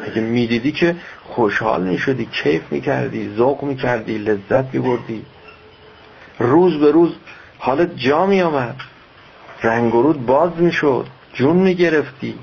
اگه 0.06 0.22
می‌دیدی 0.22 0.72
که 0.72 0.96
خوشحال 1.24 1.84
می‌شدی 1.84 2.26
کیف 2.26 2.62
می‌کردی 2.72 3.36
ذوق 3.38 3.64
می‌کردی 3.64 4.18
لذت 4.18 4.74
میبردی؟ 4.74 5.26
روز 6.40 6.80
به 6.80 6.92
روز 6.92 7.12
حالت 7.60 7.98
جا 7.98 8.26
میامد 8.26 8.76
رنگ 9.64 9.94
رود 9.94 10.26
باز 10.26 10.52
می‌شد 10.58 11.06
جون 11.34 11.56
می‌گرفتی. 11.56 12.36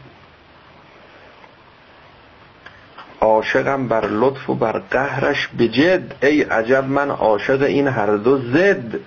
عاشقم 3.20 3.88
بر 3.88 4.06
لطف 4.06 4.50
و 4.50 4.54
بر 4.54 4.78
قهرش 4.90 5.48
بجد. 5.58 6.24
ای 6.24 6.42
عجب 6.42 6.84
من 6.84 7.10
عاشق 7.10 7.62
این 7.62 7.88
هر 7.88 8.16
دو 8.16 8.38
زد. 8.38 9.00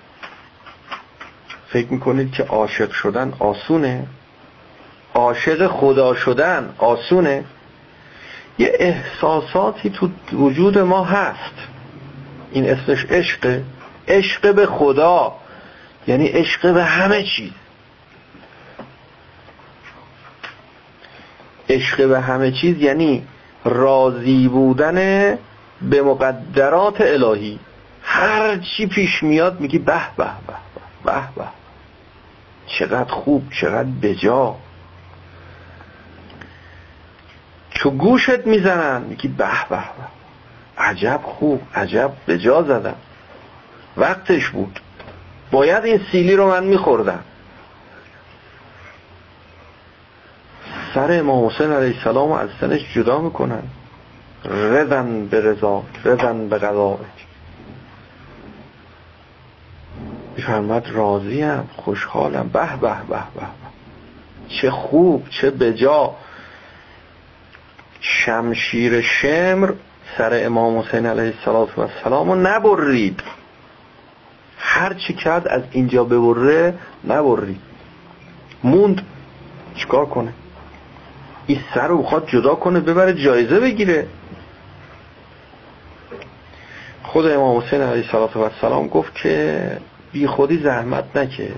فکر 1.74 1.88
می‌کنید 1.94 2.32
که 2.32 2.44
عاشق 2.44 2.92
شدن 2.92 3.34
آسونه؟ 3.40 4.08
عاشق 5.14 5.68
خدا 5.68 6.16
شدن 6.16 6.74
آسونه؟ 6.78 7.44
یه 8.58 8.72
احساساتی 8.80 9.90
تو 9.90 10.10
وجود 10.34 10.78
ما 10.78 11.04
هست. 11.04 11.56
این 12.52 12.70
اسمش 12.70 13.06
عشقه 13.06 13.64
عشق 14.08 14.56
به 14.56 14.66
خدا. 14.66 15.36
یعنی 16.08 16.28
عشق 16.28 16.74
به 16.74 16.84
همه 16.84 17.24
چیز. 17.24 17.52
عشق 21.70 22.08
به 22.08 22.20
همه 22.20 22.52
چیز 22.52 22.78
یعنی 22.82 23.28
راضی 23.66 24.48
بودن 24.48 24.96
به 25.82 26.02
مقدرات 26.02 27.02
الهی. 27.02 27.60
هر 28.04 28.58
چی 28.58 28.88
پیش 28.88 29.24
میاد 29.24 29.60
میگی 29.60 29.80
به 29.80 30.02
به 30.18 30.24
به 30.24 30.54
به 31.06 31.22
به. 31.36 31.61
چقدر 32.68 33.12
خوب 33.12 33.44
چقدر 33.62 33.90
بجا. 34.02 34.56
تو 37.76 37.90
گوشت 37.90 38.46
می‌زنن 38.46 39.02
میگی 39.02 39.28
به 39.28 39.70
به 39.70 39.76
به. 39.76 40.08
عجب 40.78 41.20
خوب 41.24 41.62
عجب 41.76 42.12
بجا 42.28 42.64
زدم 42.64 42.96
وقتش 43.98 44.50
بود. 44.50 44.80
باید 45.52 45.84
این 45.84 46.02
سیلی 46.12 46.36
رو 46.36 46.48
من 46.48 46.64
میخوردم. 46.64 47.24
سر 50.94 51.20
امام 51.20 51.46
حسین 51.46 51.72
علیه 51.72 51.98
السلام 51.98 52.32
از 52.32 52.50
سنش 52.62 52.94
جدا 52.94 53.22
می‌کنن. 53.22 53.64
رضن 54.46 55.26
به 55.26 55.42
رضا 55.42 55.84
رضن 56.06 56.50
به 56.50 56.58
قضایک 56.58 57.21
میفرمد 60.38 60.90
راضیم 60.90 61.70
خوشحالم. 61.78 62.50
به 62.54 62.78
به 62.82 62.96
به 63.10 63.16
به 63.36 63.48
چه 64.48 64.72
خوب 64.72 65.30
چه 65.30 65.50
بجا. 65.50 66.16
شمشیر 68.02 69.02
شمر 69.02 69.74
سر 70.18 70.46
امام 70.46 70.80
حسین 70.80 71.06
علیه 71.06 71.34
السلام 71.48 72.32
رو 72.32 72.36
نبرید. 72.36 73.24
هر 74.58 74.94
چی 74.94 75.14
کرد 75.14 75.48
از 75.48 75.62
اینجا 75.72 76.04
ببره 76.04 76.74
نبرید. 77.08 77.62
موند. 78.64 79.02
چیکار 79.76 80.06
کنه؟ 80.06 80.34
این 81.48 81.60
سر 81.74 81.88
رو 81.88 81.98
بخواد 81.98 82.28
جدا 82.28 82.56
کنه 82.56 82.80
ببره 82.80 83.14
جایزه 83.14 83.60
بگیره. 83.60 84.08
خود 87.04 87.26
امام 87.26 87.58
حسین 87.58 87.82
علیه 87.82 88.16
السلام 88.16 88.88
گفت 88.88 89.16
که 89.16 89.78
بی 90.12 90.28
خودی 90.28 90.58
زحمت 90.58 91.18
نکش. 91.18 91.52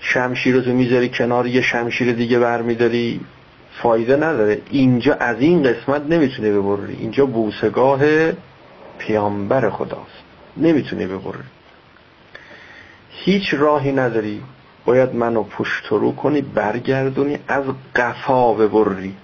شمشیر 0.00 0.56
رو 0.56 0.72
می‌ذاری 0.72 1.08
کنار 1.08 1.46
یه 1.46 1.60
شمشیر 1.60 2.12
دیگه 2.12 2.38
برمیداری. 2.38 3.20
فایده 3.82 4.16
نداره. 4.16 4.62
اینجا 4.70 5.14
از 5.14 5.40
این 5.40 5.62
قسمت 5.62 6.02
نمی‌تونه 6.02 6.50
ببری. 6.50 6.96
اینجا 7.00 7.26
بوسگاه 7.26 8.00
پیامبر 8.98 9.70
خداست. 9.70 10.24
نمی‌تونه 10.56 11.06
ببری. 11.06 11.38
هیچ 13.10 13.54
راهی 13.54 13.92
نداری. 13.92 14.42
باید 14.84 15.14
منو 15.14 15.42
پشت 15.42 15.86
رو 15.86 16.14
کنی 16.14 16.40
برگردونی 16.40 17.38
از 17.48 17.64
قفا 17.96 18.52
ببری. 18.52 19.14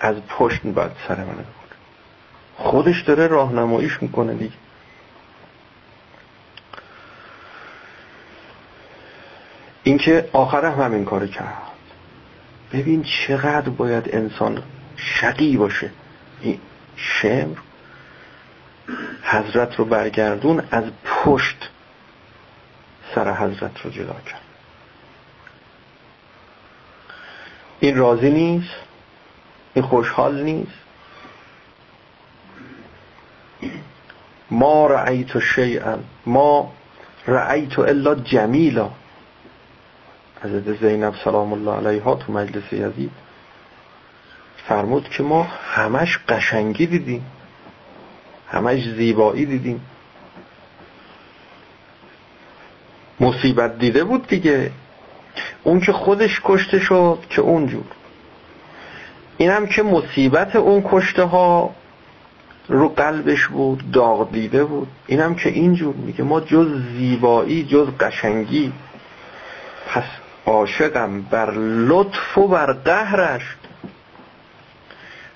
از 0.00 0.16
پشت 0.28 0.66
باید 0.66 0.90
سر 1.08 1.16
منو 1.16 1.32
ببری. 1.32 1.46
خودش 2.56 3.02
داره 3.02 3.26
راهنماییش 3.26 4.02
می‌کنه 4.02 4.34
دیگه. 4.34 4.61
اینکه 9.84 10.28
آخر 10.32 10.64
هم 10.64 10.84
همین 10.84 11.04
کار 11.04 11.26
کرد. 11.26 11.56
ببین 12.72 13.02
چقدر 13.02 13.68
باید 13.68 14.14
انسان 14.14 14.62
شقی 14.96 15.56
باشه. 15.56 15.90
این 16.40 16.60
شمر 16.96 17.56
حضرت 19.22 19.74
رو 19.76 19.84
برگردون 19.84 20.62
از 20.70 20.84
پشت 21.04 21.70
سر 23.14 23.34
حضرت 23.34 23.80
رو 23.80 23.90
جدا 23.90 24.16
کرد. 24.26 24.40
این 27.80 27.96
راضی 27.96 28.30
نیست 28.30 28.74
این 29.74 29.84
خوشحال 29.84 30.42
نیست. 30.42 30.72
ما 34.50 34.86
رأیت 34.86 35.38
شیئا 35.38 35.98
ما 36.26 36.72
رأیت 37.26 37.78
الا 37.78 38.14
جمیلا. 38.14 38.90
حضرت 40.42 40.80
زینب 40.80 41.14
سلام 41.24 41.52
الله 41.52 41.88
علیها 41.88 42.14
تو 42.14 42.32
مجلس 42.32 42.72
یزید 42.72 43.10
فرمود 44.68 45.08
که 45.08 45.22
ما 45.22 45.42
همش 45.42 46.18
قشنگی 46.28 46.86
دیدیم 46.86 47.26
همش 48.52 48.88
زیبایی 48.88 49.46
دیدیم. 49.46 49.80
مصیبت 53.20 53.78
دیده 53.78 54.04
بود 54.04 54.26
دیگه. 54.26 54.70
اون 55.62 55.80
که 55.80 55.92
خودش 55.92 56.40
کشته 56.44 56.78
شد 56.78 57.18
که 57.30 57.42
اونجور. 57.42 57.84
اینم 59.36 59.66
که 59.66 59.82
مصیبت 59.82 60.56
اون 60.56 60.84
کشته 60.90 61.22
ها 61.22 61.74
رو 62.68 62.88
قلبش 62.88 63.46
بود 63.46 63.90
داغ 63.90 64.32
دیده 64.32 64.64
بود. 64.64 64.88
اینم 65.06 65.34
که 65.34 65.48
اینجور 65.48 65.94
میگه. 65.94 66.24
ما 66.24 66.40
جز 66.40 66.82
زیبایی 66.96 67.64
جز 67.64 67.86
قشنگی. 68.00 68.72
پس 69.86 70.04
عاشقم 70.46 71.22
بر 71.22 71.50
لطف 71.60 72.38
و 72.38 72.48
بر 72.48 72.72
قهرش. 72.72 73.42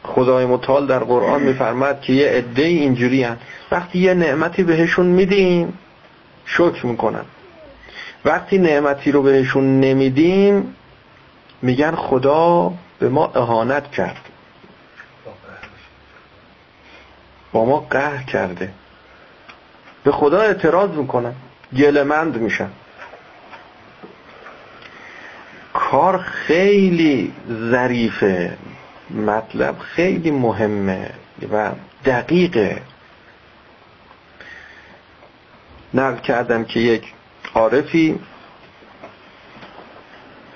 خدای 0.03 0.47
متعال 0.47 0.87
در 0.87 0.99
قرآن 0.99 1.43
میفرماد 1.43 2.01
که 2.01 2.13
یه 2.13 2.29
عده 2.29 2.63
اینجوری 2.63 3.23
هن. 3.23 3.37
وقتی 3.71 3.99
یه 3.99 4.15
نعمتی 4.15 4.63
بهشون 4.63 5.07
میدیم 5.07 5.79
شکر 6.47 6.87
می‌کنن. 6.87 7.25
وقتی 8.25 8.59
نعمتی 8.59 9.13
رو 9.13 9.23
بهشون 9.23 9.81
نمیدیم 9.81 10.77
میگن 11.63 11.95
خدا 11.95 12.73
به 12.99 13.09
ما 13.09 13.33
اهانت 13.35 13.91
کرد. 13.91 14.29
با 17.53 17.65
ما 17.65 17.87
قهر 17.91 18.23
کرده. 18.23 18.71
به 20.05 20.13
خدا 20.13 20.41
اعتراض 20.41 20.91
می‌کنن. 20.91 21.35
گلمند 21.77 22.37
میشن. 22.37 22.71
کار 25.77 26.19
خیلی 26.19 27.33
ظریفه 27.71 28.57
مطلب 29.11 29.79
خیلی 29.79 30.31
مهمه 30.31 31.11
و 31.53 31.73
دقیقه. 32.05 32.83
نقل 35.95 36.17
کردم 36.17 36.65
که 36.65 36.81
یک 36.81 37.13
عارفی 37.55 38.19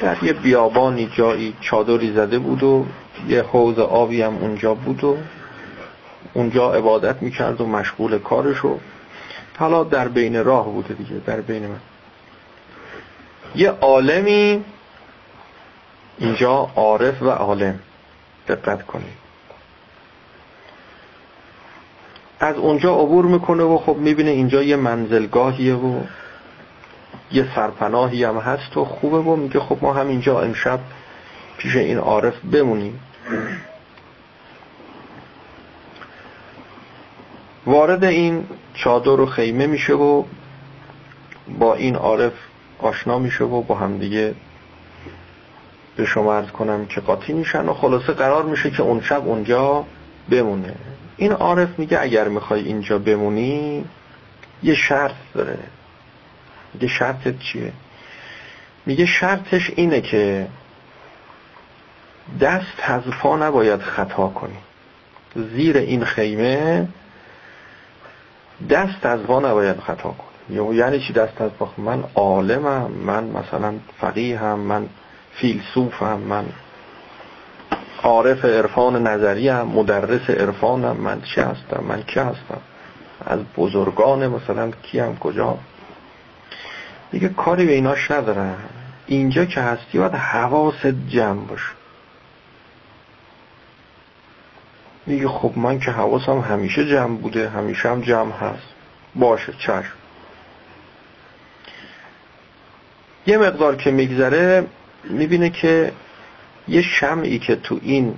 در 0.01 0.25
یه 0.25 0.33
بیابانی 0.33 1.11
جایی 1.17 1.57
چادری 1.61 2.13
زده 2.13 2.39
بود 2.39 2.63
و 2.63 2.87
یه 3.29 3.43
حوض 3.43 3.79
آبی 3.79 4.23
هم 4.23 4.37
اونجا 4.37 4.75
بود 4.75 5.05
و 5.05 5.17
اونجا 6.33 6.75
عبادت 6.75 7.23
می‌کرد 7.23 7.61
و 7.61 7.67
مشغول 7.67 8.19
کارشو 8.19 8.79
حالا 9.59 9.85
در 9.85 10.09
بین 10.09 10.45
راه 10.45 10.65
بوده 10.65 10.95
دیگه 10.95 11.21
در 11.27 11.41
بین 11.41 11.67
من. 11.67 11.81
یه 13.55 13.71
عالمی 13.71 14.65
اینجا 16.21 16.71
عارف 16.77 17.23
و 17.23 17.31
عالم. 17.31 17.79
دقت 18.49 18.87
کنید. 18.87 19.21
از 22.41 22.57
اونجا 22.57 22.95
عبور 22.95 23.25
می‌کنه 23.25 23.63
و 23.63 23.79
خب 23.79 23.97
می‌بینه 23.97 24.31
اینجا 24.31 24.63
یه 24.63 24.77
منزلگاهیه 24.77 25.75
و 25.75 26.01
یه 27.33 27.55
سرپناهی 27.55 28.25
هم 28.25 28.37
هست 28.37 28.77
و 28.77 28.85
خوبه 28.85 29.19
و 29.19 29.37
میگه 29.37 29.61
خب 29.61 29.79
ما 29.83 29.93
هم 29.93 30.09
اینجا 30.09 30.41
امشب 30.41 30.81
پیش 31.59 31.77
این 31.77 31.99
عارف 31.99 32.35
بمونیم. 32.53 33.01
وارد 37.67 38.05
این 38.05 38.47
چادر 38.75 39.21
و 39.21 39.27
خیمه 39.27 39.67
میشه 39.67 39.93
و 39.93 40.25
با 41.59 41.75
این 41.75 41.97
عارف 41.97 42.33
آشنا 42.79 43.19
میشه 43.19 43.45
و 43.45 43.63
با 43.63 43.75
هم 43.75 43.99
دیگه 43.99 44.35
به 46.01 46.07
شما 46.07 46.37
ارز 46.37 46.49
کنم 46.49 46.87
که 46.87 47.01
قاطی 47.01 47.33
میشن 47.33 47.69
و 47.69 47.75
خلاصه 47.75 48.13
قرار 48.13 48.43
میشه 48.43 48.71
که 48.71 48.83
اون 48.83 49.03
شب 49.03 49.29
اونجا 49.29 49.85
بمونه. 50.31 50.75
این 51.17 51.33
عارف 51.33 51.79
میگه 51.79 52.01
اگر 52.01 52.29
می‌خوای 52.29 52.63
اینجا 52.63 52.99
بمونی 52.99 53.85
یه 54.63 54.75
شرط 54.75 55.15
داره. 55.35 55.59
میگه 56.75 56.89
شرطت 56.89 57.39
چیه؟ 57.39 57.73
میگه 58.87 59.07
شرطش 59.07 59.71
اینه 59.77 60.01
که 60.01 60.47
دست 62.41 62.81
از 62.83 63.03
پا 63.03 63.37
نباید 63.37 63.81
خطا 63.81 64.29
کنی. 64.29 64.59
زیر 65.55 65.77
این 65.77 66.05
خیمه 66.05 66.89
دست 68.71 69.07
از 69.07 69.21
پا 69.21 69.41
نباید 69.41 69.81
خطا 69.81 70.15
کنی. 70.49 70.77
یعنی 70.77 71.01
چی 71.01 71.13
دست 71.13 71.41
از 71.41 71.51
پا؟ 71.51 71.73
من 71.77 72.05
عالمم 72.15 72.91
من 72.91 73.25
مثلا 73.25 73.75
فقیهم 74.01 74.59
من 74.59 74.87
فیلسوفم 75.41 76.19
من 76.19 76.45
عارف 78.03 78.45
عرفان 78.45 79.07
نظریم 79.07 79.63
مدرس 79.63 80.31
عرفانم 80.31 80.97
من 80.97 81.23
چه 81.35 81.45
هستم 81.45 81.85
من 81.89 82.03
که 82.03 82.21
هستم؟ 82.21 82.61
از 83.27 83.41
بزرگان 83.57 84.29
مثلا 84.29 84.71
کیم 84.71 85.17
کجا؟ 85.17 85.59
دیگه 87.11 87.29
کاری 87.29 87.67
به 87.67 87.73
ایناش 87.73 88.11
ندارن 88.11 88.57
اینجا 89.07 89.45
که 89.45 89.61
هستی 89.61 89.99
باید 89.99 90.15
حواست 90.15 90.87
جمع 90.87 91.45
باشه. 91.45 91.73
میگه 95.07 95.29
خب 95.29 95.53
من 95.57 95.81
که 95.81 95.91
حواسم 95.91 96.41
همیشه 96.41 96.87
جمع 96.87 97.17
بوده 97.17 97.49
همیشه 97.49 97.89
هم 97.89 98.01
جمع 98.01 98.33
هست. 98.33 98.69
باشه 99.15 99.53
چشم. 99.53 99.93
یه 103.27 103.39
مقدار 103.39 103.77
که 103.77 103.91
میگذره 103.91 104.67
می‌بینه 105.05 105.51
که 105.51 105.93
یه 106.69 106.83
شمعی 106.83 107.39
که 107.39 107.57
تو 107.57 107.79
این 107.83 108.15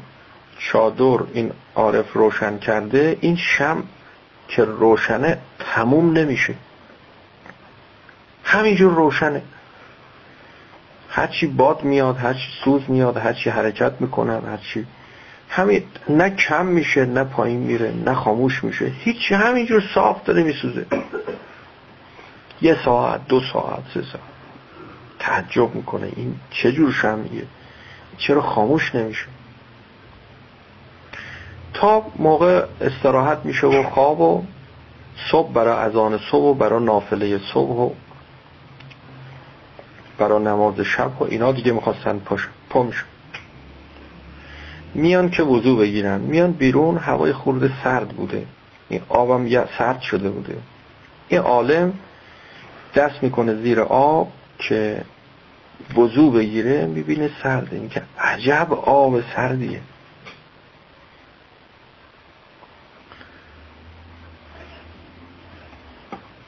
چادر 0.58 1.18
این 1.32 1.52
عارف 1.74 2.12
روشن 2.12 2.58
کرده 2.58 3.18
این 3.20 3.36
شمع 3.36 3.82
که 4.48 4.64
روشنه 4.64 5.38
تموم 5.58 6.12
نمیشه. 6.12 6.54
همینجور 8.44 8.94
روشنه. 8.94 9.42
هرچی 11.08 11.46
باد 11.46 11.84
میاد 11.84 12.16
هرچی 12.16 12.48
سوز 12.64 12.82
میاد 12.88 13.16
هرچی 13.16 13.50
حرکت 13.50 13.92
می‌کنن 14.00 14.40
هرچی. 14.46 14.86
همین 15.48 15.82
نه 16.08 16.30
کم 16.30 16.66
میشه 16.66 17.04
نه 17.04 17.24
پایین 17.24 17.58
میره 17.58 17.92
نه 18.04 18.14
خاموش 18.14 18.64
میشه. 18.64 18.86
هیچی 18.86 19.34
همینجور 19.34 19.82
صاف 19.94 20.24
داره 20.24 20.42
میسوزه. 20.42 20.86
یه 22.62 22.76
ساعت 22.84 23.28
دو 23.28 23.40
ساعت 23.52 23.82
سه 23.94 24.02
ساعت. 24.02 24.31
تعجب 25.22 25.74
می‌کنه. 25.74 26.12
این 26.16 26.34
چه 26.50 26.72
جور 26.72 26.92
شمعیه؟ 26.92 27.46
چرا 28.18 28.42
خاموش 28.42 28.94
نمیشه؟ 28.94 29.26
تا 31.74 32.02
موقع 32.18 32.66
استراحت 32.80 33.38
میشه 33.44 33.66
و 33.66 33.82
خواب 33.82 34.20
و 34.20 34.44
صبح 35.30 35.52
برای 35.52 35.74
اذان 35.74 36.18
صبح 36.30 36.44
و 36.44 36.54
برای 36.54 36.84
نافله 36.84 37.38
صبح 37.54 37.76
و 37.76 37.90
برای 40.18 40.42
نماز 40.44 40.80
شب 40.80 41.22
و 41.22 41.24
اینا 41.24 41.52
دیگه 41.52 41.72
می‌خواستن 41.72 42.18
پاش 42.18 42.48
پا 42.70 42.88
میان 44.94 45.30
که 45.30 45.42
وضو 45.42 45.76
بگیرن. 45.76 46.20
میان 46.20 46.52
بیرون 46.52 46.98
هوای 46.98 47.32
خورده 47.32 47.70
سرد 47.84 48.08
بوده. 48.08 48.46
این 48.88 49.00
آبم 49.08 49.66
سرد 49.78 50.00
شده 50.00 50.30
بوده. 50.30 50.56
این 51.28 51.40
عالم 51.40 51.92
دست 52.94 53.22
می‌کنه 53.22 53.54
زیر 53.54 53.80
آب. 53.80 54.28
که 54.68 55.04
وضو 55.96 56.30
بگیره 56.30 56.86
می‌بینه 56.86 57.30
سرده 57.42 57.88
که 57.88 58.02
عجب 58.18 58.72
آب 58.72 59.20
سردیه. 59.36 59.80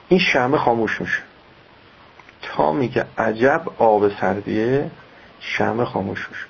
این 0.08 0.20
شمه 0.20 0.58
خاموش 0.58 1.00
میشه. 1.00 1.22
تا 2.42 2.72
میگه 2.72 3.06
عجب 3.18 3.62
آب 3.78 4.20
سردیه 4.20 4.90
شمه 5.40 5.84
خاموش 5.84 6.28
میشه. 6.30 6.44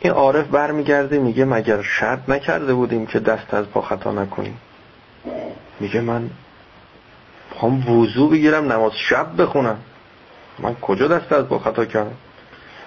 این 0.00 0.12
عارف 0.12 0.46
برمیگرده 0.46 1.18
میگه 1.18 1.44
مگر 1.44 1.82
شرط 1.82 2.28
نکرده 2.28 2.74
بودیم 2.74 3.06
که 3.06 3.20
دست 3.20 3.54
از 3.54 3.66
پا 3.66 3.82
خطا 3.82 4.12
نکنیم؟ 4.12 4.60
میگه 5.80 6.00
من 6.00 6.30
خواهم 7.58 7.90
وضو 7.90 8.28
بگیرم 8.28 8.72
نماز 8.72 8.92
شب 9.10 9.42
بخونم. 9.42 9.78
من 10.58 10.74
کجا 10.74 11.08
دست 11.08 11.32
از 11.32 11.48
با 11.48 11.58
خطا 11.58 11.84
کردم؟ 11.84 12.16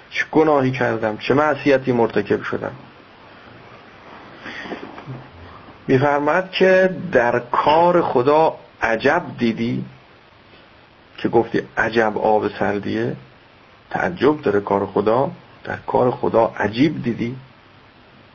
چه 0.09 0.25
گناهی 0.31 0.71
کردم؟ 0.71 1.17
چه 1.17 1.33
معصیتی 1.33 1.91
مرتکب 1.91 2.43
شدم؟ 2.43 2.71
میفرماد 5.87 6.51
که 6.51 6.95
در 7.11 7.39
کار 7.39 8.01
خدا 8.01 8.55
عجب 8.81 9.23
دیدی؟ 9.37 9.85
که 11.17 11.29
گفتی 11.29 11.61
عجب 11.77 12.17
آب 12.17 12.47
سردیه؟ 12.59 13.15
تعجب 13.89 14.41
داره 14.41 14.59
کار 14.59 14.85
خدا؟ 14.85 15.31
در 15.63 15.77
کار 15.87 16.11
خدا 16.11 16.53
عجیب 16.57 17.03
دیدی؟ 17.03 17.35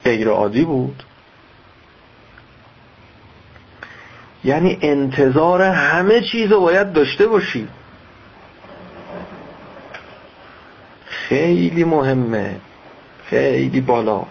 غیر 0.05 0.29
عادی 0.29 0.65
بود؟ 0.65 1.03
یعنی 4.47 4.79
انتظار 4.83 5.63
همه 5.63 6.21
چیز 6.21 6.53
رو 6.53 6.61
باید 6.61 6.93
داشته 6.93 7.27
باشی. 7.27 7.69
خیلی 11.07 11.85
مهمه. 11.85 12.57
خیلی 13.25 13.81
بالاست. 13.81 14.31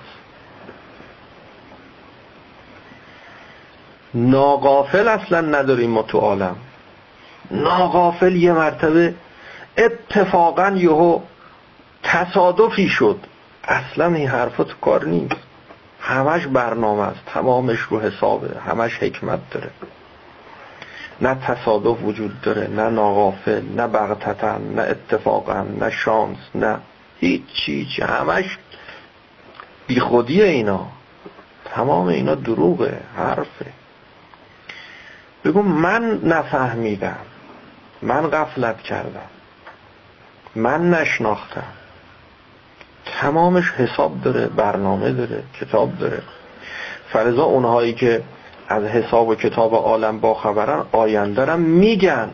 ناغافل 4.13 5.07
اصلا 5.07 5.41
نداریم 5.41 5.89
ما 5.89 6.01
تو 6.01 6.17
عالم. 6.17 6.55
ناغافل 7.51 8.35
یه 8.35 8.53
مرتبه 8.53 9.15
اتفاقا 9.77 10.69
یهو 10.69 11.19
تصادفی 12.03 12.89
شد. 12.89 13.19
اصلا 13.63 14.15
این 14.15 14.27
حرفا 14.27 14.63
تو 14.63 14.73
کار 14.81 15.05
نیست. 15.05 15.35
همش 16.01 16.47
برنامه 16.47 17.01
است. 17.01 17.19
تمامش 17.25 17.79
رو 17.79 17.99
حسابه. 17.99 18.59
همش 18.59 18.97
حکمت 19.03 19.39
داره. 19.51 19.69
نه 21.21 21.35
تصادف 21.35 22.03
وجود 22.03 22.41
داره 22.41 22.67
نه 22.67 22.89
ناغافل 22.89 23.61
نه 23.75 23.87
بغتتن 23.87 24.61
نه 24.75 24.81
اتفاقا 24.81 25.61
نه 25.61 25.89
شانس 25.89 26.37
نه 26.55 26.77
هیچ 27.19 27.41
چیز 27.53 27.87
همش 27.99 28.57
بیخودی 29.87 30.41
اینا. 30.41 30.87
تمام 31.65 32.07
اینا 32.07 32.35
دروغه 32.35 32.99
حرفه. 33.17 33.65
بگو 35.45 35.61
من 35.61 36.19
نفهمیدم 36.23 37.17
من 38.01 38.27
غفلت 38.27 38.81
کردم 38.81 39.29
من 40.55 40.89
نشناختم. 40.89 41.73
تمامش 43.21 43.71
حساب 43.71 44.21
داره 44.21 44.47
برنامه 44.47 45.11
داره 45.11 45.43
کتاب 45.59 45.97
داره. 45.97 46.21
فرضا 47.09 47.43
اونهایی 47.43 47.93
که 47.93 48.23
از 48.67 48.83
حساب 48.83 49.27
و 49.27 49.35
کتاب 49.35 49.73
عالم 49.73 50.19
با 50.19 50.33
خبرن 50.33 50.85
آینده 50.91 51.55
میگن. 51.55 52.29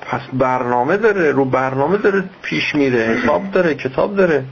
پس 0.00 0.20
برنامه 0.32 0.96
داره 0.96 1.32
رو 1.32 1.44
برنامه 1.44 1.96
داره 1.96 2.24
پیش 2.42 2.74
میره 2.74 2.98
حساب 2.98 3.50
داره 3.50 3.74
کتاب 3.74 4.16
داره. 4.16 4.44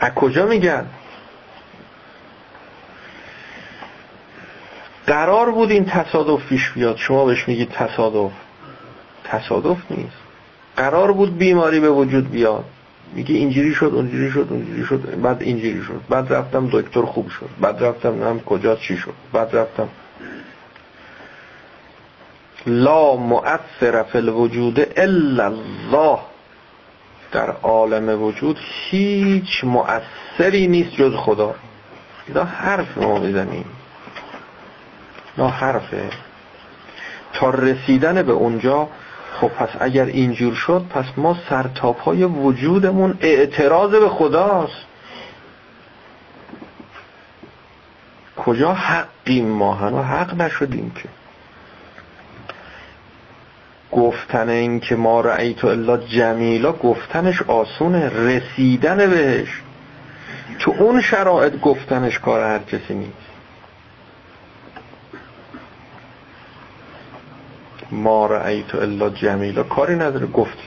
از 0.00 0.14
کجا 0.14 0.46
میگن؟ 0.46 0.86
قرار 5.06 5.50
بود 5.50 5.70
این 5.70 5.84
تصادف 5.84 6.46
پیش 6.46 6.70
بیاد. 6.70 6.96
شما 6.96 7.24
بهش 7.24 7.48
میگید 7.48 7.70
تصادف. 7.70 8.32
تصادف 9.24 9.78
نیست. 9.90 10.16
قرار 10.76 11.12
بود 11.12 11.38
بیماری 11.38 11.80
به 11.80 11.90
وجود 11.90 12.30
بیاد. 12.30 12.64
میگه 13.14 13.34
اینجوری 13.34 13.74
شد 13.74 13.90
اونجوری 13.94 14.30
شد 14.30 14.46
اونجوری 14.50 14.84
شد 14.84 15.20
بعد 15.22 15.42
اینجوری 15.42 15.82
شد. 15.82 16.00
بعد 16.08 16.32
رفتم 16.32 16.68
دکتر 16.72 17.02
خوب 17.02 17.28
شد. 17.28 17.48
بعد 17.60 17.84
رفتم 17.84 18.22
هم 18.22 18.40
کجا 18.40 18.76
چی 18.76 18.96
شد. 18.96 19.14
بعد 19.32 19.56
رفتم. 19.56 19.88
لا 22.66 23.16
مؤثر 23.16 24.02
فی 24.02 24.18
الوجود 24.18 24.80
الا 24.96 25.44
الله. 25.44 26.18
در 27.32 27.50
عالم 27.50 28.22
وجود 28.22 28.58
هیچ 28.90 29.64
مؤثری 29.64 30.66
نیست 30.66 30.90
جز 30.90 31.14
خدا. 31.16 31.54
اینا 32.28 32.44
حرف 32.44 32.98
ما 32.98 33.18
می‌زنیم. 33.18 33.64
اینا 35.36 35.48
حرفه. 35.48 36.10
تا 37.32 37.50
رسیدن 37.50 38.22
به 38.22 38.32
اونجا 38.32 38.88
خب 39.44 39.50
پس 39.50 39.68
اگر 39.80 40.04
اینجور 40.04 40.54
شد 40.54 40.86
پس 40.90 41.04
ما 41.16 41.36
سرتاپای 41.48 42.24
وجودمون 42.24 43.18
اعتراض 43.20 43.90
به 43.90 44.08
خداست. 44.08 44.86
کجا 48.36 48.74
حقیم 48.74 49.48
ما؟ 49.48 49.74
هنو 49.74 50.02
حق 50.02 50.42
نشدیم 50.42 50.92
که. 50.94 51.08
گفتن 53.92 54.48
این 54.48 54.80
که 54.80 54.96
ما 54.96 55.20
رأیت 55.20 55.64
الا 55.64 55.96
جمیلا 55.96 56.72
گفتنش 56.72 57.42
آسونه 57.42 58.08
رسیدن 58.08 58.96
بهش. 58.96 59.62
تو 60.58 60.74
اون 60.78 61.00
شرایط 61.00 61.60
گفتنش 61.60 62.18
کار 62.18 62.40
هر 62.40 62.58
کسی 62.58 62.94
نیست. 62.94 63.33
ما 67.90 68.26
رأیت 68.26 68.74
الا 68.74 69.10
جمیلا 69.10 69.62
کاری 69.62 69.94
نداره. 69.94 70.26
گفت 70.26 70.58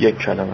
یک 0.00 0.18
کلمه. 0.18 0.52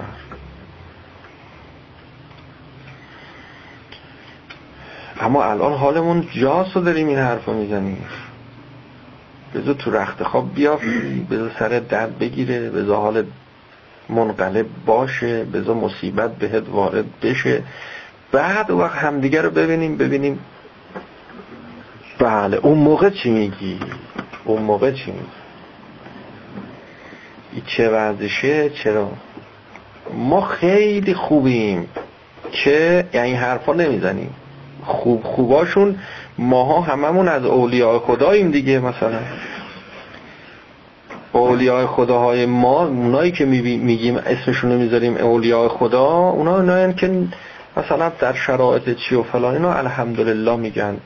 اما 5.21 5.45
الان 5.45 5.73
حالمون 5.73 6.29
جاست 6.33 6.77
و 6.77 6.81
داریم 6.81 7.09
این 7.09 7.19
حرف 7.19 7.45
رو 7.45 7.55
می‌زنیم. 7.55 8.05
بذار 9.55 9.75
تو 9.75 9.91
رخت 9.91 10.23
خواب 10.23 10.55
بیافتی 10.55 11.27
بذار 11.31 11.51
سر 11.59 11.69
درد 11.69 12.19
بگیره. 12.19 12.71
بذار 12.71 12.97
حال 12.97 13.25
منقلب 14.09 14.67
باشه. 14.87 15.45
بذار 15.45 15.75
مصیبت 15.75 16.35
بهت 16.35 16.69
وارد 16.69 17.05
بشه. 17.23 17.63
بعد 18.33 18.71
وقت 18.71 18.97
همدیگه 18.97 19.43
رو 19.43 19.51
ببینیم. 19.51 19.97
ببینیم. 19.97 20.39
بله. 22.19 22.57
اون 22.57 22.79
موقع 22.79 23.11
چی 23.11 23.31
میگی؟ 23.31 23.81
اون 24.45 24.63
موقع 24.63 24.93
چی 24.93 25.11
میگی؟ 25.11 25.38
چه 27.67 27.91
ورزشه 27.91 28.71
چرا؟ 28.71 29.09
ما 30.15 30.41
خیلی 30.41 31.15
خوبیم 31.15 31.89
که 32.53 33.05
یعنی 33.13 33.35
حرفا 33.35 33.73
نمی‌زنیم. 33.73 34.31
خوب 34.85 35.23
خوباشون 35.25 35.99
ماها 36.39 36.81
هممون 36.81 37.29
از 37.29 37.45
اولیاء 37.45 37.99
خداییم 37.99 38.51
دیگه 38.51 38.79
مثلا. 38.79 39.21
اولیاء 41.33 41.87
خداهای 41.87 42.47
ما 42.47 42.87
اونایی 42.87 43.33
که 43.33 43.45
میگیم 43.45 44.17
اسمشون 44.17 44.73
می‌ذاریم 44.73 45.17
اولیاء 45.17 45.69
خدا 45.69 46.07
اونا 46.09 46.57
اونایی 46.57 46.95
که 46.95 47.23
مثلا 47.77 48.13
در 48.21 48.33
شرایط 48.33 48.97
چی 48.97 49.15
و 49.15 49.23
فلان 49.23 49.55
اینا 49.55 49.73
الحمدلله 49.73 50.57
میگن. 50.57 50.97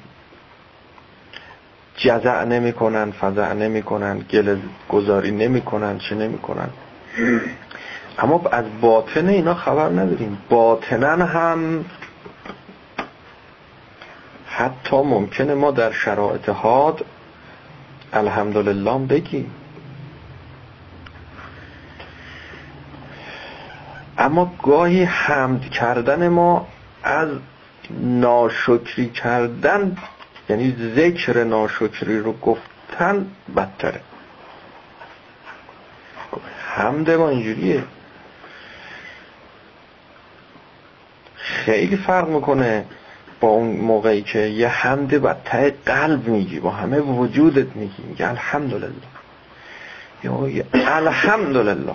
جزع 2.02 2.44
نمی‌کنن 2.44 3.12
فزع 3.20 3.52
نمی‌کنن 3.52 4.18
گل 4.18 4.56
گذاری 4.88 5.30
نمی‌کنن 5.30 5.98
چه 5.98 6.14
نمی‌کنن. 6.14 6.68
اما 8.18 8.42
از 8.52 8.64
باطن 8.80 9.28
اینا 9.28 9.54
خبر 9.54 9.88
نداریم. 9.88 10.38
باطنن 10.48 11.22
هم 11.22 11.84
حتی 14.46 14.96
ممکنه 14.96 15.54
ما 15.54 15.70
در 15.70 15.92
شرایط 15.92 16.48
حاد 16.48 17.04
الحمدلله 18.12 18.98
بگیم. 18.98 19.50
اما 24.18 24.52
گاهی 24.62 25.04
حمد 25.04 25.70
کردن 25.70 26.28
ما 26.28 26.68
از 27.02 27.28
ناشکری 28.00 29.08
کردن 29.08 29.96
یعنی 30.48 30.92
ذکر 30.96 31.44
ناشکری 31.44 32.18
رو 32.18 32.32
گفتن 32.32 33.26
بدتره. 33.56 34.00
حمد 36.66 37.10
ما 37.10 37.28
اینجوریه. 37.28 37.84
خیلی 41.36 41.96
فرق 41.96 42.28
می‌کنه 42.28 42.84
با 43.40 43.48
اون 43.48 43.76
موقعی 43.76 44.22
که 44.22 44.38
یه 44.38 44.68
حمد 44.68 45.20
با 45.20 45.34
ته 45.44 45.74
قلب 45.86 46.28
میگی. 46.28 46.60
با 46.60 46.70
همه 46.70 47.00
وجودت 47.00 47.76
میگی. 47.76 48.02
میگه 48.02 48.28
الحمدلله. 48.28 48.92
یا 50.24 50.48
الحمدلله. 50.74 51.94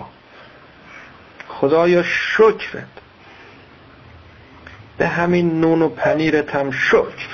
خدایا 1.48 2.02
شکرت. 2.02 2.84
به 4.98 5.08
همین 5.08 5.60
نون 5.60 5.82
و 5.82 5.88
پنیرت 5.88 6.54
هم 6.54 6.70
شکر. 6.70 7.28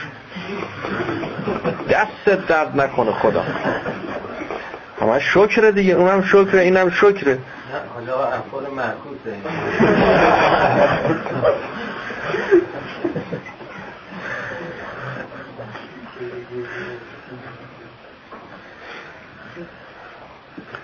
دست 1.94 2.46
درد 2.48 2.80
نکنه 2.80 3.12
خدا. 3.12 3.44
همه 5.00 5.20
شکره 5.20 5.72
دیگه 5.72 5.94
اونم 5.94 6.22
شکره 6.22 6.60
اینم 6.60 6.90
شکره. 6.90 7.38
حالا 7.94 8.26
افعال 8.26 8.66
معکوسه. 8.76 9.36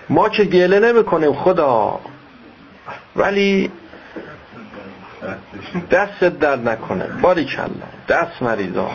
ما 0.09 0.29
که 0.29 0.43
گله 0.43 0.79
نمی 0.79 1.03
کنیم 1.03 1.33
خدا. 1.33 1.99
ولی 3.15 3.71
دست 5.91 6.23
درد 6.23 6.69
نکنه. 6.69 7.05
باری 7.21 7.45
کلا 7.45 7.67
دست 8.07 8.41
مریضا. 8.41 8.91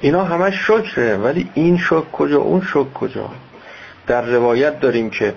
اینا 0.00 0.24
همش 0.24 0.54
شکره 0.66 1.16
ولی 1.16 1.50
این 1.54 1.78
شک 1.78 2.12
کجا 2.12 2.38
اون 2.38 2.60
شک 2.60 2.92
کجا؟ 2.94 3.30
در 4.06 4.22
روایت 4.22 4.80
داریم 4.80 5.10
که 5.10 5.34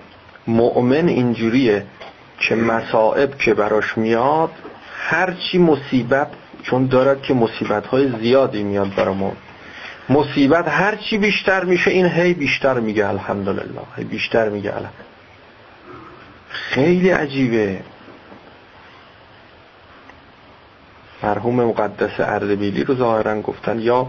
مؤمن 0.47 1.07
اینجوریه 1.07 1.85
که 2.39 2.55
مصائب 2.55 3.37
که 3.37 3.53
براش 3.53 3.97
میاد 3.97 4.51
هرچی 4.97 5.57
مصیبت 5.57 6.27
چون 6.63 6.85
دارد 6.85 7.21
که 7.21 7.33
مصیبت 7.33 7.87
های 7.87 8.11
زیادی 8.19 8.63
میاد 8.63 8.95
برامون. 8.95 9.31
مصیبت 10.09 10.67
هرچی 10.67 11.17
بیشتر 11.17 11.63
میشه 11.63 11.91
این 11.91 12.05
هی 12.05 12.33
بیشتر 12.33 12.79
میگه 12.79 13.09
الحمدلله 13.09 13.81
هی 13.97 14.03
بیشتر 14.03 14.49
میگه 14.49 14.69
الحمدلله. 14.69 15.07
خیلی 16.49 17.09
عجیبه. 17.09 17.79
مرحوم 21.23 21.63
مقدس 21.63 22.19
اردبیلی 22.19 22.83
رو 22.83 22.95
ظاهرا 22.95 23.41
گفتن. 23.41 23.79
یا 23.79 24.07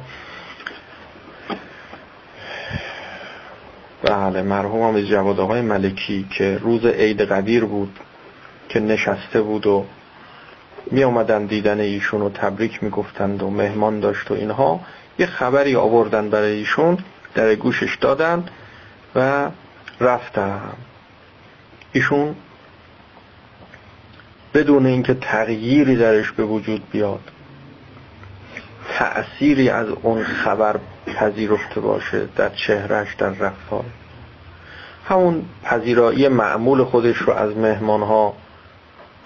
بله 4.03 4.43
مرحوم 4.43 4.83
آمیز 4.83 5.07
جواد 5.07 5.41
آقای 5.41 5.61
ملکی 5.61 6.27
که 6.31 6.59
روز 6.59 6.87
عید 6.87 7.21
قدیر 7.21 7.65
بود 7.65 7.99
که 8.69 8.81
نشسته 8.81 9.43
بود 9.43 9.67
و 9.67 9.85
می 10.91 11.05
آمدن 11.05 11.47
دیدن 11.47 11.81
ایشون 11.81 12.23
و 12.23 12.31
تبریک 12.31 12.83
می 12.83 12.91
گفتند 12.91 13.43
و 13.43 13.51
مهمان 13.51 14.01
داشت 14.01 14.31
و 14.31 14.35
اینها. 14.35 14.81
یه 15.19 15.27
خبری 15.27 15.77
آوردن 15.77 16.31
برای 16.31 16.53
ایشون 16.53 16.99
در 17.35 17.55
گوشش 17.55 17.97
دادن 18.01 18.45
و 19.15 19.51
رفتن. 20.01 20.61
ایشون 21.93 22.37
بدون 24.55 24.87
اینکه 24.87 25.15
تغییری 25.15 25.97
درش 25.97 26.33
به 26.33 26.45
وجود 26.45 26.91
بیاد 26.91 27.21
تأثیری 28.99 29.69
از 29.69 29.87
اون 30.03 30.25
خبر 30.25 30.77
پذیرفته 31.07 31.81
باشه 31.81 32.29
در 32.37 32.49
چهرش 32.49 33.15
در 33.15 33.31
رفتار 33.31 33.85
همون 35.09 35.45
پذیرایی 35.65 36.29
معمول 36.29 36.85
خودش 36.85 37.17
رو 37.17 37.33
از 37.33 37.57
مهمان 37.57 38.03
ها 38.03 38.35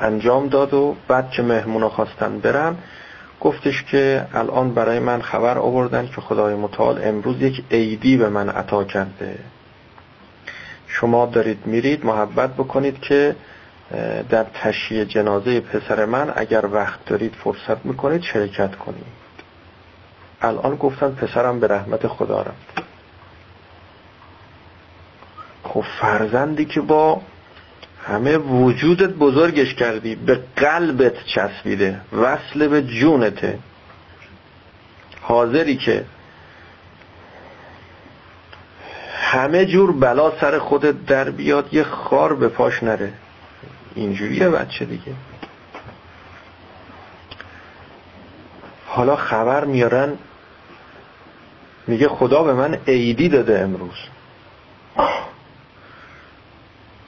انجام 0.01 0.49
داد 0.49 0.75
و 0.75 0.97
بعد 1.09 1.31
که 1.31 1.43
مهمون 1.43 1.89
خواستن 1.89 2.39
برن 2.39 2.77
گفتش 3.41 3.83
که 3.83 4.27
الان 4.35 4.75
برای 4.75 4.99
من 4.99 5.23
خبر 5.23 5.59
آوردن 5.59 6.07
که 6.07 6.21
خدای 6.21 6.55
متعال 6.55 7.01
امروز 7.05 7.43
یک 7.43 7.65
عیدی 7.71 8.17
به 8.17 8.29
من 8.29 8.49
عطا 8.49 8.85
کرده. 8.85 9.39
شما 10.87 11.27
دارید 11.27 11.67
میرید 11.67 12.07
محبت 12.07 12.55
بکنید 12.55 13.01
که 13.01 13.37
در 14.31 14.47
تشییع 14.55 15.05
جنازه 15.05 15.61
پسر 15.61 16.05
من 16.05 16.33
اگر 16.37 16.67
وقت 16.67 17.05
دارید 17.05 17.35
فرصت 17.45 17.85
می‌کنید 17.85 18.23
شرکت 18.23 18.77
کنید. 18.77 19.05
الان 20.43 20.77
گفتن 20.77 21.11
پسرم 21.15 21.61
به 21.61 21.69
رحمت 21.69 22.07
خدا 22.07 22.43
رفت. 22.43 22.83
خب 25.65 25.85
فرزندی 26.01 26.65
که 26.65 26.81
با 26.81 27.21
همه 28.07 28.37
وجودت 28.37 29.11
بزرگش 29.11 29.75
کردی 29.75 30.15
به 30.15 30.41
قلبت 30.57 31.25
چسبیده 31.25 32.01
وصل 32.13 32.69
به 32.69 32.83
جونته. 32.83 33.59
حاضری 35.23 35.77
که 35.77 36.05
همه 39.13 39.67
جور 39.67 39.93
بلا 39.93 40.33
سر 40.41 40.59
خودت 40.59 41.07
در 41.07 41.31
بیاد 41.31 41.75
یه 41.75 41.85
خار 41.85 42.35
به 42.35 42.49
پاش 42.49 42.83
نره. 42.83 43.13
اینجوریه 43.95 44.49
بچه 44.49 44.85
دیگه. 44.85 45.13
حالا 48.87 49.17
خبر 49.17 49.65
میارن 49.65 50.19
میگه 51.87 52.09
خدا 52.09 52.43
به 52.43 52.55
من 52.55 52.79
عیدی 52.89 53.29
داده 53.29 53.61
امروز. 53.61 53.97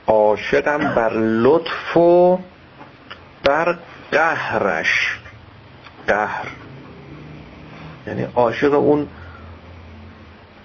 عاشقم 0.06 0.94
بر 0.94 1.12
لطف 1.16 1.97
و 1.97 2.39
بر 3.44 3.78
قهرش. 4.12 5.19
قهر. 6.06 6.48
یعنی 8.06 8.27
عاشق 8.35 8.74
اون 8.74 9.09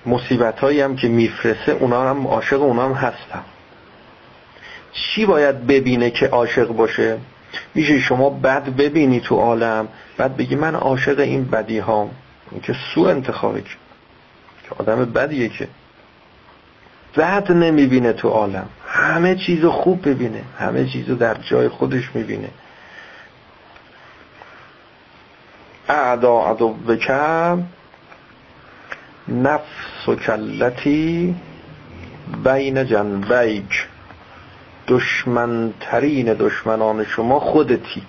مصیبت 0.06 0.64
هم 0.64 0.96
که 0.96 1.08
میفرسه 1.08 1.72
اونا 1.72 2.10
هم 2.10 2.28
عاشق 2.28 2.62
اونا 2.62 2.86
هم 2.86 2.94
هستم 2.94 3.44
چی 4.94 5.26
باید 5.26 5.68
ببینه 5.68 6.10
که 6.10 6.28
عاشق 6.28 6.68
باشه؟ 6.68 7.18
میشه 7.76 8.00
شما 8.00 8.30
بد 8.30 8.64
ببینی 8.64 9.20
تو 9.20 9.36
عالم 9.36 9.88
بعد 10.18 10.38
بگی 10.38 10.56
من 10.56 10.76
عاشق 10.76 11.20
این 11.20 11.46
بدی 11.46 11.80
هام 11.80 12.12
این 12.52 12.62
که 12.62 12.76
سو 12.94 13.02
انتخابه 13.02 13.62
که. 13.62 13.76
آدم 14.78 15.06
بدیه 15.06 15.50
که. 15.50 15.68
بد 17.18 17.52
نمی‌بینه 17.52 18.14
تو 18.14 18.30
عالم. 18.30 18.70
همه 18.88 19.36
چیز 19.36 19.66
خوب 19.66 20.10
ببینه. 20.10 20.42
همه 20.60 20.86
چیزو 20.86 21.16
در 21.16 21.34
جای 21.34 21.68
خودش 21.68 22.10
می‌بینه. 22.14 22.50
اعدا 25.90 26.42
عدو 26.42 26.70
بکم 26.74 27.64
نفس 29.28 30.08
و 30.08 30.16
کلتی 30.16 31.36
بین 32.44 32.86
جنبیک. 32.86 33.88
دشمنترین 34.90 36.34
دشمنان 36.34 37.06
شما 37.06 37.40
خودتی. 37.40 38.02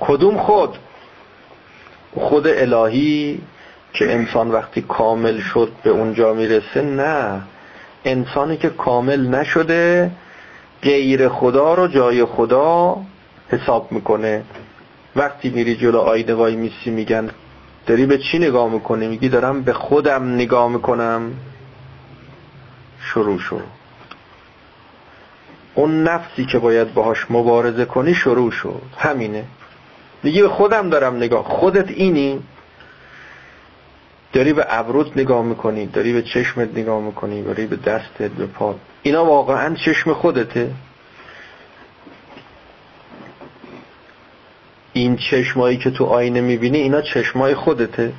کدوم 0.00 0.38
خود؟ 0.38 0.78
خود 2.14 2.46
الهی 2.46 3.40
که 3.92 4.12
انسان 4.12 4.50
وقتی 4.50 4.82
کامل 4.82 5.40
شد 5.40 5.72
به 5.82 5.90
اونجا 5.90 6.34
می‌رسه؟ 6.34 6.82
نه. 6.82 7.42
انسانی 8.04 8.56
که 8.56 8.70
کامل 8.70 9.26
نشده 9.26 10.10
غیر 10.82 11.28
خدا 11.28 11.74
رو 11.74 11.88
جای 11.88 12.24
خدا 12.24 12.96
حساب 13.48 13.92
می‌کنه. 13.92 14.42
وقتی 15.16 15.50
میری 15.50 15.76
جلو 15.76 15.98
آینه 15.98 16.34
وای 16.34 16.56
میسی 16.56 16.90
میگن 16.90 17.30
داری 17.86 18.06
به 18.06 18.18
چی 18.18 18.38
نگاه 18.38 18.72
می‌کنی؟ 18.72 19.06
میگی 19.08 19.28
دارم 19.28 19.62
به 19.62 19.72
خودم 19.72 20.34
نگاه 20.34 20.68
می‌کنم. 20.68 21.32
شروع 23.00 23.38
شد. 23.38 23.73
اون 25.74 26.02
نفسی 26.02 26.44
که 26.44 26.58
باید 26.58 26.94
باهاش 26.94 27.26
مبارزه 27.30 27.84
کنی 27.84 28.14
شروع 28.14 28.50
شد. 28.50 28.82
همینه. 28.98 29.44
میگی 30.22 30.42
به 30.42 30.48
خودم 30.48 30.90
دارم 30.90 31.16
نگاه. 31.16 31.44
خودت 31.44 31.90
اینی؟ 31.90 32.42
داری 34.32 34.52
به 34.52 34.66
ابروت 34.68 35.16
نگاه 35.16 35.44
می‌کنی 35.44 35.86
داری 35.86 36.12
به 36.12 36.22
چشمت 36.22 36.68
نگاه 36.78 37.02
می‌کنی 37.02 37.42
داری 37.42 37.66
به 37.66 37.76
دستت 37.76 38.30
به 38.30 38.46
پات. 38.46 38.76
اینا 39.02 39.24
واقعا 39.24 39.74
چشم 39.74 40.12
خودته. 40.12 40.70
این 44.92 45.16
چشمایی 45.16 45.76
که 45.76 45.90
تو 45.90 46.04
آینه 46.04 46.40
می‌بینی 46.40 46.78
اینا 46.78 47.02
چشمای 47.02 47.54
خودته. 47.54 48.12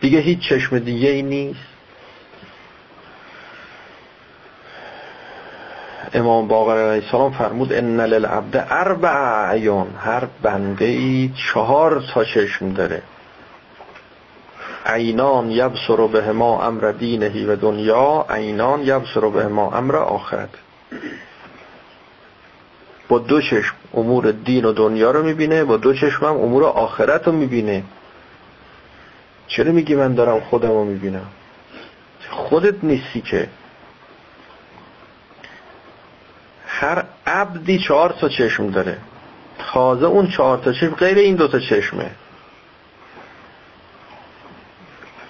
دیگه 0.00 0.18
هیچ 0.18 0.38
چشم 0.48 0.78
دیگه 0.78 1.08
ای 1.08 1.22
نیست. 1.22 1.73
امام 6.14 6.48
باقر 6.48 6.78
علیه 6.78 7.04
السلام 7.04 7.32
فرمود 7.32 7.72
ان 7.72 8.00
للعبد 8.00 8.66
اربع 8.70 9.50
عیان 9.50 9.86
هر 9.98 10.26
بنده 10.42 10.84
ای 10.84 11.30
چهار 11.52 12.02
تا 12.14 12.24
چشم 12.24 12.72
داره. 12.72 13.02
عینان 14.86 15.50
یبصر 15.50 16.06
به 16.06 16.32
ما 16.32 16.62
امر 16.66 16.92
دینهی 16.92 17.44
و 17.44 17.56
دنیا 17.56 18.26
عینان 18.30 18.80
یبصر 18.82 19.20
به 19.20 19.48
ما 19.48 19.70
امر 19.70 19.96
آخرت. 19.96 20.48
با 23.08 23.18
دو 23.18 23.40
چشم 23.40 23.74
امور 23.94 24.30
دین 24.30 24.64
و 24.64 24.72
دنیا 24.72 25.10
رو 25.10 25.22
می‌بینه 25.22 25.64
با 25.64 25.76
دو 25.76 25.94
چشم 25.94 26.26
هم 26.26 26.36
امور 26.36 26.64
آخرت 26.64 27.26
رو 27.26 27.32
می‌بینه. 27.32 27.82
چرا 29.46 29.72
میگی 29.72 29.94
من 29.94 30.14
دارم 30.14 30.40
خودم 30.40 30.68
رو 30.68 30.84
می‌بینم؟ 30.84 31.26
خودت 32.30 32.84
نیستی 32.84 33.20
که. 33.20 33.48
هر 36.80 37.04
عبدی 37.26 37.78
چهار 37.78 38.14
تا 38.20 38.28
چشم 38.28 38.70
داره. 38.70 38.98
تازه 39.58 40.06
اون 40.06 40.28
چهار 40.28 40.58
تا 40.58 40.72
چشم 40.72 40.94
غیر 40.94 41.18
این 41.18 41.36
دو 41.36 41.48
تا 41.48 41.58
چشمه. 41.58 42.10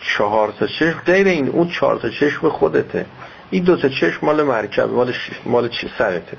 چهار 0.03 0.53
تا 0.59 0.67
چشم 0.67 1.01
غیر 1.07 1.27
این 1.27 1.49
اون 1.49 1.69
چهار 1.69 1.97
تا 1.97 2.11
چشم 2.11 2.49
خودته. 2.49 3.07
این 3.51 3.65
دو 3.65 3.77
تا 3.77 3.89
چشم 3.89 4.27
مال 4.27 4.43
مرکب 4.43 4.91
مال 4.91 5.15
مال 5.47 5.69
چی 5.69 5.91
سرته. 5.99 6.37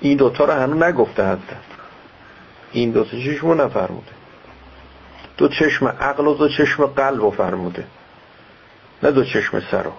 این 0.00 0.16
دوتا 0.16 0.44
رو 0.44 0.52
هنوز 0.52 0.82
نگفته 0.82 1.24
حتی. 1.24 1.56
این 2.72 2.90
دو 2.90 3.04
تا 3.04 3.10
چشم 3.10 3.46
رو 3.46 3.54
نفرموده. 3.54 4.12
دو 5.36 5.48
چشم 5.48 5.88
عقل 5.88 6.26
و 6.26 6.34
دو 6.34 6.48
چشم 6.48 6.86
قلب 6.86 7.20
رو 7.20 7.30
فرموده. 7.30 7.84
نه 9.02 9.10
دو 9.10 9.24
چشم 9.24 9.60
سر 9.70 9.82
رو. 9.82 9.92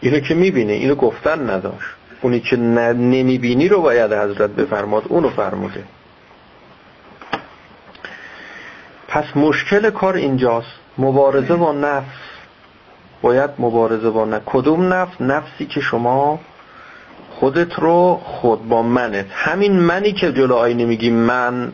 اینو 0.00 0.20
که 0.20 0.34
می‌بینه 0.34 0.72
اینو 0.72 0.94
گفتن 0.94 1.50
نداشت. 1.50 1.88
اونی 2.22 2.40
که 2.40 2.56
نمی‌بینی 2.56 3.68
رو 3.68 3.82
باید 3.82 4.12
حضرت 4.12 4.50
بفرماد 4.50 5.02
اونو 5.08 5.30
فرموده. 5.30 5.84
پس 9.08 9.24
مشکل 9.36 9.90
کار 9.90 10.14
اینجاست. 10.14 10.72
مبارزه 10.98 11.54
با 11.54 11.72
نفس. 11.72 12.18
باید 13.22 13.50
مبارزه 13.58 14.10
با 14.10 14.24
نفس. 14.24 14.42
کدوم 14.46 14.92
نفس؟ 14.92 15.20
نفسی 15.20 15.66
که 15.66 15.80
شما 15.80 16.40
خودت 17.30 17.74
رو 17.74 18.20
خود 18.24 18.68
با 18.68 18.82
منت. 18.82 19.26
همین 19.30 19.80
منی 19.80 20.12
که 20.12 20.32
جلو 20.32 20.54
آینه 20.54 20.84
میگیم 20.84 21.14
من. 21.14 21.72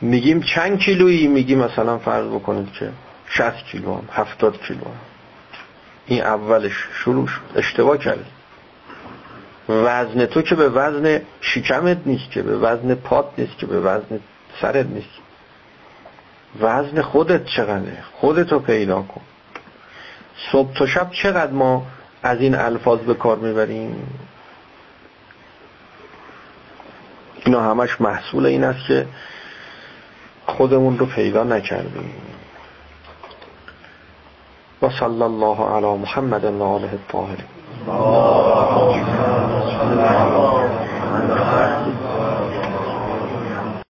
میگیم 0.00 0.42
چند 0.42 0.78
کیلویی؟ 0.78 1.26
میگیم 1.26 1.58
مثلا 1.58 1.98
فرض 1.98 2.26
بکنید 2.26 2.72
که 2.72 2.90
60 3.28 3.64
کیلو 3.64 3.94
هم 3.94 4.08
70 4.12 4.60
کیلو 4.60 4.84
هم. 4.84 5.13
این 6.06 6.22
اولش 6.22 6.72
شروع 6.92 7.26
شد 7.26 7.40
اشتباه 7.56 7.98
کرد 7.98 8.26
وزن 9.68 10.26
تو 10.26 10.42
که 10.42 10.54
به 10.54 10.68
وزن 10.68 11.20
شکمت 11.40 11.98
نیست 12.06 12.30
که 12.30 12.42
به 12.42 12.56
وزن 12.56 12.94
پات 12.94 13.26
نیست 13.38 13.58
که 13.58 13.66
به 13.66 13.80
وزن 13.80 14.20
سرت 14.60 14.86
نیست. 14.86 15.08
وزن 16.60 17.02
خودت 17.02 17.44
چقدره؟ 17.44 17.98
خودتو 18.12 18.58
پیدا 18.58 19.02
کن. 19.02 19.20
صبح 20.52 20.74
تا 20.74 20.86
شب 20.86 21.10
چقدر 21.10 21.52
ما 21.52 21.86
از 22.22 22.40
این 22.40 22.54
الفاظ 22.54 23.00
به 23.00 23.14
کار 23.14 23.36
می‌بریم؟ 23.36 24.08
اینا 27.44 27.70
همش 27.70 28.00
محصول 28.00 28.46
این 28.46 28.64
است 28.64 28.86
که 28.86 29.06
خودمون 30.46 30.98
رو 30.98 31.06
پیدا 31.06 31.44
نکردیم. 31.44 32.10
وصلى 34.84 35.26
الله 35.26 35.58
على 35.74 35.96
محمد 35.96 36.44
وآله 36.44 36.92
الطاهرين. 37.00 37.48
اللهم 37.88 39.04
صل 39.76 39.98
على 40.00 40.42
محمد 40.76 42.03